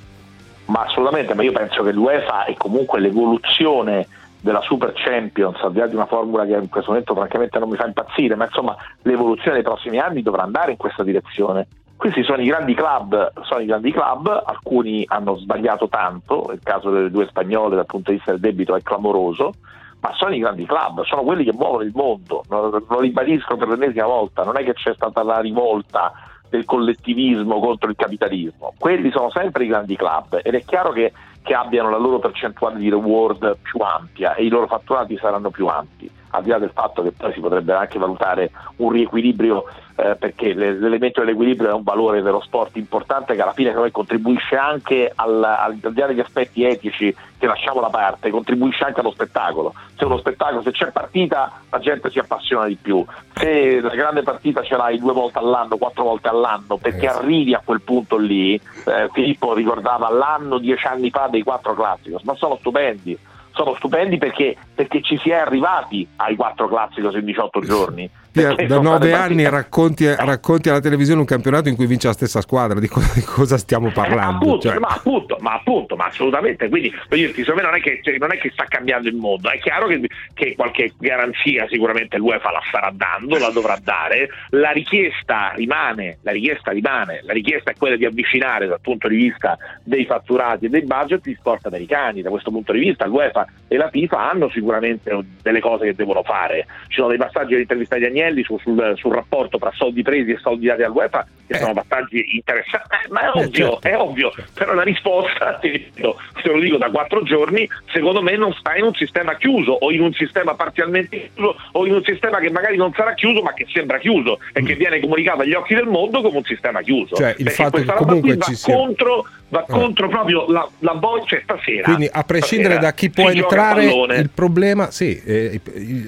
Ma 0.67 0.83
assolutamente, 0.83 1.35
ma 1.35 1.43
io 1.43 1.53
penso 1.53 1.83
che 1.83 1.93
l'UEFA 1.93 2.45
è 2.45 2.55
comunque 2.55 3.01
l'evoluzione 3.01 4.07
della 4.41 4.61
Super 4.61 4.93
Champions, 4.95 5.61
al 5.63 5.73
di 5.73 5.79
là 5.79 5.87
di 5.87 5.95
una 5.95 6.07
formula 6.07 6.45
che 6.45 6.53
in 6.53 6.69
questo 6.69 6.91
momento 6.91 7.15
francamente 7.15 7.59
non 7.59 7.69
mi 7.69 7.77
fa 7.77 7.87
impazzire, 7.87 8.35
ma 8.35 8.45
insomma 8.45 8.77
l'evoluzione 9.03 9.55
dei 9.55 9.63
prossimi 9.63 9.99
anni 9.99 10.23
dovrà 10.23 10.43
andare 10.43 10.73
in 10.73 10.77
questa 10.77 11.03
direzione. 11.03 11.67
Questi 11.97 12.23
sono 12.23 12.41
i 12.41 12.47
grandi 12.47 12.75
club, 12.75 13.33
sono 13.43 13.61
i 13.61 13.67
grandi 13.67 13.91
club, 13.91 14.43
alcuni 14.47 15.05
hanno 15.09 15.37
sbagliato 15.37 15.89
tanto, 15.89 16.51
il 16.53 16.61
caso 16.63 16.91
delle 16.91 17.11
due 17.11 17.27
spagnole 17.27 17.75
dal 17.75 17.87
punto 17.87 18.11
di 18.11 18.19
vista 18.19 18.31
del 18.31 18.41
debito 18.41 18.77
è 18.77 18.83
clamoroso, 18.83 19.55
ma 20.01 20.13
sono 20.15 20.35
i 20.35 20.39
grandi 20.39 20.65
club, 20.65 21.05
sono 21.05 21.23
quelli 21.23 21.45
che 21.45 21.53
muovono 21.53 21.83
il 21.83 21.93
mondo, 21.95 22.43
lo 22.49 23.01
ribadisco 23.01 23.57
per 23.57 23.69
l'ennesima 23.69 24.07
volta, 24.07 24.45
non 24.45 24.57
è 24.57 24.65
che 24.65 24.75
c'è 24.75 24.95
stata 24.95 25.23
la 25.23 25.41
rivolta 25.41 26.13
del 26.49 26.65
collettivismo 26.65 27.59
contro 27.61 27.91
il 27.91 27.97
capitalismo, 27.97 28.73
quelli 28.79 29.11
sono 29.11 29.31
sempre 29.31 29.65
i 29.65 29.69
grandi 29.69 29.97
club 29.97 30.41
ed 30.43 30.55
è 30.55 30.65
chiaro 30.65 30.93
che 30.93 31.13
che 31.49 31.55
abbiano 31.55 31.89
la 31.89 31.97
loro 31.97 32.19
percentuale 32.19 32.79
di 32.79 32.91
reward 32.91 33.57
più 33.63 33.81
ampia 33.81 34.35
e 34.35 34.45
i 34.45 34.49
loro 34.51 34.67
fatturati 34.67 35.17
saranno 35.17 35.49
più 35.49 35.67
ampi, 35.67 36.11
al 36.33 36.43
di 36.43 36.51
là 36.51 36.59
del 36.59 36.73
fatto 36.75 37.03
che 37.03 37.13
poi 37.13 37.33
si 37.33 37.41
potrebbe 37.41 37.73
anche 37.73 37.99
valutare 37.99 38.51
un 38.77 38.91
riequilibrio 38.91 39.65
eh, 39.99 40.15
perché 40.15 40.55
l'elemento 40.55 41.21
dell'equilibrio 41.21 41.71
è 41.71 41.73
un 41.73 41.83
valore 41.83 42.23
dello 42.23 42.41
sport 42.41 42.77
importante 42.77 43.35
che 43.35 43.43
alla 43.43 43.53
fine 43.53 43.75
contribuisce 43.91 44.55
anche 44.55 45.11
al, 45.13 45.43
al, 45.43 45.77
al 45.83 45.93
di 45.93 46.01
là 46.01 46.07
degli 46.07 46.21
aspetti 46.21 46.63
etici 46.63 47.13
che 47.37 47.47
lasciamo 47.47 47.81
da 47.81 47.89
parte, 47.89 48.31
contribuisce 48.31 48.85
anche 48.85 49.01
allo 49.01 49.11
spettacolo. 49.11 49.75
Se 49.97 50.05
uno 50.05 50.19
spettacolo, 50.19 50.63
se 50.63 50.71
c'è 50.71 50.93
partita, 50.93 51.61
la 51.69 51.81
gente 51.81 52.11
si 52.11 52.21
appassiona 52.21 52.67
di 52.67 52.77
più. 52.81 53.05
Se 53.35 53.81
la 53.81 53.95
grande 53.95 54.23
partita 54.23 54.63
ce 54.63 54.77
l'hai 54.77 55.01
due 55.01 55.13
volte 55.13 55.39
all'anno, 55.39 55.77
quattro 55.77 56.05
volte 56.05 56.29
all'anno, 56.29 56.77
perché 56.77 57.07
esatto. 57.07 57.25
arrivi 57.25 57.55
a 57.55 57.63
quel 57.65 57.81
punto 57.81 58.17
lì, 58.17 58.55
eh, 58.55 59.09
Filippo 59.13 59.53
ricordava 59.53 60.11
l'anno 60.11 60.59
dieci 60.59 60.87
anni 60.87 61.11
fa 61.11 61.27
dei 61.27 61.43
quattro 61.43 61.75
classicos, 61.75 62.23
ma 62.23 62.37
sono 62.37 62.57
stupendi 62.57 63.19
sono 63.59 63.75
stupendi 63.75 64.19
perché, 64.19 64.57
perché, 64.73 65.03
ci 65.03 65.19
si 65.19 65.31
è 65.31 65.35
arrivati 65.35 66.07
ai 66.19 66.37
quattro 66.37 66.69
classicos 66.69 67.15
in 67.15 67.25
18 67.25 67.61
giorni. 67.61 68.09
Da 68.33 68.81
nove 68.81 69.13
anni 69.13 69.49
racconti, 69.49 70.07
racconti, 70.15 70.69
alla 70.69 70.81
televisione 70.81 71.21
un 71.21 71.27
campionato 71.27 71.69
in 71.69 71.77
cui 71.77 71.87
vince 71.87 72.09
la 72.09 72.13
stessa 72.13 72.41
squadra, 72.41 72.79
di, 72.79 72.87
co- 72.87 73.01
di 73.15 73.23
cosa 73.23 73.57
stiamo 73.57 73.91
parlando? 73.91 74.45
Eh, 74.45 74.49
appunto, 74.49 74.69
cioè. 74.69 74.79
ma, 74.79 74.89
appunto, 74.89 75.37
ma, 75.41 75.55
appunto, 75.55 75.97
ma 75.97 76.07
assolutamente. 76.07 76.69
Quindi, 76.69 76.93
dirti, 77.09 77.41
secondo 77.43 77.63
me 77.63 77.69
non 77.69 77.79
è, 77.79 77.81
che, 77.81 78.01
cioè, 78.03 78.17
non 78.19 78.33
è 78.33 78.39
che 78.39 78.51
sta 78.51 78.65
cambiando 78.65 79.09
il 79.09 79.17
mondo, 79.17 79.51
è 79.51 79.59
chiaro 79.59 79.87
che, 79.87 80.01
che, 80.35 80.55
qualche 80.55 80.93
garanzia 80.99 81.67
sicuramente 81.69 82.19
l'UEFA 82.19 82.51
la 82.51 82.63
starà 82.69 82.93
dando, 82.95 83.39
la 83.39 83.51
dovrà 83.51 83.79
dare. 83.83 84.29
La 84.51 84.71
richiesta 84.71 85.53
rimane, 85.55 86.19
la 86.23 86.33
richiesta 86.33 86.71
rimane, 86.71 87.21
la 87.23 87.33
richiesta 87.33 87.71
è 87.71 87.75
quella 87.77 87.97
di 87.97 88.05
avvicinare 88.05 88.67
dal 88.67 88.81
punto 88.81 89.09
di 89.09 89.17
vista 89.17 89.57
dei 89.83 90.05
fatturati 90.05 90.67
e 90.67 90.69
dei 90.69 90.83
budget 90.83 91.27
gli 91.27 91.35
sport 91.35 91.67
americani. 91.67 92.23
Da 92.23 92.31
questo 92.31 92.51
punto 92.51 92.73
di 92.73 92.81
vista 92.81 93.07
l'UEFA 93.07 93.47
e 93.69 93.77
la 93.77 93.89
FIFA 93.89 94.31
hanno 94.31 94.51
sicuramente 94.51 95.17
delle 95.43 95.61
cose 95.61 95.87
che 95.87 95.95
devono 95.95 96.23
fare. 96.23 96.67
Ci 96.89 96.97
sono 96.97 97.09
dei 97.09 97.19
passaggi 97.19 97.53
dell'intervista 97.53 97.97
di 97.97 98.05
Agnelli 98.05 98.18
su, 98.45 98.59
sul, 98.59 98.95
sul, 98.97 99.13
rapporto 99.13 99.59
tra 99.59 99.73
soldi 99.75 100.03
presi 100.03 100.33
e 100.33 100.39
soldi 100.39 100.67
dati 100.67 100.83
all'UEFA 100.83 101.27
che 101.47 101.55
eh. 101.55 101.59
sono 101.59 101.73
passaggi 101.73 102.35
interessanti, 102.35 102.89
eh, 103.05 103.11
ma 103.11 103.21
è 103.21 103.25
eh, 103.25 103.41
ovvio, 103.41 103.71
certo. 103.71 103.89
è 103.89 103.97
ovvio, 103.97 104.33
però 104.53 104.75
la 104.75 104.83
risposta, 104.83 105.59
te 105.61 105.91
lo 106.03 106.61
dico 106.61 106.77
da 106.77 106.91
quattro 106.91 107.23
giorni, 107.23 107.69
secondo 107.93 108.23
me 108.23 108.37
non 108.37 108.53
sta 108.53 108.77
in 108.77 108.85
un 108.85 108.95
sistema 108.95 109.37
chiuso 109.37 109.73
o 109.73 109.91
in 109.91 110.03
un 110.03 110.13
sistema 110.13 110.55
parzialmente 110.55 111.31
chiuso 111.35 111.57
o 111.73 111.87
in 111.87 111.95
un 111.95 112.03
sistema 112.05 112.39
che 112.39 112.51
magari 112.51 112.77
non 112.77 112.93
sarà 112.95 113.15
chiuso 113.15 113.43
ma 113.43 113.55
che 113.55 113.67
sembra 113.73 113.99
chiuso 113.99 114.39
e 114.53 114.63
mm. 114.63 114.67
che 114.67 114.75
viene 114.75 115.01
comunicato 115.01 115.43
agli 115.43 115.55
occhi 115.55 115.75
del 115.75 115.87
mondo 115.87 116.21
come 116.21 116.37
un 116.37 116.45
sistema 116.45 116.83
chiuso. 116.83 117.17
Cioè, 117.17 117.35
il 117.39 117.45
Perché 117.45 117.51
fatto 117.51 117.79
che 117.79 117.93
comunque 117.95 118.39
ci 118.39 118.55
sia... 118.55 118.75
contro 118.75 119.27
va 119.51 119.65
eh. 119.67 119.73
contro 119.73 120.09
proprio 120.09 120.47
la, 120.51 120.69
la 120.81 120.93
voce 120.93 121.41
stasera. 121.43 121.85
Quindi 121.85 122.09
a 122.11 122.23
prescindere 122.23 122.75
stasera 122.75 122.91
da 122.91 122.97
chi 122.97 123.11
può 123.11 123.29
entrare, 123.31 123.85
il 123.85 124.31
problema, 124.33 124.91
sì, 124.91 125.21
eh, 125.25 125.61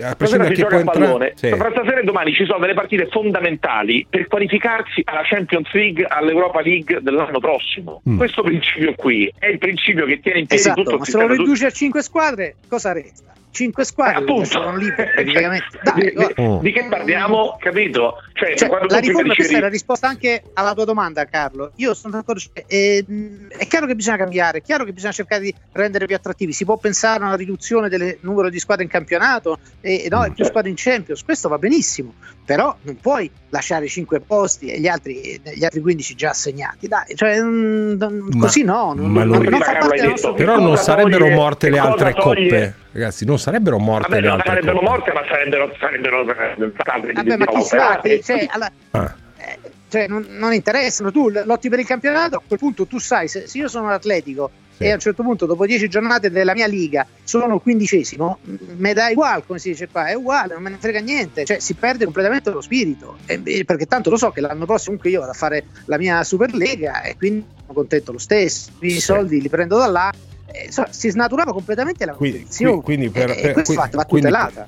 a 0.03 0.15
prescindere 0.15 0.55
da 0.55 0.55
chi 0.55 0.67
può 0.67 0.79
entrare, 0.79 1.33
sì. 1.37 1.49
stasera 1.49 2.00
e 2.01 2.05
domani 2.05 2.33
ci 2.33 2.45
sono 2.45 2.59
delle 2.59 2.75
partite 2.75 3.09
fondamentali 3.09 4.07
per 4.09 4.27
qualificarsi 4.27 5.03
alla 5.05 5.23
Champions 5.25 5.73
League, 5.73 6.05
all'Europa 6.07 6.61
League 6.61 7.01
dell'anno 7.01 7.39
prossimo. 7.39 8.03
Mm. 8.09 8.17
Questo 8.17 8.43
principio 8.43 8.95
qui 8.95 9.33
è 9.39 9.47
il 9.47 9.59
principio 9.59 10.07
che 10.07 10.21
tiene 10.21 10.41
in 10.41 10.47
piedi 10.47 10.63
Esatto, 10.63 10.83
tutto 10.83 10.95
il 10.95 10.99
ma 10.99 11.05
se 11.05 11.19
lo 11.19 11.27
riduci 11.29 11.65
a 11.65 11.71
5 11.71 12.03
squadre, 12.03 12.57
cosa 12.69 12.93
resta? 12.93 13.33
5 13.53 13.85
squadre 13.85 14.15
Eh, 14.15 14.23
appunto. 14.23 14.41
che 14.43 14.47
sono 14.47 14.77
lì 14.77 14.93
praticamente. 14.93 15.79
Dai, 15.83 16.15
di, 16.15 16.35
di- 16.35 16.59
di 16.61 16.73
che 16.73 16.87
parliamo, 16.89 17.57
capito? 17.61 18.15
Cioè, 18.33 18.57
Cioè, 18.57 18.69
la 18.69 18.99
riforma, 18.99 19.01
questa 19.01 19.23
dicevi- 19.43 19.55
è 19.55 19.61
la 19.61 19.69
risposta 19.69 20.09
anche 20.09 20.43
alla 20.55 20.73
tua 20.75 20.85
domanda, 20.85 21.25
Carlo. 21.27 21.73
Io 21.77 21.95
sono 21.95 22.15
d'accordo. 22.17 22.41
cioè, 22.41 22.65
eh, 22.67 23.05
è 23.49 23.67
chiaro 23.67 23.87
che 23.87 23.95
bisogna 23.95 24.17
cambiare, 24.17 24.59
è 24.59 24.63
chiaro 24.63 24.85
che 24.85 24.93
bisogna 24.93 25.13
cercare 25.13 25.43
di 25.43 25.55
rendere 25.73 26.07
più 26.07 26.15
attrattivi. 26.17 26.53
Si 26.53 26.65
può 26.65 26.77
pensare 26.77 27.23
a 27.23 27.27
una 27.27 27.37
riduzione 27.37 27.89
del 27.89 28.19
numero 28.21 28.49
di 28.51 28.59
squadre 28.59 28.85
in 28.85 28.91
campionato 28.91 29.59
e 29.81 30.07
no, 30.11 30.25
e 30.25 30.31
più 30.33 30.45
squadre 30.45 30.71
in 30.71 30.77
Champions. 30.79 31.23
Questo 31.25 31.49
va 31.49 31.59
benissimo, 31.59 32.15
però 32.45 32.75
non 32.83 32.97
puoi 33.01 33.31
lasciare 33.51 33.89
5 33.89 34.21
posti 34.21 34.69
e 34.69 34.79
gli 34.81 34.87
altri, 34.87 35.41
gli 35.55 35.65
altri 35.65 35.81
15 35.81 36.15
già 36.15 36.31
assegnati. 36.31 36.87
Dai, 36.89 37.15
cioè, 37.17 37.41
mh, 37.41 37.97
Ma- 37.99 38.41
così 38.41 38.63
no, 38.63 38.95
non, 38.95 39.11
ma 39.11 39.25
non- 39.25 39.39
lui- 39.43 39.49
non 39.51 40.35
Però 40.37 40.59
non 40.59 40.77
sarebbero 40.77 41.25
toglie- 41.25 41.35
morte 41.35 41.69
le 41.71 41.79
altre 41.79 42.13
toglie- 42.15 42.23
coppe. 42.49 42.75
Ragazzi, 42.93 43.25
non 43.25 43.39
sarebbero 43.39 43.79
morte 43.79 44.09
Vabbè, 44.09 44.21
le 44.21 44.27
non 44.29 44.37
altre 44.37 44.51
sarebbero 44.51 44.79
coppe. 44.79 44.89
morte, 44.89 45.13
ma 45.13 45.21
sarebbero, 45.29 45.75
sarebbero 45.79 46.23
eh, 46.29 46.73
state 46.75 47.13
Vabbè, 47.13 47.37
ma 47.37 47.45
chi 47.47 47.55
diciamo, 47.57 47.63
sa, 47.65 47.77
operate. 47.77 48.09
che- 48.19 48.23
cioè, 48.23 48.47
alla- 48.51 48.73
Ah. 48.91 49.15
eh, 49.39 49.59
cioè, 49.89 50.09
non, 50.09 50.27
non 50.31 50.53
interessano. 50.53 51.13
Tu 51.13 51.31
lotti 51.31 51.69
per 51.69 51.79
il 51.79 51.87
campionato, 51.87 52.37
a 52.37 52.43
quel 52.47 52.59
punto 52.59 52.87
tu 52.87 52.99
sai, 52.99 53.29
se, 53.29 53.47
se 53.47 53.59
io 53.59 53.69
sono 53.69 53.89
l'Atletico 53.89 54.51
e 54.83 54.91
a 54.91 54.95
un 54.95 55.01
certo 55.01 55.23
punto, 55.23 55.45
dopo 55.45 55.67
10 55.67 55.89
giornate 55.91 56.31
della 56.31 56.55
mia 56.55 56.67
liga, 56.67 57.07
sono 57.23 57.57
il 57.57 57.61
quindicesimo, 57.61 58.39
mi 58.79 58.93
dà 58.95 59.09
uguale, 59.11 59.43
come 59.47 59.59
si 59.59 59.69
dice 59.71 59.89
qua, 59.89 60.07
è 60.07 60.15
uguale, 60.15 60.55
non 60.55 60.63
me 60.63 60.71
ne 60.71 60.77
frega 60.81 61.01
niente. 61.01 61.45
Cioè, 61.45 61.59
si 61.61 61.75
perde 61.75 62.05
completamente 62.07 62.51
lo 62.51 62.63
spirito. 62.63 63.19
E- 63.27 63.65
perché 63.67 63.85
tanto 63.87 64.09
lo 64.11 64.17
so 64.17 64.31
che 64.31 64.41
l'anno 64.41 64.65
prossimo 64.65 64.97
comunque 64.97 65.11
io 65.11 65.21
vado 65.21 65.33
a 65.33 65.35
fare 65.35 65.65
la 65.85 65.99
mia 65.99 66.25
Superlega 66.25 67.03
e 67.03 67.15
quindi 67.17 67.45
sono 67.61 67.73
contento 67.75 68.11
lo 68.13 68.19
stesso. 68.19 68.71
I 68.81 68.99
soldi 69.01 69.41
li 69.43 69.49
prendo 69.51 69.77
da 69.77 69.87
là. 69.87 70.11
Eh, 70.53 70.65
insomma, 70.67 70.89
si 70.91 71.11
snaturava 71.11 71.53
completamente 71.53 72.05
la 72.05 72.13
Quindi, 72.15 72.39
competizione. 72.39 72.83
quindi 72.83 73.11
per, 73.11 73.31
e 73.31 73.35
per- 73.41 73.53
questo 73.53 73.73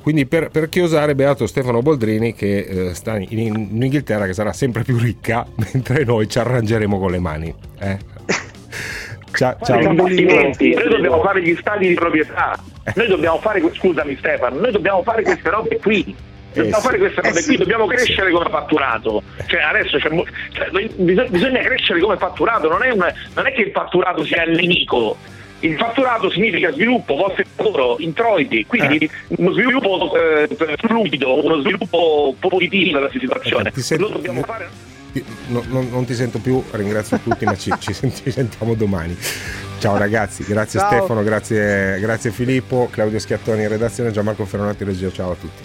quindi- 0.01 0.27
per, 0.27 0.49
per 0.51 0.69
chiosare 0.69 1.15
Beato 1.15 1.47
Stefano 1.47 1.81
Boldrini 1.83 2.35
che 2.35 2.59
eh, 2.59 2.95
sta 2.95 3.17
in, 3.19 3.27
in 3.39 3.83
Inghilterra 3.83 4.27
che 4.27 4.33
sarà 4.33 4.53
sempre 4.53 4.83
più 4.85 4.97
ricca 4.99 5.45
mentre 5.73 6.05
noi 6.05 6.29
ci 6.29 6.39
arrangeremo 6.39 6.99
con 6.99 7.11
le 7.11 7.19
mani 7.19 7.55
eh? 7.81 7.99
ciao, 9.33 9.57
ciao. 9.63 9.81
noi 9.93 10.15
dobbiamo 10.89 11.21
fare 11.23 11.43
gli 11.43 11.57
stadi 11.59 11.89
di 11.89 11.95
proprietà. 11.95 12.59
Noi 12.95 13.07
dobbiamo 13.07 13.39
fare, 13.39 13.63
scusami 13.75 14.17
Stefano, 14.19 14.61
noi 14.61 14.73
dobbiamo 14.73 15.03
fare 15.03 15.23
queste 15.23 15.49
robe 15.51 15.79
qui. 15.79 16.15
Dobbiamo 16.53 16.77
Eh 16.77 16.81
sì. 16.81 16.87
fare 16.87 16.99
queste 16.99 17.21
robe 17.23 17.39
Eh 17.39 17.41
sì. 17.43 17.47
qui, 17.49 17.57
dobbiamo 17.57 17.87
crescere 17.87 18.31
come 18.31 18.49
fatturato. 18.51 19.23
Cioè 19.47 19.61
adesso 19.63 19.99
cioè, 19.99 20.13
noi- 20.13 20.91
bisog- 20.97 21.29
bisogna 21.31 21.61
crescere 21.61 22.01
come 22.01 22.17
fatturato, 22.19 22.69
non 22.69 22.83
è, 22.83 22.91
un- 22.91 23.13
non 23.35 23.47
è 23.47 23.53
che 23.53 23.63
il 23.63 23.71
fatturato 23.71 24.25
sia 24.25 24.43
il 24.45 24.53
nemico. 24.57 25.17
Il 25.65 25.77
fatturato 25.77 26.29
significa 26.31 26.73
sviluppo, 26.73 27.15
posto 27.17 27.43
di 27.43 27.49
lavoro, 27.57 27.97
introiti, 28.01 28.67
quindi 28.67 29.09
uno 29.39 29.53
sviluppo 29.53 30.13
eh, 30.17 30.49
fluido, 30.77 31.45
uno 31.45 31.61
sviluppo 31.61 32.35
positivo 32.39 32.99
della 32.99 33.11
situazione. 33.11 33.71
Ti 33.71 33.81
sento- 33.81 34.07
Lo 34.09 34.11
dobbiamo 34.15 34.43
fare. 34.43 34.69
No, 35.49 35.63
non, 35.69 35.89
non 35.91 36.05
ti 36.05 36.15
sento 36.15 36.39
più, 36.41 36.61
ringrazio 36.73 37.19
tutti, 37.23 37.45
ma 37.45 37.55
ci, 37.59 37.71
senti- 37.93 38.23
ci 38.25 38.31
sentiamo 38.33 38.75
domani. 38.75 39.17
Ciao 39.79 39.97
ragazzi, 39.97 40.43
grazie 40.45 40.81
Ciao. 40.81 40.89
Stefano, 40.91 41.23
grazie, 41.23 41.99
grazie 42.01 42.33
Filippo, 42.33 42.89
Claudio 42.91 43.21
Schiattoni 43.21 43.63
in 43.63 43.69
redazione, 43.69 44.11
Gianmarco 44.11 44.45
Ferronati 44.45 44.83
in 44.83 44.89
regia, 44.89 45.13
ciao 45.13 45.31
a 45.31 45.37
tutti. 45.37 45.63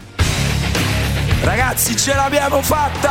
Ragazzi, 1.43 1.95
ce 1.95 2.13
l'abbiamo 2.13 2.61
fatta! 2.61 3.09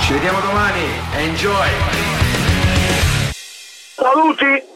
Ci 0.00 0.12
vediamo 0.14 0.40
domani. 0.40 0.80
Enjoy. 1.16 2.09
Saluti! 4.00 4.69